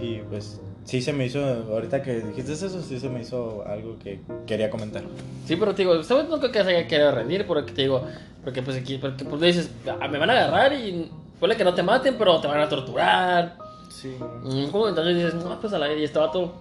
Y 0.00 0.18
pues 0.30 0.60
sí 0.84 1.02
se 1.02 1.12
me 1.12 1.26
hizo, 1.26 1.40
ahorita 1.44 2.02
que 2.02 2.20
dijiste 2.20 2.52
eso, 2.52 2.68
sí 2.82 2.98
se 3.00 3.08
me 3.08 3.20
hizo 3.22 3.64
algo 3.66 3.98
que 3.98 4.20
quería 4.46 4.70
comentar. 4.70 5.02
Sí, 5.46 5.56
pero 5.56 5.74
te 5.74 5.82
digo, 5.82 6.02
¿sabes? 6.02 6.28
No 6.28 6.38
creo 6.38 6.52
que 6.52 6.62
se 6.64 6.76
haya 6.76 6.86
querido 6.88 7.12
rendir, 7.12 7.46
porque 7.46 7.72
te 7.72 7.82
digo, 7.82 8.02
porque 8.42 8.62
pues 8.62 8.76
aquí, 8.76 8.98
porque 8.98 9.24
pues 9.24 9.40
dices, 9.40 9.70
"Ah, 10.00 10.08
me 10.08 10.18
van 10.18 10.30
a 10.30 10.32
agarrar 10.34 10.72
y 10.72 11.10
puede 11.40 11.56
que 11.56 11.64
no 11.64 11.74
te 11.74 11.82
maten, 11.82 12.16
pero 12.18 12.40
te 12.40 12.46
van 12.48 12.60
a 12.60 12.68
torturar. 12.68 13.56
Sí. 13.90 14.16
Mm, 14.42 14.66
como 14.66 14.88
entonces 14.88 15.16
dices, 15.16 15.34
no, 15.34 15.58
pues 15.60 15.72
a 15.72 15.78
la 15.78 15.92
y 15.92 16.04
este 16.04 16.18
vato, 16.18 16.52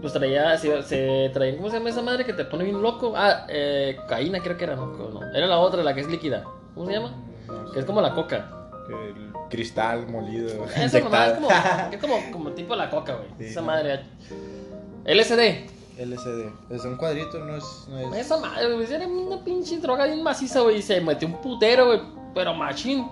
pues 0.00 0.12
traía, 0.12 0.56
se, 0.58 0.82
se 0.82 1.30
traía, 1.32 1.56
¿cómo 1.56 1.70
se 1.70 1.78
llama 1.78 1.90
esa 1.90 2.02
madre 2.02 2.24
que 2.24 2.32
te 2.32 2.44
pone 2.44 2.64
bien 2.64 2.80
loco? 2.82 3.14
Ah, 3.16 3.46
eh, 3.48 3.96
caína 4.08 4.40
creo 4.40 4.56
que 4.56 4.64
era, 4.64 4.76
no, 4.76 4.86
no, 4.86 5.20
era 5.34 5.46
la 5.46 5.58
otra, 5.58 5.82
la 5.82 5.94
que 5.94 6.00
es 6.02 6.08
líquida. 6.08 6.44
¿Cómo 6.74 6.86
se 6.86 6.92
llama? 6.92 7.12
Que 7.72 7.80
es 7.80 7.84
como 7.84 8.00
la 8.00 8.14
coca. 8.14 8.50
El 8.88 9.32
cristal 9.50 10.08
molido. 10.08 10.64
Esa 10.76 11.00
mamá 11.00 11.26
es 11.26 11.34
como, 11.34 11.48
es 11.92 11.98
como, 12.00 12.32
como 12.32 12.50
tipo 12.52 12.74
la 12.74 12.90
coca, 12.90 13.14
güey. 13.14 13.28
Sí, 13.38 13.44
esa 13.46 13.62
madre. 13.62 14.00
LSD. 15.04 15.78
LCD. 15.98 16.52
Es 16.70 16.84
un 16.84 16.96
cuadrito, 16.96 17.38
no 17.40 17.56
es. 17.56 17.86
No 17.88 17.98
es... 17.98 18.26
Esa 18.26 18.36
madre, 18.38 18.72
güey, 18.72 18.92
era 18.92 19.06
una 19.06 19.42
pinche 19.42 19.78
droga 19.78 20.06
bien 20.06 20.22
maciza, 20.22 20.60
güey. 20.60 20.78
y 20.78 20.82
Se 20.82 21.00
metió 21.00 21.26
un 21.28 21.34
putero, 21.34 21.86
güey, 21.86 22.00
pero 22.34 22.54
machín. 22.54 23.06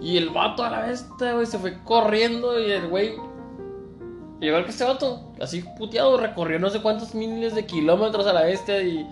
Y 0.00 0.18
el 0.18 0.28
vato 0.30 0.62
a 0.62 0.70
la 0.70 0.80
vez, 0.86 1.06
güey, 1.18 1.46
se 1.46 1.58
fue 1.58 1.82
corriendo 1.82 2.60
y 2.60 2.70
el 2.70 2.88
güey. 2.88 3.14
Llegó 4.40 4.62
que 4.64 4.70
este 4.70 4.84
vato, 4.84 5.32
así 5.40 5.64
puteado, 5.78 6.18
recorrió 6.18 6.58
no 6.58 6.68
sé 6.68 6.82
cuántos 6.82 7.14
miles 7.14 7.54
de 7.54 7.64
kilómetros 7.64 8.26
a 8.26 8.32
la 8.32 8.42
bestia 8.42 8.82
y. 8.82 9.06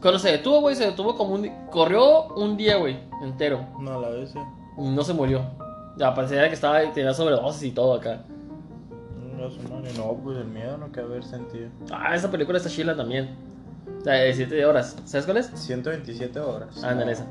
Cuando 0.00 0.18
se 0.20 0.30
detuvo, 0.30 0.60
güey, 0.60 0.76
se 0.76 0.86
detuvo 0.86 1.16
como 1.16 1.34
un. 1.34 1.50
Corrió 1.70 2.28
un 2.34 2.56
día, 2.56 2.76
güey, 2.76 2.98
entero. 3.22 3.66
No, 3.78 3.98
a 3.98 4.00
la 4.00 4.08
vez. 4.08 4.32
No 4.78 5.02
se 5.02 5.12
murió. 5.12 5.42
Ya 5.96 6.14
parecía 6.14 6.48
que 6.48 6.54
estaba 6.54 6.80
tenía 6.92 7.12
sobredosis 7.12 7.62
y 7.64 7.72
todo 7.72 7.94
acá. 7.94 8.20
No, 9.36 9.48
no, 9.96 10.14
pues 10.22 10.38
el 10.38 10.46
miedo 10.46 10.78
no 10.78 10.90
que 10.90 11.00
haber 11.00 11.24
sentido. 11.24 11.68
Ah, 11.92 12.14
esa 12.14 12.30
película 12.30 12.58
está 12.58 12.70
chila 12.70 12.96
también. 12.96 13.36
O 14.00 14.02
sea, 14.02 14.14
de 14.14 14.32
7 14.32 14.66
horas. 14.66 14.96
¿Sabes 15.04 15.26
cuál 15.26 15.38
es? 15.38 15.46
127 15.54 16.38
horas. 16.40 16.82
Ah, 16.82 16.92
esa. 17.08 17.26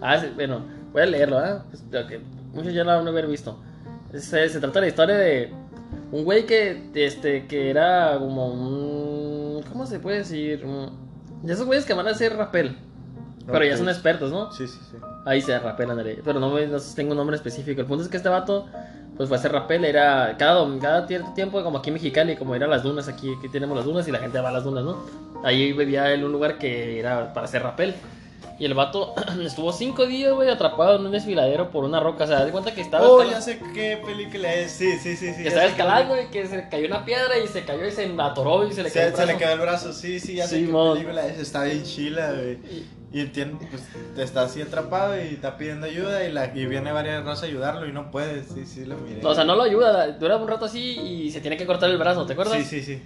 Ah, 0.00 0.18
sí, 0.18 0.28
bueno, 0.34 0.62
voy 0.92 1.02
a 1.02 1.06
leerlo, 1.06 1.38
¿ah? 1.38 1.64
Pues, 1.70 1.84
lo 1.90 2.06
que 2.06 2.20
muchos 2.52 2.72
ya 2.72 2.84
lo 2.84 2.92
han 2.92 3.04
de 3.04 3.10
haber 3.10 3.26
visto. 3.26 3.56
Se, 4.12 4.48
se 4.48 4.60
trata 4.60 4.80
de 4.80 4.86
la 4.86 4.88
historia 4.88 5.16
de 5.16 5.52
un 6.10 6.24
güey 6.24 6.44
que, 6.44 6.90
este, 6.94 7.46
que 7.46 7.70
era 7.70 8.18
como 8.18 8.48
un... 8.48 9.62
¿Cómo 9.70 9.86
se 9.86 9.98
puede 9.98 10.18
decir? 10.18 10.64
De 11.42 11.52
esos 11.52 11.66
güeyes 11.66 11.86
que 11.86 11.94
van 11.94 12.06
a 12.06 12.10
hacer 12.10 12.36
rapel. 12.36 12.76
Pero 13.46 13.64
ya 13.64 13.72
Ok. 13.72 13.78
son 13.78 13.88
expertos, 13.88 14.30
¿no? 14.30 14.52
Sí, 14.52 14.66
sí, 14.66 14.78
sí. 14.90 14.96
Ahí 15.24 15.40
se 15.40 15.58
rapel, 15.58 15.90
ándale. 15.90 16.20
Pero 16.24 16.38
no, 16.40 16.50
me- 16.50 16.66
no 16.66 16.78
sé 16.78 16.94
tengo 16.94 17.12
un 17.12 17.16
nombre 17.16 17.36
específico. 17.36 17.80
El 17.80 17.86
punto 17.86 18.04
es 18.04 18.08
que 18.10 18.16
este 18.16 18.28
vato, 18.28 18.66
pues 19.16 19.28
fue 19.28 19.36
a 19.36 19.40
hacer 19.40 19.52
rapel. 19.52 19.84
Era 19.84 20.36
cada, 20.38 20.66
cada 20.78 21.06
cierto 21.06 21.32
tiempo, 21.34 21.62
como 21.62 21.78
aquí 21.78 21.90
en 21.90 21.94
Mexicali, 21.94 22.36
como 22.36 22.54
ir 22.56 22.64
a 22.64 22.68
las 22.68 22.82
dunas. 22.82 23.08
Aquí, 23.08 23.32
aquí 23.38 23.48
tenemos 23.48 23.76
las 23.76 23.84
dunas 23.86 24.06
y 24.08 24.12
la 24.12 24.18
gente 24.18 24.38
va 24.40 24.50
a 24.50 24.52
las 24.52 24.64
dunas, 24.64 24.84
¿no? 24.84 24.98
Ahí 25.44 25.72
vivía 25.72 26.12
él 26.12 26.20
en 26.20 26.26
un 26.26 26.32
lugar 26.32 26.58
que 26.58 26.98
era 26.98 27.32
para 27.32 27.46
hacer 27.46 27.62
rapel. 27.62 27.94
Y 28.58 28.64
el 28.66 28.74
vato 28.74 29.14
estuvo 29.44 29.72
cinco 29.72 30.06
días, 30.06 30.32
güey, 30.34 30.48
atrapado 30.48 30.96
en 30.96 31.06
un 31.06 31.10
desfiladero 31.10 31.70
por 31.70 31.82
una 31.84 31.98
roca. 31.98 32.24
O 32.24 32.26
sea, 32.28 32.44
de 32.44 32.52
cuenta 32.52 32.72
que 32.72 32.80
estaba. 32.82 33.08
Oh, 33.08 33.20
escalando- 33.22 33.38
ya 33.38 33.40
sé 33.40 33.60
qué 33.74 34.00
película 34.04 34.54
es. 34.54 34.70
Sí, 34.70 34.92
sí, 34.98 35.16
sí. 35.16 35.30
sí 35.32 35.36
que 35.38 35.42
ya 35.44 35.48
estaba 35.48 35.66
sé 35.68 35.74
qué 35.74 35.82
escalando 35.82 36.20
y 36.22 36.26
que 36.26 36.46
se 36.46 36.68
cayó 36.68 36.86
una 36.86 37.04
piedra 37.04 37.38
y 37.42 37.48
se 37.48 37.64
cayó 37.64 37.84
y 37.86 37.90
se 37.90 38.14
atoró 38.18 38.64
y 38.66 38.72
se 38.72 38.82
le 38.84 38.90
Se, 38.90 38.98
cayó. 39.00 39.08
el 39.10 39.16
se 39.16 39.20
le 39.20 39.32
brazo. 39.32 39.38
quedó 39.38 39.52
el 39.54 39.60
brazo, 39.60 39.92
sí, 39.92 40.20
sí, 40.20 40.34
ya 40.36 40.46
sé 40.46 40.58
Sí, 40.60 40.66
qué 40.66 40.72
mon. 40.72 40.92
película 40.94 41.26
es, 41.26 41.38
está 41.40 41.64
bien 41.64 41.82
chila, 41.82 42.32
güey. 42.32 42.58
Y 43.12 43.26
tiene, 43.26 43.58
pues, 43.70 43.82
está 44.16 44.42
así 44.42 44.62
atrapado 44.62 45.16
y 45.16 45.34
está 45.34 45.58
pidiendo 45.58 45.86
ayuda 45.86 46.24
y, 46.24 46.32
la, 46.32 46.46
y 46.56 46.64
viene 46.66 46.92
varias 46.92 47.22
razas 47.24 47.44
a 47.44 47.46
ayudarlo 47.46 47.86
y 47.86 47.92
no 47.92 48.10
puede, 48.10 48.42
sí, 48.44 48.64
sí, 48.64 48.86
lo 48.86 48.96
miré. 48.96 49.22
No, 49.22 49.30
o 49.30 49.34
sea, 49.34 49.44
no 49.44 49.54
lo 49.54 49.62
ayuda. 49.64 50.08
Dura 50.12 50.36
un 50.38 50.48
rato 50.48 50.64
así 50.64 50.98
y 50.98 51.30
se 51.30 51.40
tiene 51.42 51.56
que 51.58 51.66
cortar 51.66 51.90
el 51.90 51.98
brazo, 51.98 52.24
¿te 52.24 52.32
acuerdas? 52.32 52.56
Sí, 52.58 52.64
sí, 52.64 52.82
sí. 52.82 53.02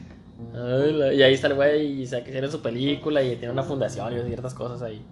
Ay, 0.54 0.92
la- 0.92 1.12
Y 1.12 1.22
ahí 1.22 1.34
está 1.34 1.48
el 1.48 1.54
güey 1.54 2.02
y 2.02 2.06
se 2.06 2.20
hicieron 2.20 2.50
su 2.52 2.62
película 2.62 3.22
y 3.22 3.36
tiene 3.36 3.50
una 3.52 3.62
fundación 3.64 4.16
y 4.16 4.22
ciertas 4.28 4.54
cosas 4.54 4.80
ahí. 4.82 5.04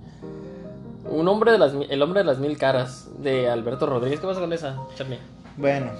Un 1.06 1.26
hombre 1.28 1.52
de 1.52 1.58
las 1.58 1.72
el 1.90 2.00
hombre 2.02 2.20
de 2.20 2.24
las 2.26 2.38
mil 2.38 2.56
caras 2.56 3.08
de 3.18 3.48
Alberto 3.48 3.86
Rodríguez. 3.86 4.20
¿Qué 4.20 4.26
pasa 4.26 4.40
con 4.40 4.52
esa, 4.52 4.78
Charlie? 4.96 5.18
Bueno, 5.56 5.90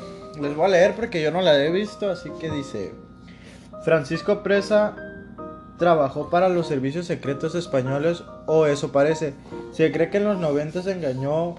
les 0.41 0.55
voy 0.55 0.67
a 0.67 0.69
leer 0.69 0.95
porque 0.95 1.21
yo 1.23 1.31
no 1.31 1.41
la 1.43 1.63
he 1.63 1.71
visto, 1.71 2.11
así 2.11 2.31
que 2.41 2.51
dice... 2.51 2.93
Francisco 3.85 4.43
Presa 4.43 4.97
trabajó 5.79 6.31
para 6.31 6.49
los 6.49 6.67
servicios 6.67 7.07
secretos 7.07 7.55
españoles, 7.55 8.25
o 8.47 8.67
eso 8.67 8.93
parece. 8.93 9.35
Se 9.73 9.91
cree 9.93 10.11
que 10.11 10.19
en 10.19 10.25
los 10.25 10.39
90 10.39 10.83
se 10.83 10.93
engañó 10.93 11.57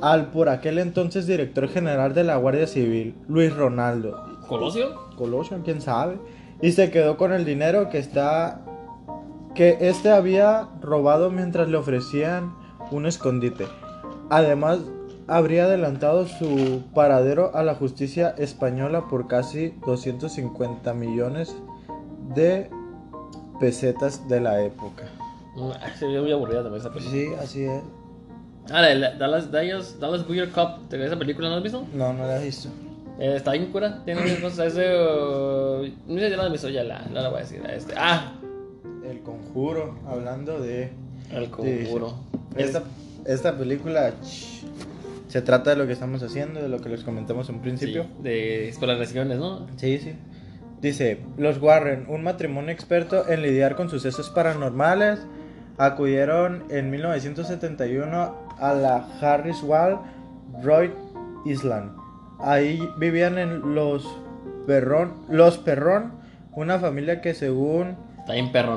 al 0.00 0.30
por 0.30 0.48
aquel 0.48 0.78
entonces 0.78 1.26
director 1.26 1.68
general 1.68 2.12
de 2.14 2.24
la 2.24 2.36
Guardia 2.36 2.66
Civil, 2.66 3.14
Luis 3.28 3.54
Ronaldo. 3.54 4.22
¿Colosio? 4.48 5.08
Colosio, 5.16 5.60
quién 5.64 5.80
sabe. 5.80 6.18
Y 6.60 6.72
se 6.72 6.90
quedó 6.90 7.16
con 7.16 7.32
el 7.32 7.44
dinero 7.44 7.88
que 7.88 7.98
está. 7.98 8.60
que 9.54 9.78
este 9.80 10.10
había 10.10 10.68
robado 10.80 11.30
mientras 11.30 11.68
le 11.68 11.76
ofrecían 11.76 12.54
un 12.90 13.06
escondite. 13.06 13.66
además 14.30 14.80
habría 15.28 15.64
adelantado 15.64 16.26
su 16.26 16.82
paradero 16.94 17.52
a 17.54 17.62
la 17.62 17.74
justicia 17.74 18.34
española 18.38 19.08
por 19.08 19.28
casi 19.28 19.74
250 19.86 20.92
millones 20.94 21.54
de 22.34 22.68
pesetas 23.62 24.28
de 24.28 24.40
la 24.40 24.60
época. 24.60 25.04
Mm, 25.54 25.70
Se 25.96 26.06
ve 26.06 26.20
muy 26.20 26.32
aburrida 26.32 26.64
también 26.64 26.80
esa 26.80 26.92
película. 26.92 27.16
Sí, 27.16 27.28
así 27.40 27.62
es. 27.62 27.80
Ah, 28.70 28.82
la 28.82 29.14
Dallas, 29.14 29.52
Dallas, 29.52 30.00
Dallas 30.00 30.26
Buyer 30.26 30.50
Cup. 30.50 30.88
¿Te 30.88 31.04
esa 31.04 31.16
película 31.16 31.48
no 31.48 31.54
la 31.54 31.56
has 31.58 31.62
visto? 31.62 31.86
No, 31.94 32.12
no 32.12 32.26
la 32.26 32.40
he 32.40 32.44
visto. 32.44 32.68
Eh, 33.20 33.34
está 33.36 33.52
bien 33.52 33.70
cura. 33.70 34.02
Tiene 34.04 34.20
muchas 34.20 34.40
cosas. 34.40 34.66
Es 34.66 34.74
de. 34.74 34.86
uh, 34.86 36.12
no 36.12 36.18
sé 36.18 36.30
si 36.30 36.36
la 36.36 36.42
has 36.42 36.50
visto 36.52 36.68
ya. 36.70 36.82
La, 36.82 37.02
no 37.06 37.20
la 37.20 37.28
voy 37.28 37.38
a 37.38 37.42
decir. 37.42 37.62
Este. 37.72 37.94
Ah, 37.96 38.32
El 39.08 39.20
conjuro, 39.20 39.94
hablando 40.08 40.58
de... 40.60 40.90
el 41.30 41.48
conjuro. 41.48 42.14
Esta, 42.56 42.82
esta 43.26 43.56
película 43.56 44.12
ch, 44.22 44.64
se 45.28 45.40
trata 45.40 45.70
de 45.70 45.76
lo 45.76 45.86
que 45.86 45.92
estamos 45.92 46.20
haciendo, 46.24 46.60
de 46.60 46.68
lo 46.68 46.80
que 46.80 46.88
les 46.88 47.04
comentamos 47.04 47.48
en 47.48 47.60
principio. 47.60 48.04
Sí, 48.04 48.22
de 48.24 48.68
exploraciones, 48.68 49.38
¿no? 49.38 49.68
Sí, 49.76 49.98
sí. 49.98 50.14
Dice, 50.82 51.20
los 51.38 51.62
Warren, 51.62 52.06
un 52.08 52.24
matrimonio 52.24 52.72
experto 52.72 53.28
en 53.28 53.40
lidiar 53.40 53.76
con 53.76 53.88
sucesos 53.88 54.30
paranormales, 54.30 55.20
acudieron 55.78 56.64
en 56.70 56.90
1971 56.90 58.34
a 58.58 58.74
la 58.74 59.06
Harris 59.20 59.62
Wall 59.62 60.00
Royd 60.60 60.90
Island. 61.46 61.96
Ahí 62.40 62.80
vivían 62.98 63.38
en 63.38 63.76
los 63.76 64.18
Perrón, 64.66 65.24
los 65.28 65.56
Perrón, 65.58 66.14
una 66.52 66.80
familia 66.80 67.20
que 67.20 67.34
según 67.34 67.96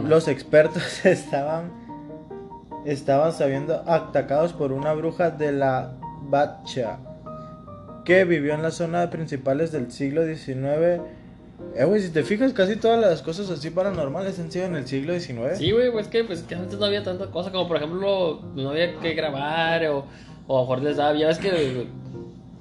los 0.07 0.27
expertos 0.27 1.05
estaban 1.05 1.71
estaban 2.85 3.33
sabiendo 3.33 3.83
atacados 3.87 4.53
por 4.53 4.71
una 4.71 4.93
bruja 4.93 5.31
de 5.31 5.51
la 5.51 5.93
Batcha 6.29 6.99
que 8.03 8.25
vivió 8.25 8.53
en 8.53 8.61
la 8.61 8.69
zona 8.69 9.09
principales 9.09 9.71
del 9.71 9.91
siglo 9.91 10.23
XIX. 10.23 11.01
Eh, 11.75 11.85
güey, 11.85 12.01
si 12.01 12.09
te 12.09 12.23
fijas, 12.23 12.53
casi 12.53 12.77
todas 12.77 12.99
las 12.99 13.21
cosas 13.21 13.49
así 13.49 13.69
paranormales 13.69 14.39
han 14.39 14.51
sido 14.51 14.65
en 14.65 14.75
el 14.75 14.87
siglo 14.87 15.17
XIX. 15.17 15.57
Sí, 15.57 15.71
güey, 15.71 15.91
pues 15.91 16.07
que, 16.07 16.23
pues 16.23 16.43
que 16.43 16.55
antes 16.55 16.79
no 16.79 16.85
había 16.85 17.03
tanta 17.03 17.27
cosa 17.27 17.51
como, 17.51 17.67
por 17.67 17.77
ejemplo, 17.77 18.41
no 18.55 18.69
había 18.69 18.97
que 18.99 19.13
grabar 19.13 19.85
o, 19.87 20.05
o 20.47 20.57
a 20.57 20.61
lo 20.61 20.61
mejor 20.61 20.81
les 20.83 20.97
daba. 20.97 21.17
Ya 21.17 21.27
ves 21.27 21.37
que 21.37 21.87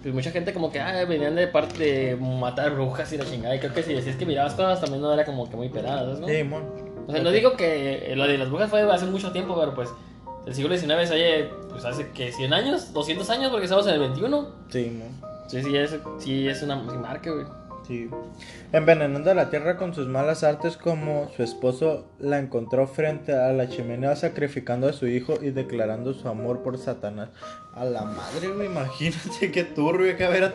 pues, 0.03 0.14
mucha 0.14 0.30
gente 0.30 0.53
como 0.53 0.70
que 0.70 0.80
ah, 0.80 1.05
venían 1.05 1.34
de 1.34 1.49
parte 1.49 1.78
de 1.78 2.16
matar 2.16 2.74
brujas 2.74 3.12
y 3.12 3.18
la 3.18 3.24
chingada. 3.24 3.55
Y 3.57 3.59
creo 3.59 3.72
que 3.72 3.82
si 3.82 3.95
decías 3.95 4.16
que 4.16 4.26
mirabas 4.26 4.55
cosas 4.55 4.80
también 4.80 5.03
no 5.03 5.12
era 5.12 5.24
como 5.24 5.49
que 5.49 5.57
muy 5.57 5.68
peladas, 5.68 6.20
¿no? 6.20 6.26
Sí, 6.28 6.42
mon. 6.42 6.62
O 7.07 7.12
sea, 7.12 7.22
no 7.22 7.30
digo 7.30 7.57
que 7.57 8.12
lo 8.16 8.26
de 8.26 8.38
las 8.38 8.49
brujas 8.49 8.70
fue 8.70 8.82
hace 8.82 9.07
mucho 9.07 9.30
tiempo, 9.32 9.57
pero 9.59 9.74
pues 9.74 9.90
el 10.47 10.55
siglo 10.55 10.76
XIX 10.76 10.92
es, 10.92 11.11
oye, 11.11 11.51
pues 11.70 11.84
hace 11.84 12.11
que 12.11 12.32
100 12.32 12.53
años, 12.53 12.92
200 12.92 13.28
años, 13.30 13.51
porque 13.51 13.64
estamos 13.64 13.86
en 13.86 13.95
el 13.95 14.01
21. 14.01 14.49
Sí, 14.68 14.90
mon. 14.90 15.34
Sí, 15.49 15.62
sí, 15.62 15.76
es, 15.76 15.97
sí, 16.18 16.49
es 16.49 16.62
una 16.62 16.76
marca, 16.76 17.30
güey. 17.30 17.47
Sí. 17.87 18.09
Envenenando 18.72 19.30
a 19.30 19.35
la 19.35 19.51
tierra 19.51 19.76
con 19.76 19.95
sus 19.95 20.07
malas 20.09 20.43
artes 20.43 20.76
como 20.78 21.28
su 21.37 21.43
esposo 21.43 22.07
la 22.18 22.39
encontró 22.39 22.87
frente 22.87 23.35
a 23.35 23.53
la 23.53 23.68
chimenea 23.68 24.16
sacrificando 24.16 24.89
a 24.89 24.93
su 24.93 25.07
hijo 25.07 25.35
y 25.43 25.51
declarando 25.51 26.14
su 26.14 26.26
amor 26.28 26.62
por 26.62 26.78
Satanás. 26.78 27.28
A 27.74 27.85
la 27.85 28.03
madre, 28.05 28.49
güey, 28.49 28.66
imagínate 28.66 29.51
qué 29.53 29.64
turbio 29.64 30.16
que 30.16 30.26
ver 30.28 30.45
a... 30.45 30.55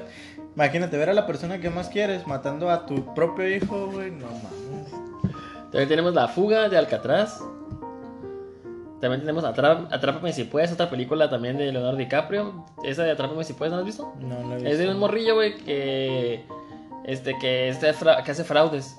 Imagínate 0.55 0.97
ver 0.97 1.09
a 1.09 1.13
la 1.13 1.27
persona 1.27 1.59
que 1.61 1.69
más 1.69 1.89
quieres 1.89 2.25
matando 2.25 2.69
a 2.71 2.85
tu 2.85 3.13
propio 3.13 3.47
hijo, 3.47 3.87
güey. 3.91 4.09
No 4.11 4.25
mames. 4.25 4.91
También 5.71 5.87
tenemos 5.87 6.13
La 6.15 6.27
Fuga 6.27 6.67
de 6.67 6.77
Alcatraz. 6.77 7.39
También 8.99 9.21
tenemos 9.21 9.45
Atráp- 9.45 9.87
Atrápame 9.91 10.33
si 10.33 10.43
puedes, 10.43 10.71
otra 10.73 10.89
película 10.89 11.29
también 11.29 11.57
de 11.57 11.71
Leonardo 11.71 11.95
DiCaprio. 11.97 12.65
Esa 12.83 13.03
de 13.03 13.11
Atrápame 13.11 13.43
si 13.45 13.53
puedes, 13.53 13.71
¿no 13.71 13.79
has 13.79 13.85
visto? 13.85 14.13
No, 14.19 14.41
no 14.43 14.55
he 14.55 14.57
Es 14.57 14.77
de 14.77 14.83
visto. 14.85 14.91
un 14.91 14.99
morrillo, 14.99 15.35
güey, 15.35 15.55
que. 15.55 16.43
Este, 17.09 17.35
que, 17.39 17.69
este 17.69 17.91
que 18.23 18.31
hace 18.31 18.43
fraudes. 18.43 18.95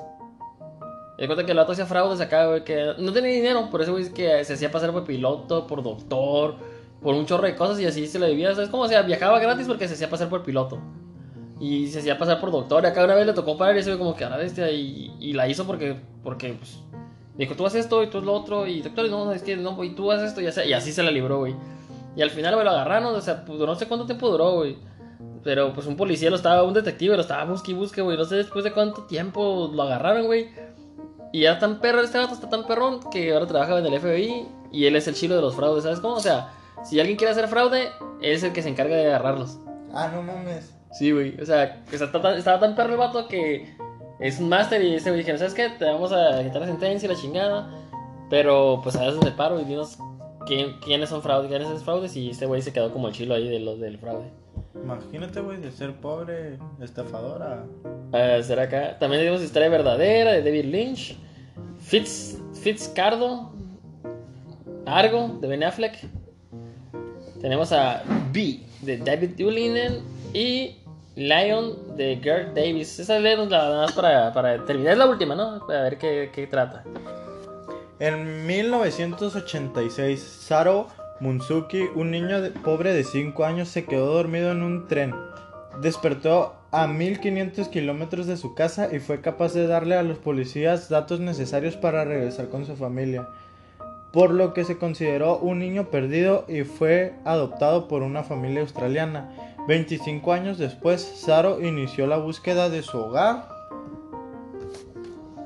Y 1.17 1.27
cuenta 1.27 1.47
que 1.47 1.53
el 1.53 1.59
vato 1.59 1.71
hacía 1.71 1.87
fraudes 1.87 2.21
acá, 2.21 2.47
güey, 2.47 2.65
que 2.65 2.95
no 2.99 3.13
tenía 3.13 3.31
dinero, 3.31 3.71
por 3.71 3.83
eso, 3.83 3.93
güey, 3.93 4.13
que 4.13 4.45
se 4.45 4.55
hacía 4.55 4.73
pasar 4.73 4.91
por 4.91 5.05
piloto, 5.05 5.65
por 5.69 5.81
doctor, 5.81 6.57
por 7.01 7.15
un 7.15 7.25
chorro 7.25 7.47
de 7.47 7.55
cosas 7.55 7.79
y 7.79 7.87
así 7.87 8.09
se 8.09 8.19
le 8.19 8.31
vivía, 8.31 8.53
¿sabes 8.53 8.69
cómo? 8.69 8.83
O 8.83 8.89
sea, 8.89 9.03
viajaba 9.03 9.39
gratis 9.39 9.69
porque 9.69 9.87
se 9.87 9.95
hacía 9.95 10.11
pasar 10.11 10.29
por 10.29 10.43
piloto. 10.43 10.81
Y 11.61 11.87
se 11.87 12.01
hacía 12.01 12.19
pasar 12.19 12.41
por 12.41 12.51
doctor, 12.51 12.83
y 12.83 12.87
acá 12.89 13.05
una 13.05 13.15
vez 13.15 13.27
le 13.27 13.33
tocó 13.33 13.57
parar 13.57 13.77
y 13.77 13.83
se 13.85 13.91
ve 13.91 13.99
como 13.99 14.17
que 14.17 14.25
a 14.25 14.31
la 14.31 14.39
bestia, 14.39 14.73
y, 14.73 15.15
y 15.21 15.33
la 15.35 15.47
hizo 15.47 15.65
porque, 15.65 15.95
porque, 16.25 16.55
pues, 16.55 16.81
dijo, 17.37 17.55
tú 17.55 17.65
haces 17.65 17.85
esto 17.85 18.03
y 18.03 18.09
tú 18.09 18.19
es 18.19 18.25
lo 18.25 18.33
otro, 18.33 18.67
y 18.67 18.83
doctor, 18.83 19.09
no, 19.09 19.31
es 19.31 19.43
que 19.45 19.57
no, 19.57 19.85
y 19.85 19.91
tú 19.91 20.11
haces 20.11 20.31
esto, 20.31 20.41
y 20.41 20.47
así, 20.49 20.63
y 20.63 20.73
así 20.73 20.91
se 20.91 21.05
la 21.05 21.13
libró, 21.13 21.39
güey. 21.39 21.55
Y 22.17 22.23
al 22.23 22.31
final, 22.31 22.55
güey, 22.55 22.65
lo 22.65 22.73
agarraron, 22.73 23.15
o 23.15 23.21
sea, 23.21 23.45
pues, 23.45 23.61
no 23.61 23.75
sé 23.77 23.87
cuánto 23.87 24.07
tiempo 24.07 24.29
duró, 24.31 24.55
güey. 24.55 24.79
Pero 25.43 25.73
pues 25.73 25.87
un 25.87 25.97
policía 25.97 26.29
lo 26.31 26.37
estaba, 26.37 26.63
un 26.63 26.75
detective 26.75 27.15
lo 27.17 27.23
estaba 27.23 27.45
busque 27.45 27.71
y 27.73 27.75
busque, 27.75 28.03
güey. 28.03 28.17
No 28.17 28.25
sé 28.25 28.37
después 28.37 28.65
de 28.65 28.73
cuánto 28.73 29.05
tiempo 29.05 29.71
lo 29.73 29.83
agarraron, 29.83 30.27
güey. 30.27 30.49
Y 31.33 31.45
era 31.45 31.59
tan 31.59 31.81
perro, 31.81 32.01
este 32.01 32.19
gato 32.19 32.35
está 32.35 32.49
tan 32.51 32.67
perrón 32.67 33.01
que 33.11 33.33
ahora 33.33 33.47
trabaja 33.47 33.79
en 33.79 33.87
el 33.87 34.01
FBI 34.01 34.47
y 34.73 34.87
él 34.87 34.97
es 34.97 35.07
el 35.09 35.15
chilo 35.15 35.37
de 35.37 35.43
los 35.43 35.55
fraudes, 35.55 35.85
¿sabes 35.85 36.01
cómo? 36.01 36.15
O 36.15 36.21
sea, 36.21 36.53
si 36.85 36.99
alguien 36.99 37.17
quiere 37.17 37.33
hacer 37.33 37.47
fraude, 37.49 37.85
él 38.21 38.33
es 38.33 38.43
el 38.43 38.53
que 38.53 38.63
se 38.63 38.69
encarga 38.69 38.97
de 38.97 39.07
agarrarlos. 39.07 39.59
Ah, 39.95 40.11
no 40.13 40.23
mames. 40.23 40.75
Sí, 40.93 41.13
güey. 41.13 41.41
O 41.41 41.47
sea, 41.47 41.83
está 41.93 42.11
tan- 42.21 42.37
estaba 42.37 42.59
tan 42.59 42.75
perro 42.75 42.93
el 42.93 42.99
vato 42.99 43.29
que 43.29 43.75
es 44.19 44.41
un 44.41 44.49
máster 44.49 44.83
y 44.85 44.97
ese 44.97 45.11
güey 45.11 45.21
dijeron, 45.21 45.39
¿sabes 45.39 45.55
qué? 45.55 45.69
Te 45.71 45.85
vamos 45.85 46.13
a 46.13 46.43
quitar 46.43 46.61
la 46.63 46.67
sentencia 46.67 47.07
y 47.09 47.13
la 47.15 47.19
chingada. 47.19 47.71
Pero 48.29 48.81
pues 48.83 48.97
a 48.97 49.07
veces 49.07 49.21
el 49.25 49.33
paro 49.35 49.61
y 49.61 49.65
dinos 49.65 49.99
quién, 50.47 50.79
quiénes 50.81 51.09
son 51.11 51.23
fraudes, 51.23 51.49
quiénes 51.49 51.69
son 51.69 51.81
fraudes 51.81 52.17
y 52.17 52.31
este 52.31 52.47
güey 52.47 52.61
se 52.63 52.73
quedó 52.73 52.93
como 52.93 53.07
el 53.09 53.15
chilo 53.15 53.35
ahí 53.35 53.49
de 53.49 53.61
los 53.61 53.79
del 53.81 53.99
fraude. 53.99 54.31
Imagínate, 54.75 55.41
güey, 55.41 55.59
de 55.59 55.71
ser 55.73 55.95
pobre 55.95 56.59
estafadora. 56.81 57.65
Ah, 58.13 58.39
será 58.43 58.65
acá. 58.65 58.99
También 58.99 59.21
tenemos 59.23 59.43
Historia 59.43 59.69
Verdadera 59.69 60.33
de 60.33 60.43
David 60.43 60.65
Lynch. 60.67 61.17
Fitz, 61.79 62.39
Fitzcardo. 62.55 63.53
Argo 64.87 65.39
de 65.41 65.49
Ben 65.49 65.65
Affleck. 65.65 65.99
Tenemos 67.41 67.73
a 67.73 68.03
B 68.33 68.61
de 68.83 68.99
David 68.99 69.31
Dulinen. 69.37 70.03
Y 70.33 70.77
Lion 71.17 71.97
de 71.97 72.21
Gert 72.23 72.55
Davis. 72.55 72.99
Esa 73.01 73.19
leemos 73.19 73.51
la 73.51 73.59
nada 73.59 73.87
más 73.87 73.93
para, 73.93 74.33
para 74.33 74.65
terminar. 74.65 74.93
Es 74.93 74.99
la 74.99 75.07
última, 75.07 75.35
¿no? 75.35 75.67
Para 75.67 75.83
ver 75.83 75.99
qué, 75.99 76.31
qué 76.33 76.47
trata. 76.47 76.85
En 77.99 78.47
1986, 78.47 80.21
Saro 80.21 80.87
Munsuki, 81.21 81.89
un 81.95 82.11
niño 82.11 82.37
pobre 82.65 82.93
de 82.93 83.05
5 83.05 83.45
años, 83.45 83.69
se 83.69 83.85
quedó 83.85 84.15
dormido 84.15 84.53
en 84.53 84.63
un 84.63 84.89
tren. 84.89 85.15
Despertó 85.83 86.55
a 86.73 86.87
1500 86.87 87.69
kilómetros 87.69 88.27
de 88.27 88.37
su 88.37 88.55
casa 88.55 88.89
y 88.93 89.01
fue 89.01 89.21
capaz 89.21 89.53
de 89.53 89.67
darle 89.67 89.97
a 89.97 90.03
los 90.03 90.19
policías 90.19 90.89
datos 90.89 91.21
necesarios 91.21 91.77
para 91.77 92.05
regresar 92.05 92.49
con 92.49 92.65
su 92.65 92.75
familia. 92.77 93.29
Por 94.13 94.31
lo 94.31 94.55
que 94.55 94.65
se 94.65 94.79
consideró 94.79 95.39
un 95.39 95.59
niño 95.61 95.91
perdido 95.91 96.45
y 96.49 96.63
fue 96.63 97.15
adoptado 97.25 97.87
por 97.87 98.03
una 98.03 98.25
familia 98.25 98.63
australiana. 98.63 99.31
25 99.69 100.33
años 100.33 100.59
después, 100.59 101.01
Saro 101.01 101.61
inició 101.61 102.07
la 102.07 102.17
búsqueda 102.17 102.71
de 102.71 102.83
su 102.83 102.99
hogar 102.99 103.47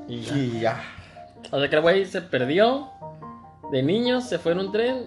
Y 0.07 0.21
ya. 0.21 0.35
y 0.37 0.59
ya. 0.61 0.83
O 1.51 1.59
sea 1.59 1.69
que 1.69 1.75
el 1.75 1.81
güey 1.81 2.05
se 2.05 2.21
perdió 2.21 2.89
de 3.71 3.83
niño, 3.83 4.21
se 4.21 4.39
fue 4.39 4.53
en 4.53 4.59
un 4.59 4.71
tren 4.71 5.05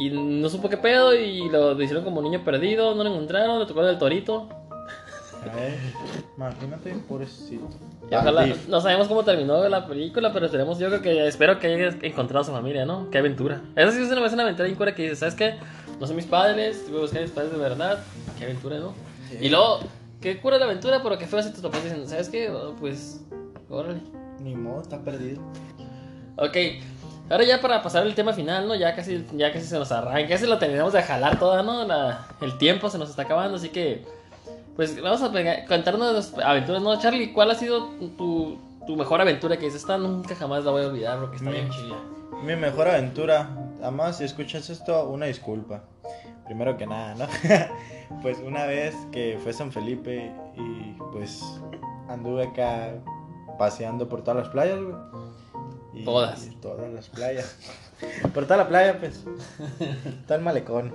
y 0.00 0.08
no 0.08 0.48
supo 0.48 0.70
qué 0.70 0.78
pedo 0.78 1.14
y 1.14 1.46
lo 1.50 1.80
hicieron 1.80 2.02
como 2.02 2.22
niño 2.22 2.42
perdido, 2.42 2.94
no 2.94 3.04
lo 3.04 3.10
encontraron, 3.10 3.60
le 3.60 3.66
tocó 3.66 3.86
el 3.86 3.98
torito. 3.98 4.48
Imagínate, 6.38 6.94
pobrecito. 7.06 7.68
Y 8.10 8.14
ojalá, 8.14 8.46
no 8.66 8.80
sabemos 8.80 9.08
cómo 9.08 9.22
terminó 9.24 9.68
la 9.68 9.86
película, 9.86 10.32
pero 10.32 10.46
esperemos, 10.46 10.78
yo 10.78 10.88
creo 10.88 11.02
que 11.02 11.26
espero 11.26 11.58
que 11.58 11.66
haya 11.66 11.98
encontrado 12.00 12.40
a 12.40 12.44
su 12.44 12.50
familia, 12.50 12.86
¿no? 12.86 13.10
Qué 13.10 13.18
aventura. 13.18 13.60
Esa 13.76 13.92
sí 13.92 14.00
es 14.00 14.10
una, 14.10 14.24
es 14.24 14.32
una 14.32 14.44
aventura 14.44 14.64
bien 14.64 14.76
cura 14.78 14.94
que 14.94 15.02
dices, 15.02 15.18
¿sabes 15.18 15.34
qué? 15.34 15.56
No 16.00 16.06
son 16.06 16.16
mis 16.16 16.24
padres, 16.24 16.86
voy 16.88 16.98
a 16.98 17.02
buscar 17.02 17.18
a 17.18 17.22
mis 17.22 17.30
padres 17.30 17.52
de 17.52 17.58
verdad. 17.58 17.98
Qué 18.38 18.44
aventura, 18.44 18.78
¿no? 18.78 18.94
Y 19.38 19.50
luego, 19.50 19.80
qué 20.22 20.40
cura 20.40 20.58
la 20.58 20.64
aventura, 20.64 21.02
pero 21.02 21.18
qué 21.18 21.26
feo 21.26 21.42
si 21.42 21.52
tus 21.52 21.60
papás 21.60 21.84
dicen, 21.84 22.08
¿sabes 22.08 22.30
qué? 22.30 22.48
Oh, 22.48 22.74
pues, 22.80 23.22
órale. 23.68 24.00
Ni 24.40 24.54
modo, 24.54 24.80
está 24.80 24.98
perdido. 25.02 25.42
Ok, 26.36 26.56
ahora 27.30 27.44
ya 27.44 27.60
para 27.60 27.82
pasar 27.82 28.06
el 28.06 28.14
tema 28.14 28.32
final, 28.32 28.66
¿no? 28.68 28.74
Ya 28.74 28.94
casi, 28.94 29.24
ya 29.34 29.52
casi 29.52 29.66
se 29.66 29.78
nos 29.78 29.90
arranca, 29.92 30.28
ya 30.28 30.38
se 30.38 30.46
lo 30.46 30.58
terminamos 30.58 30.92
de 30.92 31.02
jalar 31.02 31.38
toda, 31.38 31.62
¿no? 31.62 31.84
La- 31.84 32.26
el 32.40 32.58
tiempo 32.58 32.90
se 32.90 32.98
nos 32.98 33.10
está 33.10 33.22
acabando, 33.22 33.56
así 33.56 33.68
que, 33.70 34.04
pues 34.76 35.00
vamos 35.00 35.22
a 35.22 35.30
pegar- 35.32 35.66
contarnos 35.66 36.14
las 36.14 36.34
aventuras, 36.44 36.82
¿no? 36.82 36.98
Charlie, 37.00 37.32
¿cuál 37.32 37.50
ha 37.50 37.54
sido 37.54 37.88
tu, 38.18 38.58
tu 38.86 38.96
mejor 38.96 39.20
aventura 39.20 39.56
que 39.56 39.66
dices? 39.66 39.82
Esta 39.82 39.96
nunca 39.98 40.34
jamás 40.34 40.64
la 40.64 40.70
voy 40.70 40.82
a 40.84 40.86
olvidar 40.88 41.18
porque 41.20 41.36
está 41.36 41.50
Mi- 41.50 41.56
bien 41.56 41.70
chida. 41.70 41.96
Mi 42.44 42.56
mejor 42.56 42.88
aventura. 42.88 43.48
Además, 43.82 44.18
si 44.18 44.24
escuchas 44.24 44.70
esto, 44.70 45.08
una 45.08 45.26
disculpa. 45.26 45.82
Primero 46.46 46.76
que 46.76 46.86
nada, 46.86 47.14
¿no? 47.14 47.26
pues 48.22 48.38
una 48.38 48.64
vez 48.66 48.94
que 49.12 49.38
fue 49.42 49.52
San 49.52 49.70
Felipe 49.70 50.32
y 50.56 50.96
pues 51.12 51.42
anduve 52.08 52.44
acá 52.48 52.94
paseando 53.58 54.08
por 54.08 54.22
todas 54.22 54.38
las 54.44 54.48
playas, 54.48 54.80
güey. 54.80 54.94
Y- 55.92 56.04
Todas. 56.04 56.48
Todas 56.62 56.92
las 56.92 57.08
playas. 57.08 57.56
por 58.34 58.44
toda 58.44 58.58
la 58.58 58.68
playa, 58.68 58.98
pues. 58.98 59.24
Todo 60.26 60.38
el 60.38 60.44
malecón. 60.44 60.92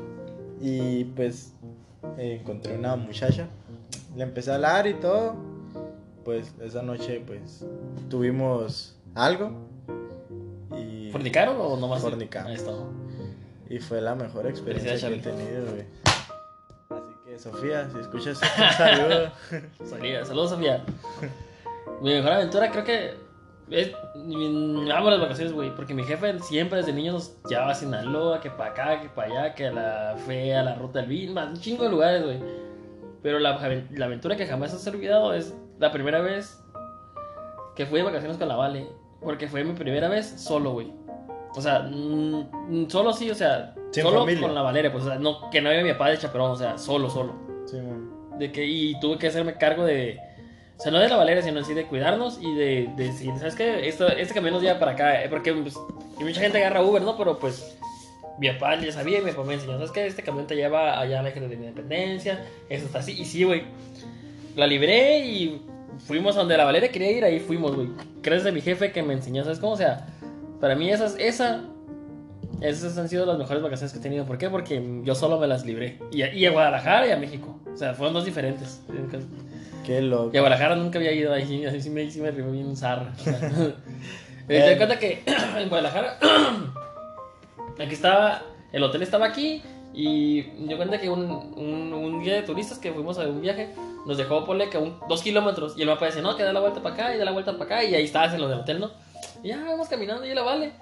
Y 0.61 1.03
pues 1.05 1.53
eh, 2.17 2.37
encontré 2.41 2.75
una 2.77 2.95
muchacha. 2.95 3.47
Le 4.15 4.23
empecé 4.23 4.51
a 4.51 4.55
hablar 4.55 4.87
y 4.87 4.93
todo. 4.95 5.35
Pues 6.23 6.53
esa 6.61 6.81
noche 6.81 7.21
pues 7.27 7.65
tuvimos 8.09 8.95
algo. 9.13 9.51
Y, 10.77 11.11
¿Fornicaron 11.11 11.57
o 11.59 11.77
nomás? 11.77 12.03
Está. 12.03 12.71
y 13.69 13.79
fue 13.79 14.01
la 14.01 14.15
mejor 14.15 14.47
experiencia 14.47 15.07
que 15.09 15.15
he 15.15 15.19
tenido, 15.19 15.65
güey. 15.71 15.85
Así 16.89 17.13
que 17.25 17.39
Sofía, 17.39 17.89
si 17.91 17.99
escuchas 17.99 18.39
un 18.57 18.71
saludo. 18.77 19.31
Salía. 19.83 20.25
Saludos, 20.25 20.49
Sofía. 20.51 20.83
Mi 22.01 22.13
mejor 22.13 22.31
aventura 22.31 22.71
creo 22.71 22.83
que 22.83 23.13
es, 23.71 23.91
amo 24.15 25.09
las 25.09 25.19
vacaciones, 25.19 25.53
güey, 25.53 25.75
porque 25.75 25.93
mi 25.93 26.03
jefe 26.03 26.39
siempre 26.39 26.77
desde 26.79 26.93
niño 26.93 27.13
nos 27.13 27.37
llevaba 27.49 27.71
a 27.71 27.75
Sinaloa, 27.75 28.39
que 28.39 28.49
para 28.49 28.71
acá, 28.71 29.01
que 29.01 29.09
para 29.09 29.27
allá, 29.27 29.55
que 29.55 29.67
a 29.67 29.71
la 29.71 30.15
fea, 30.25 30.61
a 30.61 30.63
la 30.63 30.75
ruta 30.75 30.99
del 30.99 31.09
vino, 31.09 31.41
un 31.41 31.59
chingo 31.59 31.83
de 31.83 31.89
lugares, 31.89 32.23
güey. 32.23 32.39
Pero 33.23 33.39
la, 33.39 33.57
la 33.91 34.05
aventura 34.05 34.35
que 34.35 34.45
jamás 34.45 34.73
has 34.73 34.85
olvidado 34.87 35.33
es 35.33 35.55
la 35.79 35.91
primera 35.91 36.21
vez 36.21 36.61
que 37.75 37.85
fui 37.85 37.99
de 37.99 38.05
vacaciones 38.05 38.37
con 38.37 38.47
la 38.47 38.55
Vale, 38.55 38.87
porque 39.21 39.47
fue 39.47 39.63
mi 39.63 39.73
primera 39.73 40.07
vez 40.07 40.27
solo, 40.27 40.71
güey. 40.73 40.93
O 41.55 41.61
sea, 41.61 41.79
mm, 41.89 42.89
solo 42.89 43.13
sí, 43.13 43.31
o 43.31 43.35
sea, 43.35 43.73
Sin 43.91 44.03
solo 44.03 44.19
familia. 44.19 44.41
con 44.41 44.55
la 44.55 44.61
Valeria, 44.61 44.91
pues, 44.91 45.05
o 45.05 45.07
sea, 45.07 45.17
no, 45.17 45.49
que 45.49 45.61
no 45.61 45.69
había 45.69 45.83
mi 45.83 45.91
papá 45.93 46.09
de 46.09 46.17
chaperón, 46.17 46.51
o 46.51 46.55
sea, 46.55 46.77
solo, 46.77 47.09
solo. 47.09 47.33
Sí, 47.65 47.77
man. 47.77 48.11
De 48.37 48.51
que, 48.51 48.65
y 48.65 48.99
tuve 48.99 49.17
que 49.17 49.27
hacerme 49.27 49.57
cargo 49.57 49.85
de. 49.85 50.19
O 50.77 50.81
sea, 50.81 50.91
no 50.91 50.99
de 50.99 51.07
la 51.07 51.15
Valeria, 51.15 51.41
sino 51.41 51.61
así 51.61 51.73
de 51.73 51.85
cuidarnos 51.85 52.37
y 52.41 52.53
de, 52.53 52.89
de 52.97 53.03
decir, 53.05 53.31
¿sabes 53.37 53.55
qué? 53.55 53.87
Esto, 53.87 54.07
este 54.09 54.33
camión 54.33 54.53
nos 54.53 54.61
lleva 54.61 54.77
para 54.77 54.91
acá. 54.91 55.23
eh, 55.23 55.29
Porque 55.29 55.53
pues, 55.53 55.75
mucha 56.19 56.41
gente 56.41 56.57
agarra 56.57 56.81
Uber, 56.83 57.01
¿no? 57.01 57.17
Pero 57.17 57.39
pues 57.39 57.77
mi 58.37 58.49
papá 58.51 58.75
ya 58.79 58.91
sabía 58.91 59.19
y 59.19 59.21
mi 59.21 59.31
papá 59.31 59.43
me 59.45 59.53
enseñó, 59.53 59.73
¿sabes 59.73 59.91
qué? 59.91 60.05
Este 60.05 60.21
camión 60.21 60.45
te 60.47 60.55
lleva 60.55 60.99
allá 60.99 61.19
a 61.21 61.23
la 61.23 61.29
Eje 61.29 61.39
de 61.39 61.47
la 61.47 61.53
Independencia. 61.53 62.45
Esto 62.69 62.87
está 62.87 62.99
así. 62.99 63.13
Y 63.19 63.23
sí, 63.25 63.43
güey. 63.45 63.63
La 64.57 64.67
libré 64.67 65.19
y 65.25 65.61
fuimos 66.07 66.35
a 66.35 66.39
donde 66.39 66.57
la 66.57 66.65
Valeria 66.65 66.89
quería 66.91 67.11
ir, 67.11 67.23
ahí 67.23 67.39
fuimos, 67.39 67.73
güey. 67.75 67.87
Gracias 68.21 68.47
a 68.47 68.51
mi 68.51 68.59
jefe 68.61 68.91
que 68.91 69.01
me 69.01 69.13
enseñó, 69.13 69.43
¿sabes 69.43 69.59
cómo? 69.59 69.73
O 69.73 69.77
sea, 69.77 70.07
para 70.59 70.75
mí 70.75 70.89
esas, 70.89 71.15
esa. 71.19 71.63
Esas 72.61 72.97
han 72.97 73.09
sido 73.09 73.25
las 73.25 73.37
mejores 73.37 73.61
vacaciones 73.61 73.91
que 73.93 73.99
he 73.99 74.01
tenido. 74.01 74.25
¿Por 74.25 74.37
qué? 74.37 74.49
Porque 74.49 74.81
yo 75.03 75.13
solo 75.15 75.39
me 75.39 75.47
las 75.47 75.65
libré. 75.65 75.99
Y 76.11 76.21
a, 76.21 76.33
y 76.33 76.45
a 76.45 76.51
Guadalajara 76.51 77.07
y 77.07 77.11
a 77.11 77.17
México. 77.17 77.59
O 77.73 77.77
sea, 77.77 77.93
fueron 77.93 78.13
dos 78.13 78.23
diferentes. 78.25 78.81
Qué 79.85 80.01
loco. 80.01 80.31
Y 80.33 80.37
a 80.37 80.41
Guadalajara 80.41 80.75
nunca 80.75 80.99
había 80.99 81.11
ido, 81.11 81.33
ahí 81.33 81.45
sí, 81.45 81.65
ahí 81.65 81.81
sí 81.81 81.89
me, 81.89 82.09
sí 82.09 82.19
me 82.21 82.31
rimó 82.31 82.51
bien 82.51 82.75
zarra. 82.75 83.13
o 83.17 83.23
sea. 83.23 83.39
Eh, 84.47 84.59
Te 84.59 84.59
das 84.59 84.77
cuenta 84.77 84.99
que 84.99 85.23
en 85.57 85.69
Guadalajara, 85.69 86.19
aquí 87.79 87.93
estaba, 87.95 88.43
el 88.71 88.83
hotel 88.83 89.01
estaba 89.01 89.25
aquí 89.25 89.63
y 89.91 90.67
yo 90.67 90.77
cuenta 90.77 90.99
que 90.99 91.09
un, 91.09 91.31
un, 91.57 91.91
un 91.93 92.21
guía 92.23 92.35
de 92.35 92.41
turistas 92.43 92.77
que 92.77 92.93
fuimos 92.93 93.17
a 93.17 93.23
un 93.23 93.41
viaje 93.41 93.69
nos 94.05 94.17
dejó 94.17 94.45
ponle 94.45 94.69
que 94.69 94.77
un, 94.77 94.99
dos 95.09 95.23
kilómetros 95.23 95.75
y 95.77 95.81
el 95.81 95.87
mapa 95.87 96.05
decía, 96.05 96.21
no, 96.21 96.35
que 96.35 96.43
da 96.43 96.53
la 96.53 96.59
vuelta 96.59 96.83
para 96.83 96.93
acá 96.93 97.15
y 97.15 97.17
da 97.17 97.25
la 97.25 97.31
vuelta 97.31 97.53
para 97.53 97.65
acá 97.65 97.83
y 97.83 97.95
ahí 97.95 98.03
estabas 98.03 98.35
en 98.35 98.41
lo 98.41 98.47
del 98.47 98.59
hotel, 98.59 98.79
¿no? 98.79 98.91
Y 99.41 99.47
ya 99.47 99.63
vamos 99.63 99.87
caminando 99.87 100.25
y 100.25 100.33
la 100.35 100.43
vale. 100.43 100.73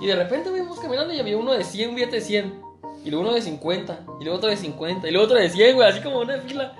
Y 0.00 0.06
de 0.06 0.14
repente 0.14 0.50
íbamos 0.54 0.78
caminando 0.78 1.12
y 1.12 1.18
había 1.18 1.36
uno 1.36 1.52
de 1.54 1.64
100, 1.64 1.88
un 1.90 1.94
billete 1.96 2.16
de 2.16 2.22
100. 2.22 2.68
Y 3.04 3.10
luego 3.10 3.26
uno 3.26 3.34
de 3.34 3.42
50, 3.42 4.00
y 4.20 4.24
luego 4.24 4.38
otro 4.38 4.48
de 4.50 4.56
50, 4.56 5.08
y 5.08 5.10
luego 5.10 5.24
otro 5.24 5.38
de 5.38 5.48
100, 5.50 5.74
güey, 5.76 5.88
así 5.88 6.00
como 6.00 6.20
una 6.20 6.38
fila. 6.38 6.72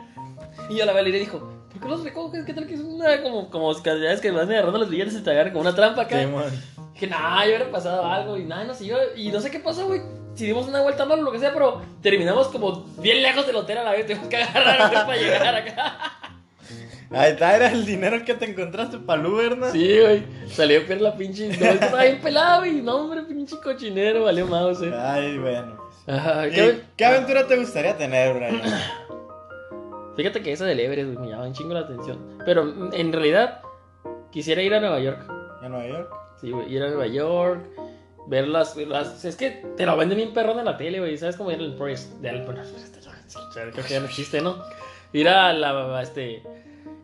Y 0.69 0.81
a 0.81 0.87
la 0.87 0.93
Valeria 0.93 1.19
dijo, 1.19 1.58
¿por 1.79 1.89
qué 1.89 1.89
los 1.89 2.05
recoges? 2.05 2.45
¿Qué 2.45 2.55
tal 2.55 2.67
que 2.67 2.75
es 2.75 2.81
una 2.81 3.23
como, 3.23 3.51
como 3.51 3.69
ves 3.73 4.21
que 4.21 4.31
vas 4.31 4.49
agarrando 4.49 4.79
los 4.79 4.91
billetes 4.91 5.15
y 5.15 5.23
te 5.23 5.31
agarran 5.31 5.53
como 5.53 5.63
una 5.63 5.75
trampa 5.75 6.03
acá? 6.03 6.19
Dije, 6.95 7.07
nah, 7.07 7.43
yo 7.45 7.51
hubiera 7.51 7.71
pasado 7.71 8.05
algo 8.05 8.37
y 8.37 8.45
nada, 8.45 8.65
no 8.65 8.75
sé 8.75 8.87
yo. 8.87 8.97
Y 9.17 9.31
no 9.31 9.41
sé 9.41 9.51
qué 9.51 9.61
pasó, 9.61 9.87
güey. 9.87 10.01
Si 10.35 10.47
dimos 10.47 10.67
una 10.69 10.81
vuelta 10.83 11.05
mal 11.05 11.19
o 11.21 11.23
lo 11.23 11.33
que 11.33 11.39
sea, 11.39 11.53
pero 11.53 11.81
terminamos 12.03 12.49
como 12.49 12.85
bien 13.01 13.23
lejos 13.23 13.47
del 13.47 13.57
hotel 13.57 13.79
a 13.79 13.85
la 13.85 13.93
vez. 13.93 14.07
Tenemos 14.07 14.29
que 14.29 14.37
agarrar 14.37 14.93
para 15.07 15.17
llegar 15.17 15.55
acá. 15.55 16.13
Ahí 17.11 17.33
está, 17.33 17.57
era 17.57 17.73
el 17.73 17.87
dinero 17.87 18.23
que 18.25 18.35
te 18.35 18.45
encontraste 18.51 18.99
para 18.99 19.21
el 19.21 19.27
Uber, 19.29 19.57
¿no? 19.57 19.71
Sí, 19.73 19.99
güey. 19.99 20.25
Salió 20.51 20.87
per 20.87 21.01
la 21.01 21.17
pinche. 21.17 21.49
No, 21.57 21.67
estaba 21.67 22.03
bien 22.03 22.21
pelado, 22.21 22.59
güey. 22.61 22.83
No, 22.83 22.97
hombre, 22.97 23.23
pinche 23.23 23.57
cochinero, 23.63 24.25
valió 24.25 24.47
mouse, 24.47 24.83
eh. 24.83 24.93
Ay, 24.95 25.39
bueno. 25.39 25.79
Ajá, 26.07 26.47
¿Y 26.49 26.51
¿qué- 26.53 26.81
¿Qué 26.97 27.05
aventura 27.07 27.47
te 27.47 27.57
gustaría 27.57 27.97
tener, 27.97 28.35
Brian? 28.35 28.61
Fíjate 30.19 30.43
que 30.43 30.51
esa 30.51 30.65
del 30.67 30.81
Everest, 30.81 31.15
güey, 31.15 31.27
me 31.27 31.31
llama 31.33 31.47
un 31.47 31.53
chingo 31.53 31.75
la 31.75 31.81
atención. 31.81 32.39
Pero 32.45 32.65
mm, 32.65 32.91
en 32.93 33.13
realidad, 33.13 33.61
quisiera 34.33 34.61
ir 34.63 34.75
a 34.75 34.81
Nueva 34.81 34.99
York. 34.99 35.25
¿A 35.63 35.69
Nueva 35.69 35.87
York? 35.87 36.13
Sí, 36.41 36.51
güey, 36.51 36.75
ir 36.75 36.83
a 36.83 36.89
Nueva 36.89 37.07
York, 37.07 37.65
ver 38.27 38.49
las, 38.49 38.77
las- 38.77 39.25
Es 39.25 39.37
que 39.37 39.65
te 39.77 39.87
lo 39.87 39.97
venden 39.97 40.17
bien 40.17 40.33
perrón 40.35 40.59
en 40.59 40.65
la 40.65 40.77
tele, 40.77 40.99
güey. 40.99 41.17
¿Sabes 41.17 41.37
cómo 41.37 41.53
ir 41.53 41.61
al 41.61 41.77
Press? 41.77 42.21
De 42.21 42.31
al, 42.31 42.45
creo 43.53 43.73
que 43.85 43.95
ya 43.95 44.01
no 44.01 44.07
existe, 44.07 44.41
¿no? 44.41 44.57
Ir 45.13 45.29
a 45.29 45.53
la. 45.53 46.03
Este, 46.03 46.43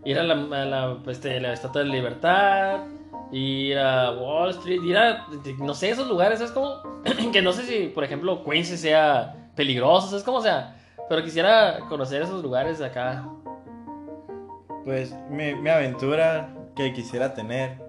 ir 0.04 0.18
a 0.18 0.24
la, 0.24 0.34
a 0.34 0.64
la, 0.64 0.98
este, 1.06 1.38
la 1.40 1.52
Estatua 1.52 1.82
de 1.84 1.88
Libertad, 1.90 2.80
ir 3.30 3.78
a 3.78 4.10
Wall 4.10 4.50
Street, 4.50 4.82
ir 4.82 4.98
a. 4.98 5.26
No 5.58 5.74
sé, 5.74 5.90
esos 5.90 6.08
lugares, 6.08 6.38
¿sabes 6.40 6.52
cómo? 6.52 6.82
que 7.32 7.42
no 7.42 7.52
sé 7.52 7.62
si, 7.62 7.86
por 7.88 8.02
ejemplo, 8.02 8.42
Queens 8.42 8.68
sea 8.80 9.50
peligroso, 9.54 10.08
¿sabes 10.08 10.24
cómo? 10.24 10.38
O 10.38 10.42
sea, 10.42 10.80
pero 11.08 11.22
quisiera 11.22 11.80
conocer 11.88 12.22
esos 12.22 12.42
lugares 12.42 12.78
de 12.78 12.86
acá. 12.86 13.26
Pues 14.84 15.14
mi, 15.30 15.54
mi 15.54 15.70
aventura 15.70 16.54
que 16.76 16.92
quisiera 16.92 17.34
tener. 17.34 17.82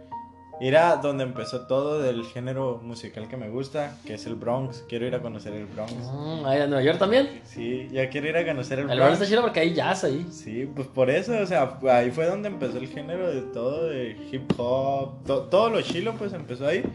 Ir 0.62 0.78
a 0.78 0.96
donde 0.96 1.26
empezó 1.26 1.68
todo 1.68 2.02
del 2.02 2.24
género 2.24 2.80
musical 2.82 3.28
que 3.28 3.36
me 3.36 3.50
gusta, 3.50 3.98
que 4.06 4.14
es 4.14 4.26
el 4.26 4.36
Bronx. 4.36 4.86
Quiero 4.88 5.06
ir 5.06 5.14
a 5.14 5.22
conocer 5.22 5.52
el 5.52 5.66
Bronx. 5.66 5.92
Mm, 5.94 6.46
ahí 6.46 6.62
a 6.62 6.68
Nueva 6.68 6.82
York 6.82 6.98
también. 6.98 7.42
Sí, 7.44 7.90
ya 7.92 8.10
quiero 8.10 8.30
ir 8.30 8.38
a 8.38 8.46
conocer 8.46 8.80
el 8.80 8.86
El 8.86 8.92
lugar 8.92 9.10
Bronx. 9.10 9.14
está 9.22 9.26
chido 9.30 9.42
porque 9.42 9.60
hay 9.60 9.74
jazz 9.74 10.06
ahí. 10.06 10.26
Sí, 10.32 10.66
pues 10.74 10.88
por 10.88 11.10
eso, 11.10 11.34
o 11.38 11.46
sea, 11.46 11.78
ahí 11.92 12.10
fue 12.10 12.26
donde 12.28 12.48
empezó 12.48 12.78
el 12.78 12.88
género 12.88 13.30
de 13.36 13.42
todo, 13.52 13.90
de 13.90 14.16
hip 14.32 14.50
hop, 14.58 15.26
to- 15.26 15.42
todo 15.50 15.72
lo 15.72 15.82
chilo 15.82 16.14
pues 16.18 16.32
empezó 16.32 16.68
ahí. 16.68 16.86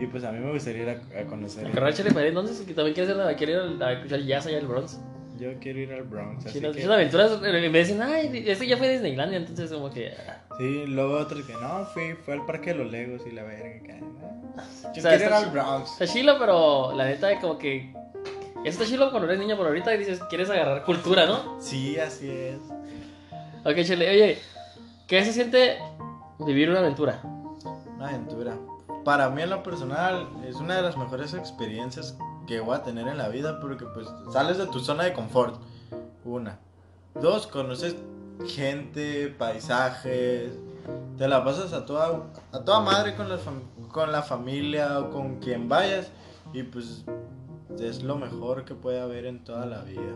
Y 0.00 0.06
pues 0.06 0.24
a 0.24 0.32
mí 0.32 0.38
me 0.38 0.50
gustaría 0.50 0.82
ir 0.84 0.88
a, 0.88 1.20
a 1.20 1.24
conocer. 1.26 1.66
El 1.66 1.72
Pared, 1.72 2.28
entonces, 2.28 2.62
que 2.66 2.72
también 2.72 2.94
quiere, 2.94 3.12
hacer, 3.12 3.36
quiere 3.36 3.52
ir 3.52 3.82
a 3.82 3.92
escuchar 3.92 4.20
jazz 4.22 4.46
allá 4.46 4.56
en 4.56 4.62
el 4.62 4.68
Bronx. 4.70 4.98
Yo 5.36 5.48
quiero 5.60 5.80
ir 5.80 5.92
al 5.92 6.04
Bronx. 6.04 6.46
Así 6.46 6.58
Sí, 6.58 6.60
las 6.64 6.76
que- 6.76 6.84
aventuras 6.84 7.40
me 7.40 7.68
dicen, 7.78 8.00
ay, 8.02 8.44
este 8.46 8.66
ya 8.68 8.76
fue 8.76 8.88
Disneylandia, 8.92 9.38
entonces 9.38 9.72
como 9.72 9.90
que... 9.90 10.12
ah, 10.28 10.38
Sí, 10.58 10.84
luego 10.86 11.14
otros 11.18 11.44
que 11.44 11.52
no, 11.54 11.84
fui, 11.86 12.12
fue 12.24 12.34
al 12.34 12.46
parque 12.46 12.72
de 12.72 12.76
los 12.84 12.92
Legos 12.92 13.22
y 13.26 13.32
la 13.32 13.42
verga. 13.42 13.80
que, 13.82 13.92
ah. 14.56 14.62
Yo 14.84 14.90
O 14.90 14.94
sea, 15.02 15.16
quiero 15.16 15.24
ir 15.26 15.32
al 15.44 15.50
Bronx. 15.50 15.92
Está 15.92 16.06
chilo, 16.06 16.36
pero 16.38 16.92
la 16.96 17.06
neta 17.06 17.40
como 17.40 17.58
que... 17.58 17.92
Está 18.64 18.84
chilo 18.84 19.10
cuando 19.10 19.26
eres 19.28 19.40
niño, 19.40 19.56
pero 19.56 19.68
ahorita 19.68 19.90
dices, 19.90 20.20
quieres 20.30 20.48
agarrar 20.48 20.84
cultura, 20.84 21.26
¿no? 21.26 21.60
Sí, 21.60 21.98
así 21.98 22.30
es. 22.30 22.58
Ok, 23.64 23.82
Chile, 23.84 24.08
oye, 24.10 24.38
¿qué 25.08 25.24
se 25.24 25.32
siente 25.32 25.78
vivir 26.38 26.70
una 26.70 26.78
aventura? 26.78 27.20
Una 27.96 28.08
aventura. 28.08 28.56
Para 29.04 29.28
mí 29.30 29.42
en 29.42 29.50
lo 29.50 29.62
personal 29.62 30.28
es 30.48 30.56
una 30.56 30.76
de 30.76 30.82
las 30.82 30.96
mejores 30.96 31.34
experiencias 31.34 32.16
que 32.46 32.60
voy 32.60 32.76
a 32.76 32.82
tener 32.82 33.08
en 33.08 33.18
la 33.18 33.28
vida 33.28 33.60
porque 33.60 33.84
pues 33.86 34.08
sales 34.32 34.58
de 34.58 34.66
tu 34.66 34.80
zona 34.80 35.04
de 35.04 35.12
confort. 35.12 35.60
Una. 36.24 36.58
Dos, 37.20 37.46
conoces 37.46 37.96
gente, 38.46 39.28
paisajes. 39.38 40.52
Te 41.16 41.28
la 41.28 41.44
pasas 41.44 41.72
a 41.72 41.86
toda, 41.86 42.22
a 42.52 42.60
toda 42.60 42.80
madre 42.80 43.14
con 43.14 43.28
la, 43.28 43.38
con 43.92 44.12
la 44.12 44.22
familia 44.22 45.00
o 45.00 45.10
con 45.10 45.38
quien 45.40 45.68
vayas. 45.68 46.10
Y 46.52 46.62
pues 46.62 47.04
es 47.80 48.02
lo 48.02 48.16
mejor 48.16 48.64
que 48.64 48.74
puede 48.74 49.00
haber 49.00 49.26
en 49.26 49.44
toda 49.44 49.66
la 49.66 49.82
vida. 49.82 50.14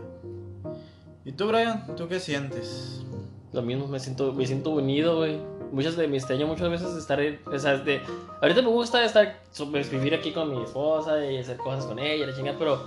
¿Y 1.25 1.31
tú, 1.33 1.47
Brian? 1.47 1.95
¿Tú 1.95 2.07
qué 2.07 2.19
sientes? 2.19 3.03
Lo 3.51 3.61
mismo, 3.61 3.87
me 3.87 3.99
siento, 3.99 4.33
me 4.33 4.45
siento 4.45 4.71
unido, 4.71 5.17
güey. 5.17 5.39
Muchas 5.71 5.95
de 5.95 6.07
mis 6.07 6.23
extraño 6.23 6.47
muchas 6.47 6.69
veces 6.69 6.95
estar, 6.95 7.19
o 7.45 7.59
sea, 7.59 7.77
de, 7.77 8.01
ahorita 8.41 8.61
me 8.61 8.69
gusta 8.69 9.03
estar, 9.05 9.39
so- 9.51 9.67
vivir 9.67 10.15
aquí 10.15 10.31
con 10.31 10.49
mi 10.49 10.63
esposa 10.63 11.23
y 11.25 11.37
hacer 11.37 11.57
cosas 11.57 11.85
con 11.85 11.99
ella, 11.99 12.25
la 12.25 12.35
chingada, 12.35 12.57
pero 12.57 12.79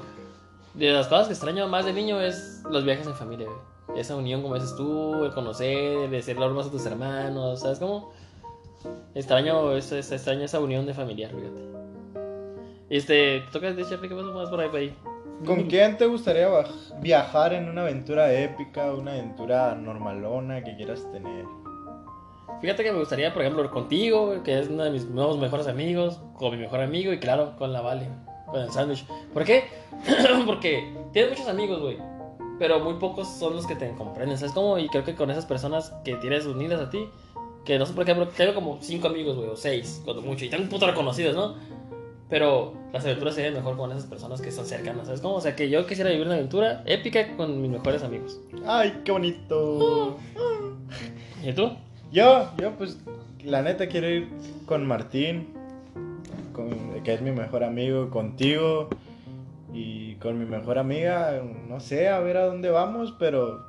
de 0.74 0.90
las 0.90 1.06
cosas 1.06 1.26
que 1.28 1.32
extraño 1.34 1.68
más 1.68 1.84
de 1.84 1.92
niño 1.92 2.20
es 2.20 2.62
los 2.70 2.84
viajes 2.84 3.06
en 3.06 3.14
familia. 3.14 3.48
Esa 3.96 4.16
unión, 4.16 4.42
como 4.42 4.54
dices 4.54 4.74
tú, 4.76 5.24
el 5.24 5.32
conocer, 5.32 6.08
de 6.10 6.22
ser 6.22 6.38
más 6.38 6.66
a 6.66 6.70
tus 6.70 6.84
hermanos, 6.86 7.60
¿sabes 7.60 7.78
cómo? 7.78 8.12
Extraño, 9.14 9.72
esa, 9.76 9.98
esa- 9.98 10.14
extraño 10.16 10.42
esa 10.44 10.58
unión 10.60 10.86
de 10.86 10.94
familiar, 10.94 11.30
fíjate. 11.30 11.60
Este, 12.90 13.42
¿tocas 13.52 13.76
de 13.76 13.84
Charlie? 13.84 14.08
¿Qué 14.08 14.14
pasó 14.14 14.32
más 14.32 14.48
por 14.50 14.60
ahí, 14.60 14.68
por 14.68 14.78
ahí? 14.78 14.94
¿Con 15.46 15.64
quién 15.64 15.96
te 15.98 16.06
gustaría 16.06 16.48
viajar 17.00 17.52
en 17.52 17.68
una 17.68 17.82
aventura 17.82 18.32
épica, 18.32 18.92
una 18.92 19.12
aventura 19.12 19.74
normalona 19.74 20.62
que 20.62 20.76
quieras 20.76 21.04
tener? 21.10 21.44
Fíjate 22.62 22.84
que 22.84 22.92
me 22.92 23.00
gustaría, 23.00 23.32
por 23.34 23.42
ejemplo, 23.42 23.68
contigo, 23.72 24.40
que 24.44 24.60
es 24.60 24.68
uno 24.68 24.84
de 24.84 24.90
mis 24.92 25.06
nuevos 25.06 25.36
mejores 25.36 25.66
amigos, 25.66 26.20
con 26.34 26.52
mi 26.52 26.58
mejor 26.58 26.80
amigo 26.80 27.12
y 27.12 27.18
claro, 27.18 27.56
con 27.58 27.72
la 27.72 27.80
Vale, 27.80 28.06
con 28.46 28.60
el 28.60 28.70
sándwich. 28.70 29.04
¿Por 29.34 29.42
qué? 29.44 29.64
Porque 30.46 30.94
tienes 31.12 31.32
muchos 31.32 31.48
amigos, 31.48 31.80
güey, 31.80 31.98
pero 32.60 32.78
muy 32.78 32.94
pocos 32.94 33.26
son 33.26 33.56
los 33.56 33.66
que 33.66 33.74
te 33.74 33.90
comprenden, 33.94 34.38
¿sabes 34.38 34.54
cómo? 34.54 34.78
Y 34.78 34.88
creo 34.88 35.02
que 35.02 35.16
con 35.16 35.28
esas 35.32 35.44
personas 35.44 35.92
que 36.04 36.14
tienes 36.14 36.46
unidas 36.46 36.80
a 36.80 36.88
ti, 36.88 37.08
que 37.64 37.80
no 37.80 37.84
sé, 37.84 37.94
por 37.94 38.04
ejemplo, 38.04 38.28
tengo 38.28 38.54
como 38.54 38.78
cinco 38.80 39.08
amigos, 39.08 39.36
güey, 39.36 39.48
o 39.48 39.56
seis, 39.56 40.00
cuando 40.04 40.22
mucho, 40.22 40.44
y 40.44 40.54
un 40.54 40.68
puto 40.68 40.86
reconocidos, 40.86 41.34
¿no? 41.34 41.56
Pero 42.30 42.74
las 42.92 43.04
aventuras 43.04 43.34
se 43.34 43.42
ven 43.42 43.54
mejor 43.54 43.76
con 43.76 43.90
esas 43.90 44.06
personas 44.06 44.40
que 44.40 44.52
son 44.52 44.66
cercanas, 44.66 45.06
¿sabes 45.06 45.20
cómo? 45.20 45.34
O 45.34 45.40
sea, 45.40 45.56
que 45.56 45.68
yo 45.68 45.84
quisiera 45.84 46.10
vivir 46.10 46.26
una 46.26 46.36
aventura 46.36 46.84
épica 46.86 47.36
con 47.36 47.60
mis 47.60 47.72
mejores 47.72 48.04
amigos. 48.04 48.40
Ay, 48.64 49.00
qué 49.04 49.10
bonito. 49.10 50.16
¿Y 51.42 51.52
tú? 51.54 51.72
Yo, 52.12 52.50
yo 52.58 52.72
pues 52.72 52.98
la 53.44 53.62
neta 53.62 53.86
quiero 53.88 54.08
ir 54.08 54.28
con 54.66 54.86
Martín, 54.86 55.48
con- 56.52 57.02
que 57.02 57.14
es 57.14 57.22
mi 57.22 57.30
mejor 57.32 57.64
amigo, 57.64 58.10
contigo 58.10 58.88
y 59.72 60.14
con 60.16 60.38
mi 60.38 60.44
mejor 60.44 60.78
amiga, 60.78 61.40
no 61.68 61.80
sé, 61.80 62.08
a 62.08 62.20
ver 62.20 62.36
a 62.36 62.46
dónde 62.46 62.70
vamos, 62.70 63.14
pero 63.18 63.64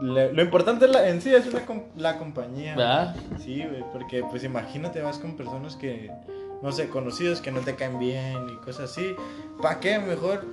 le- 0.00 0.32
lo 0.32 0.42
importante 0.42 0.84
es 0.84 0.92
la- 0.92 1.08
en 1.08 1.20
sí 1.20 1.34
es 1.34 1.52
la, 1.52 1.66
com- 1.66 1.82
la 1.96 2.18
compañía. 2.18 2.76
¿Verdad? 2.76 3.16
Sí, 3.40 3.64
güey, 3.68 3.84
porque 3.92 4.22
pues 4.30 4.44
imagínate, 4.44 5.02
vas 5.02 5.18
con 5.18 5.36
personas 5.36 5.74
que, 5.74 6.10
no 6.62 6.70
sé, 6.70 6.88
conocidos 6.88 7.40
que 7.40 7.50
no 7.50 7.60
te 7.60 7.74
caen 7.74 7.98
bien 7.98 8.48
y 8.52 8.56
cosas 8.64 8.90
así. 8.92 9.14
¿Para 9.60 9.80
qué? 9.80 9.98
Mejor, 9.98 10.44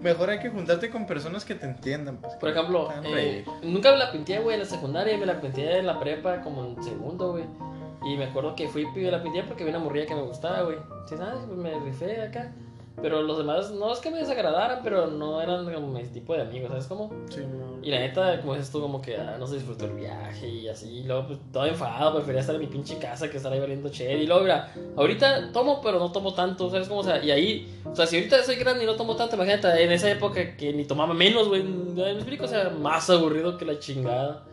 mejor 0.00 0.30
hay 0.30 0.38
que 0.38 0.50
juntarte 0.50 0.90
con 0.90 1.06
personas 1.06 1.44
que 1.44 1.54
te 1.54 1.66
entiendan. 1.66 2.18
Pues, 2.18 2.34
Por 2.34 2.50
ejemplo, 2.50 2.88
eh, 3.04 3.44
nunca 3.62 3.92
me 3.92 3.98
la 3.98 4.10
pinté, 4.12 4.38
güey, 4.38 4.54
en 4.54 4.60
la 4.60 4.66
secundaria, 4.66 5.16
me 5.16 5.26
la 5.26 5.40
pinté 5.40 5.78
en 5.78 5.86
la 5.86 5.98
prepa 5.98 6.40
como 6.42 6.64
en 6.64 6.82
segundo, 6.82 7.32
güey. 7.32 7.44
Y 8.04 8.16
me 8.16 8.24
acuerdo 8.24 8.54
que 8.54 8.68
fui 8.68 8.86
y 8.94 9.00
me 9.00 9.10
la 9.10 9.22
pinté 9.22 9.42
porque 9.42 9.64
vi 9.64 9.70
una 9.70 9.78
morrilla 9.78 10.06
que 10.06 10.14
me 10.14 10.22
gustaba, 10.22 10.62
güey. 10.62 10.78
Sí, 11.06 11.14
nada, 11.16 11.44
pues 11.46 11.58
me 11.58 11.78
rifé 11.80 12.22
acá. 12.22 12.52
Pero 13.02 13.22
los 13.22 13.38
demás, 13.38 13.70
no 13.70 13.92
es 13.92 13.98
que 14.00 14.10
me 14.10 14.18
desagradaran, 14.18 14.80
pero 14.82 15.06
no 15.06 15.40
eran 15.40 15.72
como 15.72 15.88
mi 15.88 16.02
tipo 16.04 16.34
de 16.34 16.42
amigos, 16.42 16.68
¿sabes 16.68 16.86
cómo? 16.86 17.10
Sí, 17.30 17.40
no. 17.40 17.70
Y 17.82 17.90
la 17.90 17.98
neta, 18.00 18.40
como 18.40 18.54
dices 18.54 18.70
tú, 18.70 18.80
como 18.80 19.00
que 19.00 19.16
ah, 19.16 19.36
no 19.38 19.46
se 19.46 19.54
disfrutó 19.54 19.86
el 19.86 19.92
viaje 19.92 20.46
y 20.46 20.68
así. 20.68 20.98
Y 20.98 21.02
luego, 21.04 21.28
pues, 21.28 21.38
todo 21.50 21.64
enfadado, 21.64 22.16
prefería 22.16 22.42
estar 22.42 22.54
en 22.54 22.60
mi 22.60 22.66
pinche 22.66 22.98
casa 22.98 23.30
que 23.30 23.38
estar 23.38 23.50
ahí 23.52 23.60
valiendo 23.60 23.88
chévere. 23.88 24.22
Y 24.22 24.26
luego, 24.26 24.42
mira, 24.42 24.72
ahorita 24.96 25.50
tomo, 25.52 25.80
pero 25.82 25.98
no 25.98 26.12
tomo 26.12 26.34
tanto, 26.34 26.68
¿sabes 26.68 26.88
cómo? 26.88 27.00
O 27.00 27.04
sea, 27.04 27.24
y 27.24 27.30
ahí, 27.30 27.80
o 27.90 27.96
sea, 27.96 28.06
si 28.06 28.16
ahorita 28.16 28.42
soy 28.42 28.56
grande 28.56 28.84
y 28.84 28.86
no 28.86 28.96
tomo 28.96 29.16
tanto, 29.16 29.36
imagínate, 29.36 29.82
en 29.82 29.92
esa 29.92 30.10
época 30.10 30.56
que 30.56 30.72
ni 30.72 30.84
tomaba 30.84 31.14
menos, 31.14 31.48
güey. 31.48 31.62
¿Me 31.62 32.12
explico? 32.12 32.44
O 32.44 32.48
sea, 32.48 32.68
más 32.68 33.08
aburrido 33.08 33.56
que 33.56 33.64
la 33.64 33.78
chingada. 33.78 34.44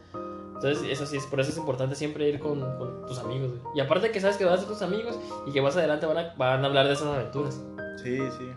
Entonces, 0.56 0.90
eso 0.90 1.06
sí, 1.06 1.18
es, 1.18 1.26
por 1.28 1.40
eso 1.40 1.52
es 1.52 1.58
importante 1.58 1.96
siempre 1.96 2.28
ir 2.28 2.40
con, 2.40 2.62
con 2.78 3.06
tus 3.06 3.20
amigos, 3.20 3.50
güey. 3.50 3.62
Y 3.76 3.80
aparte 3.80 4.10
que 4.10 4.20
sabes 4.20 4.38
que 4.38 4.46
vas 4.46 4.56
a 4.56 4.58
ser 4.60 4.68
tus 4.68 4.82
amigos 4.82 5.16
y 5.46 5.52
que 5.52 5.62
más 5.62 5.76
adelante 5.76 6.06
van 6.06 6.18
a, 6.18 6.34
van 6.36 6.64
a 6.64 6.68
hablar 6.68 6.88
de 6.88 6.94
esas 6.94 7.08
aventuras. 7.08 7.62
Sí, 8.08 8.20
sí. 8.38 8.52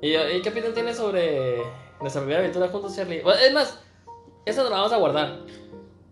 ¿Y, 0.00 0.16
y 0.16 0.42
qué 0.42 0.48
opinión 0.48 0.74
tienes 0.74 0.96
sobre 0.96 1.58
nuestra 2.00 2.22
primera 2.22 2.40
aventura 2.40 2.68
juntos, 2.68 2.96
Charlie? 2.96 3.22
Bueno, 3.22 3.38
es 3.40 3.52
más, 3.52 3.80
esa 4.44 4.62
nos 4.62 4.70
la 4.70 4.76
vamos 4.78 4.92
a 4.92 4.96
guardar. 4.96 5.40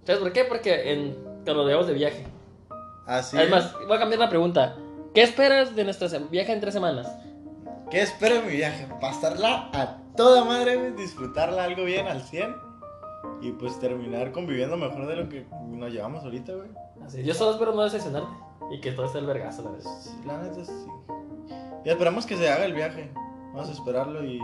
¿Sabes 0.05 0.20
por 0.20 0.32
qué? 0.32 0.44
Porque 0.44 0.92
en, 0.92 1.14
cuando 1.14 1.55
nos 1.55 1.64
vayamos 1.66 1.86
de 1.86 1.94
viaje. 1.94 2.26
Así 3.07 3.36
es 3.36 3.44
es. 3.44 3.50
más, 3.50 3.72
voy 3.86 3.96
a 3.96 4.00
cambiar 4.00 4.20
la 4.20 4.28
pregunta. 4.28 4.76
¿Qué 5.14 5.22
esperas 5.22 5.74
de 5.76 5.84
nuestro 5.84 6.09
viaje 6.30 6.52
en 6.52 6.61
tres 6.61 6.74
semanas? 6.74 7.11
¿Qué 7.90 8.02
espero 8.02 8.36
de 8.36 8.42
mi 8.42 8.57
viaje? 8.57 8.88
Pasarla 9.00 9.70
a 9.72 9.98
toda 10.16 10.44
madre, 10.44 10.92
disfrutarla 10.92 11.64
algo 11.64 11.84
bien 11.84 12.07
al 12.07 12.20
100 12.22 12.57
y 13.40 13.52
pues 13.52 13.78
terminar 13.78 14.32
conviviendo 14.32 14.76
mejor 14.76 15.07
de 15.07 15.16
lo 15.16 15.28
que 15.28 15.46
nos 15.68 15.92
llevamos 15.92 16.24
ahorita, 16.24 16.52
güey. 16.55 16.68
Así, 17.05 17.22
yo 17.22 17.34
solo 17.34 17.52
espero 17.52 17.72
no 17.72 17.84
decepcionarte 17.84 18.32
y 18.70 18.80
que 18.80 18.92
todo 18.92 19.07
esté 19.07 19.18
el 19.18 19.26
vergazo, 19.26 19.62
la 19.62 19.70
verdad. 19.70 19.90
Sí, 20.00 20.11
la 20.26 20.38
neta 20.38 20.64
sí. 20.64 20.72
Y 21.85 21.89
esperamos 21.91 22.26
que 22.26 22.37
se 22.37 22.49
haga 22.49 22.64
el 22.64 22.72
viaje. 22.74 23.11
Vamos 23.53 23.68
a 23.68 23.72
esperarlo 23.72 24.24
y 24.24 24.41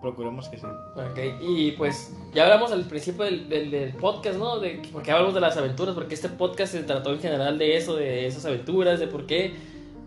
procuremos 0.00 0.48
que 0.48 0.58
sí. 0.58 0.66
Ok, 0.66 1.18
y 1.40 1.72
pues 1.72 2.14
ya 2.34 2.44
hablamos 2.44 2.70
al 2.72 2.84
principio 2.84 3.24
del, 3.24 3.48
del- 3.48 3.70
del 3.70 3.94
podcast, 3.94 4.38
¿no? 4.38 4.58
De 4.60 4.82
por 4.92 5.02
qué 5.02 5.12
hablamos 5.12 5.34
de 5.34 5.40
las 5.40 5.56
aventuras, 5.56 5.94
porque 5.94 6.14
este 6.14 6.28
podcast 6.28 6.72
se 6.72 6.82
trató 6.82 7.12
en 7.12 7.20
general 7.20 7.56
de 7.58 7.76
eso, 7.76 7.96
de 7.96 8.26
esas 8.26 8.44
aventuras, 8.44 9.00
de 9.00 9.06
por 9.06 9.26
qué. 9.26 9.54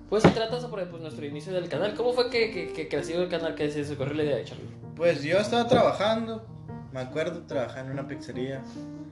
Pues 0.09 0.23
se 0.23 0.29
trata 0.29 0.61
sobre 0.61 0.85
pues, 0.85 1.01
nuestro 1.01 1.25
inicio 1.25 1.51
del 1.51 1.67
canal. 1.67 1.93
¿Cómo 1.95 2.13
fue 2.13 2.29
que, 2.29 2.51
que, 2.51 2.71
que 2.71 2.87
creció 2.87 3.21
el 3.21 3.27
canal? 3.27 3.55
que 3.55 3.69
se 3.69 3.83
se 3.83 3.93
ocurrió 3.93 4.13
la 4.13 4.23
idea 4.23 4.35
de 4.37 4.45
Charlie? 4.45 4.69
Pues 4.95 5.21
yo 5.23 5.37
estaba 5.39 5.67
trabajando, 5.67 6.45
me 6.93 7.01
acuerdo, 7.01 7.41
trabajando 7.45 7.91
en 7.91 7.99
una 7.99 8.07
pizzería. 8.07 8.63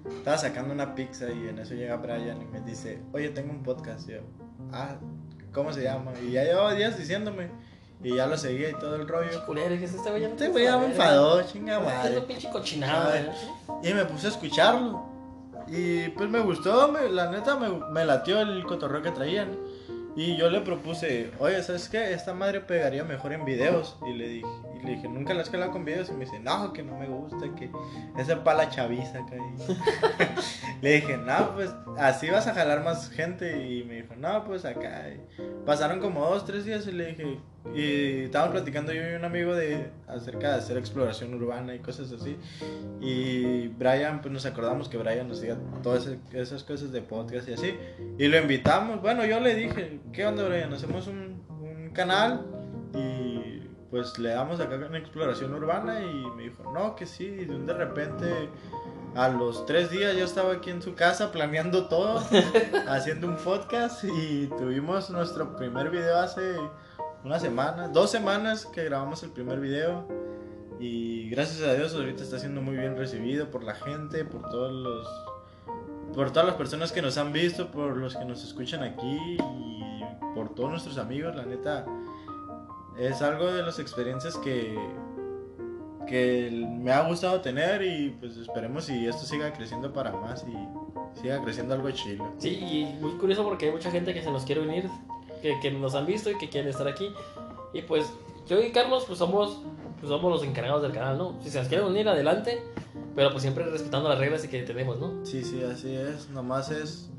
Estaba 0.07 0.38
sacando 0.38 0.74
una 0.74 0.95
pizza 0.95 1.26
y 1.32 1.49
en 1.49 1.59
eso 1.59 1.74
llega 1.74 1.97
Brian 1.97 2.41
y 2.41 2.45
me 2.45 2.61
dice, 2.61 3.01
oye, 3.11 3.30
tengo 3.30 3.51
un 3.51 3.63
podcast. 3.63 4.07
Y 4.07 4.13
yo, 4.13 4.20
ah, 4.72 4.95
¿cómo 5.56 5.74
se 5.74 5.82
llama? 5.84 6.12
Y 6.24 6.34
ya 6.34 6.43
llevaba 6.43 6.74
días 6.76 6.97
diciéndome. 6.97 7.49
Y 8.03 8.16
ya 8.18 8.28
lo 8.28 8.38
seguía 8.38 8.70
y 8.70 8.74
todo 8.74 8.95
el 8.97 9.08
rollo. 9.08 9.43
Culero, 9.47 9.70
¿qué 9.80 9.86
es 9.86 9.93
este 9.93 10.10
güey? 10.12 10.22
Ya 10.22 10.28
Este 10.28 10.49
güey 10.49 10.66
ya 10.66 10.72
me 10.74 10.84
saber. 10.84 10.91
enfadó, 10.91 11.41
chinga 11.43 11.78
es 11.80 11.84
madre. 11.86 12.18
un 12.20 12.26
pinche 12.26 12.49
cochinado. 12.51 13.16
¿eh? 13.16 13.32
Y 13.82 13.93
me 13.93 14.06
puse 14.06 14.28
a 14.28 14.30
escucharlo. 14.30 15.03
Y 15.68 16.10
pues 16.10 16.30
me 16.30 16.41
gustó, 16.41 16.89
me- 16.91 17.10
la 17.10 17.32
neta 17.32 17.56
me, 17.56 17.70
me 17.70 18.06
latió 18.06 18.39
el 18.41 18.64
cotorreo 18.66 19.01
que 19.01 19.10
traían. 19.12 19.58
Y 20.16 20.38
yo 20.38 20.49
le 20.49 20.62
propuse, 20.62 21.32
oye, 21.39 21.64
¿sabes 21.64 21.89
qué? 21.89 22.14
Esta 22.14 22.34
madre 22.34 22.62
pegaría 22.62 23.03
mejor 23.03 23.34
en 23.34 23.43
videos. 23.43 23.97
Y 24.08 24.14
le 24.14 24.28
dije, 24.30 24.47
le 24.86 24.91
dije 24.91 25.07
nunca 25.07 25.33
la 25.33 25.41
has 25.41 25.49
calado 25.49 25.71
con 25.71 25.83
videos. 25.83 26.09
Y 26.09 26.13
me 26.13 26.25
dice, 26.25 26.39
no, 26.39 26.71
que 26.71 26.83
no 26.83 26.97
me 26.97 27.07
gusta, 27.07 27.53
que 27.55 27.69
esa 28.17 28.43
pa' 28.43 28.53
la 28.53 28.69
chaviza 28.69 29.19
le 30.81 30.91
dije, 30.95 31.17
no, 31.17 31.55
pues 31.55 31.73
así 31.97 32.29
vas 32.29 32.47
a 32.47 32.53
jalar 32.53 32.83
más 32.83 33.09
gente. 33.09 33.67
Y 33.67 33.83
me 33.83 33.95
dijo, 34.01 34.15
no, 34.15 34.43
pues 34.45 34.65
acá. 34.65 35.09
Y 35.09 35.65
pasaron 35.65 35.99
como 35.99 36.21
dos, 36.21 36.45
tres 36.45 36.65
días 36.65 36.88
y 36.88 36.91
le 36.91 37.07
dije, 37.07 37.39
y 37.73 38.23
estábamos 38.23 38.53
platicando 38.53 38.93
yo 38.93 39.01
y 39.09 39.15
un 39.15 39.25
amigo 39.25 39.55
de 39.55 39.89
acerca 40.07 40.49
de 40.49 40.55
hacer 40.55 40.77
exploración 40.77 41.33
urbana 41.33 41.73
y 41.73 41.79
cosas 41.79 42.11
así. 42.11 42.38
Y 43.01 43.67
Brian, 43.69 44.21
pues 44.21 44.31
nos 44.33 44.45
acordamos 44.45 44.88
que 44.88 44.97
Brian 44.97 45.27
nos 45.27 45.41
diga 45.41 45.57
todas 45.81 46.09
esas 46.33 46.63
cosas 46.63 46.91
de 46.91 47.01
podcast 47.01 47.49
y 47.49 47.53
así. 47.53 47.75
Y 48.17 48.27
lo 48.27 48.38
invitamos. 48.38 49.01
Bueno, 49.01 49.25
yo 49.25 49.39
le 49.39 49.55
dije, 49.55 49.99
¿qué 50.13 50.25
onda, 50.25 50.47
Brian? 50.47 50.71
Hacemos 50.73 51.07
un, 51.07 51.41
un 51.49 51.89
canal 51.91 52.45
y 52.93 53.34
pues 53.96 54.20
le 54.20 54.32
damos 54.32 54.60
acá 54.60 54.76
una 54.76 54.98
exploración 54.98 55.54
urbana. 55.54 56.02
Y 56.04 56.26
me 56.36 56.43
dijo, 56.43 56.70
no, 56.74 56.98
que 56.98 57.06
sí. 57.06 57.24
Y 57.24 57.46
de 57.46 57.74
repente, 57.74 58.50
a 59.16 59.30
los 59.30 59.66
tres 59.66 59.89
días, 59.89 60.18
yo 60.18 60.26
estaba 60.26 60.52
aquí 60.52 60.70
en 60.70 60.82
su 60.82 60.96
casa 60.96 61.32
planeando 61.32 61.88
todo, 61.88 62.22
haciendo 62.89 63.28
un 63.28 63.38
podcast. 63.38 64.04
Y 64.04 64.48
tuvimos 64.48 65.10
nuestro 65.12 65.56
primer 65.56 65.91
video 65.91 66.18
hace 66.18 66.58
una 67.24 67.39
semana, 67.39 67.88
dos 67.88 68.12
semanas 68.12 68.66
que 68.66 68.84
grabamos 68.84 69.24
el 69.24 69.30
primer 69.30 69.62
video. 69.62 70.06
Y 70.78 71.30
gracias 71.30 71.66
a 71.66 71.74
Dios 71.74 71.96
ahorita 71.96 72.22
está 72.22 72.38
siendo 72.38 72.62
muy 72.62 72.76
bien 72.76 72.98
recibido 72.98 73.50
por 73.50 73.64
la 73.64 73.76
gente, 73.76 74.26
por 74.26 74.50
todos 74.50 74.74
los 74.74 75.08
por 76.14 76.32
todas 76.32 76.48
las 76.48 76.56
personas 76.56 76.91
que 76.91 77.02
nos 77.02 77.18
han 77.18 77.32
visto, 77.34 77.72
por 77.72 77.96
los 77.96 78.16
que 78.16 78.26
nos 78.26 78.43
escuchan 78.43 78.84
aquí 78.84 79.38
y 79.38 80.04
por 80.34 80.54
todos 80.54 80.70
nuestros 80.70 80.98
amigos, 80.98 81.36
la 81.36 81.46
neta 81.46 81.86
es 82.98 83.22
algo 83.22 83.52
de 83.52 83.64
las 83.64 83.80
experiencias 83.80 84.38
que 84.38 84.78
que 86.06 86.50
me 86.52 86.91
ha 86.91 87.08
gustado 87.08 87.41
tener 87.41 87.82
y 87.82 88.16
pues 88.20 88.38
esperemos 88.38 88.89
y 88.89 89.08
esto 89.08 89.26
siga 89.26 89.52
creciendo 89.54 89.91
para 89.91 90.12
más 90.12 90.46
y 90.48 91.20
siga 91.20 91.41
creciendo 91.41 91.74
algo 91.74 91.89
chido. 91.91 92.32
Sí, 92.38 92.50
y 92.50 92.98
muy 93.02 93.12
curioso 93.14 93.43
porque 93.43 93.66
hay 93.66 93.72
mucha 93.72 93.91
gente 93.91 94.14
que 94.14 94.22
se 94.22 94.32
nos 94.32 94.43
quiere 94.43 94.62
unir, 94.62 94.89
que, 95.41 95.60
que 95.60 95.72
nos 95.72 95.96
han 95.96 96.06
visto 96.06 96.30
y 96.30 96.38
que 96.38 96.50
quieren 96.50 96.70
estar 96.70 96.88
aquí. 96.88 97.12
Y 97.74 97.82
pues 97.82 98.12
yo 98.48 98.62
y 98.62 98.72
Carlos 98.72 99.06
pues 99.08 99.20
somos, 99.20 99.62
pues 100.00 100.10
somos 100.10 100.32
los 100.32 100.43
encargados 100.43 100.84
del 100.84 100.91
canal, 100.91 101.18
¿no? 101.18 101.36
Si 101.41 101.50
se 101.50 101.60
nos 101.60 101.68
quieren 101.68 101.88
unir, 101.88 102.08
adelante. 102.08 102.64
Pero 103.16 103.32
pues 103.32 103.43
siempre 103.43 103.64
respetando 103.66 104.10
las 104.10 104.20
reglas 104.20 104.43
y 104.43 104.50
que 104.50 104.62
tenemos, 104.64 105.00
¿no? 105.00 105.26
Sí, 105.26 105.43
sí, 105.43 105.64
así 105.64 105.96
es, 105.96 106.30
nomás 106.30 106.70
es 106.70 107.10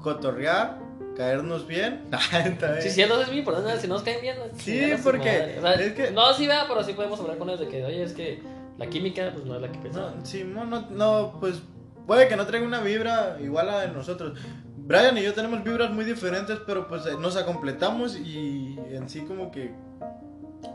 cotorrear, 0.00 0.78
caernos 1.16 1.66
bien. 1.66 2.02
Está 2.12 2.70
bien. 2.72 2.82
Sí, 2.82 2.90
cierto, 2.90 3.20
es 3.20 3.28
muy 3.28 3.38
importante, 3.38 3.78
si 3.80 3.88
nos 3.88 4.02
caen 4.02 4.20
bien. 4.20 4.36
Sí, 4.56 4.92
porque 5.02 5.28
madre. 5.28 5.58
O 5.58 5.62
sea, 5.62 5.72
es 5.74 5.92
que- 5.92 6.10
No, 6.10 6.32
sí, 6.34 6.46
vea, 6.46 6.64
pero 6.68 6.82
sí 6.82 6.92
podemos 6.94 7.20
hablar 7.20 7.38
con 7.38 7.48
ellos 7.48 7.60
de 7.60 7.68
que, 7.68 7.84
oye, 7.84 8.02
es 8.02 8.12
que 8.12 8.42
la 8.78 8.86
química 8.86 9.30
pues 9.32 9.44
no 9.44 9.56
es 9.56 9.62
la 9.62 9.70
que 9.70 9.78
pensaba. 9.78 10.12
No, 10.16 10.24
sí, 10.24 10.44
no, 10.44 10.64
no, 10.90 11.36
pues 11.40 11.62
puede 12.06 12.28
que 12.28 12.36
no 12.36 12.46
traiga 12.46 12.66
una 12.66 12.80
vibra 12.80 13.36
igual 13.40 13.68
a 13.68 13.72
la 13.72 13.80
de 13.82 13.88
nosotros. 13.88 14.38
Brian 14.84 15.16
y 15.16 15.22
yo 15.22 15.32
tenemos 15.32 15.62
vibras 15.62 15.90
muy 15.90 16.04
diferentes, 16.04 16.58
pero 16.66 16.88
pues 16.88 17.06
eh, 17.06 17.10
nos 17.18 17.36
acompletamos 17.36 18.16
y 18.16 18.76
en 18.90 19.08
sí 19.08 19.20
como 19.22 19.50
que 19.52 19.72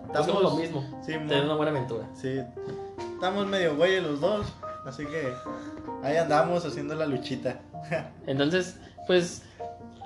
Buscamos 0.08 0.42
lo 0.44 0.52
mismo, 0.56 1.02
Sí, 1.06 1.14
tener 1.14 1.44
una 1.46 1.56
buena 1.56 1.72
aventura. 1.72 2.08
sí, 2.14 2.40
estamos 3.14 3.46
medio 3.48 3.76
güeyes 3.76 4.04
los 4.04 4.20
dos, 4.22 4.48
así 4.86 5.06
que 5.06 5.34
ahí 6.04 6.16
andamos 6.18 6.66
haciendo 6.66 6.96
la 6.96 7.06
luchita. 7.06 7.60
Entonces, 8.28 8.80
pues, 9.06 9.44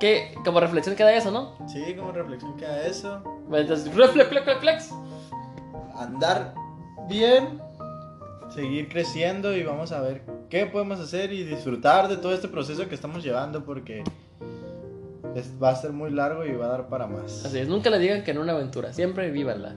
¿qué? 0.02 0.34
Como 0.43 0.60
reflexión 0.60 0.95
queda 0.97 1.14
eso, 1.16 1.32
¿no? 1.32 1.56
Sí, 1.70 1.93
como 1.95 2.12
reflexión 2.12 2.58
queda 2.58 2.86
eso. 2.86 3.22
Bueno, 3.47 3.60
entonces, 3.60 3.93
reflex, 3.95 4.28
flex, 4.30 4.43
flex, 4.43 4.60
flex. 4.60 4.89
andar 5.97 6.54
bien, 7.08 7.62
seguir 8.54 8.89
creciendo 8.89 9.56
y 9.56 9.64
vamos 9.64 9.91
a 9.91 10.02
ver 10.02 10.24
qué 10.49 10.66
podemos 10.66 10.99
hacer 10.99 11.32
y 11.32 11.43
disfrutar 11.43 12.08
de 12.08 12.18
todo 12.18 12.34
este 12.34 12.47
proceso 12.47 12.89
que 12.89 12.95
estamos 12.95 13.24
llevando 13.24 13.64
porque 13.64 14.04
es- 15.36 15.52
va 15.62 15.70
a 15.70 15.76
ser 15.76 15.91
muy 15.91 16.10
largo 16.12 16.45
y 16.45 16.52
va 16.54 16.66
a 16.66 16.70
dar 16.70 16.88
para 16.89 17.08
más. 17.08 17.45
Así 17.45 17.60
es, 17.60 17.68
nunca 17.68 17.89
le 17.89 17.99
digan 17.99 18.24
que 18.24 18.34
no 18.34 18.41
una 18.41 18.54
aventura, 18.54 18.91
siempre 18.93 19.30
vívanla. 19.32 19.76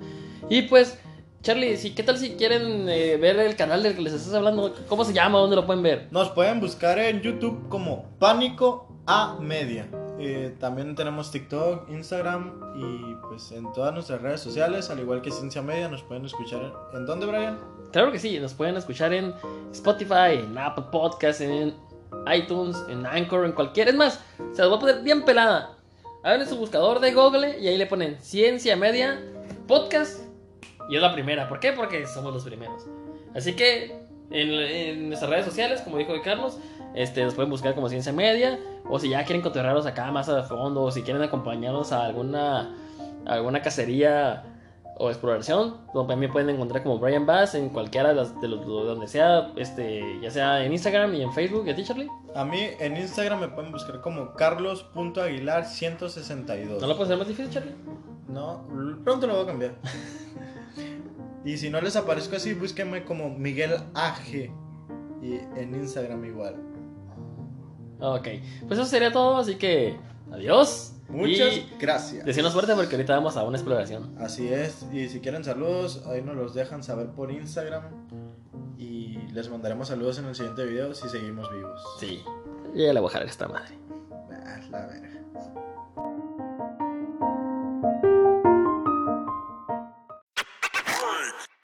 Y 0.49 0.63
pues, 0.63 0.99
Charlie, 1.43 1.77
si, 1.77 1.95
¿qué 1.95 2.03
tal 2.03 2.17
si 2.17 2.31
quieren 2.37 2.89
eh, 2.89 3.17
ver 3.19 3.39
el 3.39 3.55
canal 3.57 3.83
del 3.83 3.95
que 3.95 4.01
les 4.03 4.15
estás 4.15 4.33
hablando? 4.35 4.75
¿Cómo 4.89 5.05
se 5.05 5.13
llama? 5.13 5.39
¿Dónde 5.39 5.57
lo 5.57 5.67
pueden 5.67 5.83
ver? 5.83 6.09
Nos 6.11 6.31
pueden 6.31 6.59
buscar 6.61 6.99
en 6.99 7.21
YouTube 7.21 7.69
como 7.69 8.07
Pánico 8.19 8.89
a 9.07 9.37
Media. 9.41 9.87
Eh, 10.19 10.55
también 10.61 10.95
tenemos 10.95 11.31
TikTok, 11.31 11.91
Instagram 11.91 12.53
y 12.77 13.15
pues 13.29 13.51
en 13.53 13.73
todas 13.73 13.93
nuestras 13.93 14.23
redes 14.23 14.41
sociales, 14.41 14.89
al 14.91 15.01
igual 15.01 15.23
que 15.23 15.31
Ciencia 15.31 15.61
Media, 15.61 15.89
nos 15.89 16.03
pueden 16.03 16.25
escuchar. 16.25 16.73
¿En 16.93 17.05
dónde, 17.05 17.27
Brian? 17.27 17.59
Claro 17.93 18.13
que 18.13 18.19
sí, 18.19 18.39
nos 18.39 18.55
pueden 18.55 18.77
escuchar 18.77 19.13
en 19.13 19.35
Spotify, 19.73 20.39
en 20.39 20.57
Apple 20.57 20.85
Podcasts, 20.93 21.41
en 21.41 21.75
iTunes, 22.33 22.77
en 22.89 23.05
Anchor, 23.07 23.45
en 23.45 23.53
cualquier. 23.53 23.89
Es 23.89 23.95
más, 23.95 24.21
se 24.53 24.63
los 24.63 24.71
voy 24.71 24.77
a 24.77 24.81
poner 24.81 25.03
bien 25.03 25.25
pelada. 25.25 25.77
Abren 26.23 26.49
su 26.49 26.57
buscador 26.57 27.01
de 27.01 27.13
Google 27.13 27.59
y 27.61 27.69
ahí 27.69 27.77
le 27.77 27.87
ponen 27.87 28.19
Ciencia 28.21 28.77
Media 28.77 29.21
Podcast 29.67 30.21
y 30.89 30.97
es 30.97 31.03
la 31.03 31.13
primera. 31.13 31.49
¿Por 31.49 31.61
qué? 31.61 31.73
Porque 31.73 32.07
somos 32.07 32.33
los 32.33 32.45
primeros. 32.45 32.87
Así 33.35 33.55
que 33.55 33.97
en, 34.31 34.51
en 34.51 35.09
nuestras 35.09 35.31
redes 35.31 35.45
sociales, 35.45 35.81
como 35.83 35.99
dijo 35.99 36.13
Carlos, 36.23 36.59
este, 36.95 37.25
nos 37.25 37.35
pueden 37.35 37.51
buscar 37.51 37.75
como 37.75 37.89
Ciencia 37.89 38.13
Media. 38.13 38.59
O 38.89 38.99
si 38.99 39.09
ya 39.09 39.25
quieren 39.25 39.41
cotorrearnos 39.43 39.87
acá 39.87 40.11
más 40.13 40.29
a 40.29 40.43
fondo, 40.43 40.83
o 40.83 40.91
si 40.91 41.01
quieren 41.03 41.23
acompañarnos 41.23 41.91
a 41.93 42.05
alguna, 42.05 42.75
alguna 43.27 43.63
cacería 43.63 44.45
o 44.97 45.09
exploración, 45.11 45.79
también 46.07 46.31
pueden 46.31 46.51
encontrar 46.51 46.83
como 46.85 46.99
Brian 47.01 47.27
Bass 47.27 47.55
en 47.57 47.69
cualquiera 47.71 48.11
de 48.11 48.15
los, 48.15 48.41
de 48.41 48.47
los- 48.49 48.61
de 48.61 48.67
donde 48.67 49.09
sea, 49.09 49.51
este, 49.57 50.21
ya 50.21 50.31
sea 50.31 50.65
en 50.65 50.73
Instagram 50.73 51.13
y 51.15 51.23
en 51.23 51.33
Facebook. 51.33 51.65
¿Y 51.67 51.71
a 51.71 51.75
ti, 51.75 51.83
Charlie? 51.83 52.09
A 52.37 52.45
mí 52.45 52.61
en 52.79 52.97
Instagram 52.97 53.41
me 53.41 53.49
pueden 53.49 53.73
buscar 53.73 54.01
como 54.01 54.35
carlos.aguilar162. 54.35 56.81
¿No 56.81 56.87
lo 56.87 56.97
puedes 56.97 57.11
hacer 57.11 57.19
más 57.19 57.27
difícil, 57.29 57.51
Charlie? 57.51 57.73
No, 58.29 58.67
pronto 59.05 59.27
lo 59.27 59.35
voy 59.35 59.43
a 59.45 59.47
cambiar. 59.47 59.75
y 61.45 61.57
si 61.57 61.71
no 61.71 61.81
les 61.81 61.97
aparezco 61.97 62.37
así, 62.37 62.55
búsquenme 62.55 63.05
como 63.05 63.31
Miguel 63.31 63.73
AG. 63.95 64.51
Y 65.23 65.35
en 65.57 65.75
Instagram 65.75 66.25
igual. 66.25 66.57
Ok, 68.13 68.29
pues 68.69 68.79
eso 68.79 68.85
sería 68.85 69.11
todo, 69.13 69.39
así 69.39 69.55
que 69.57 69.97
adiós. 70.33 70.91
Muchas 71.09 71.55
Y 71.57 71.69
gracias. 71.79 72.25
decíanos 72.25 72.53
suerte 72.53 72.75
porque 72.75 72.95
ahorita 72.97 73.15
vamos 73.15 73.37
a 73.37 73.43
una 73.45 73.57
exploración. 73.59 74.15
Así 74.19 74.49
es. 74.49 74.87
Y 74.93 75.09
si 75.09 75.21
quieren 75.21 75.45
saludos, 75.45 76.03
ahí 76.07 76.23
nos 76.23 76.35
los 76.37 76.55
dejan 76.55 76.83
saber 76.83 77.09
por 77.09 77.31
Instagram. 77.31 77.83
Y 78.79 79.19
les 79.33 79.49
mandaremos 79.49 79.89
saludos 79.89 80.19
en 80.19 80.27
el 80.27 80.35
siguiente 80.35 80.65
video 80.65 80.95
si 80.95 81.09
seguimos 81.09 81.51
vivos. 81.53 81.81
Sí, 82.01 82.23
ya 82.75 82.93
le 82.93 83.01
voy 83.01 83.11
a 83.15 83.19
esta 83.19 83.49
madre. 83.49 83.79
Ah, 84.31 84.61
la 84.71 84.87
verga. 84.87 85.11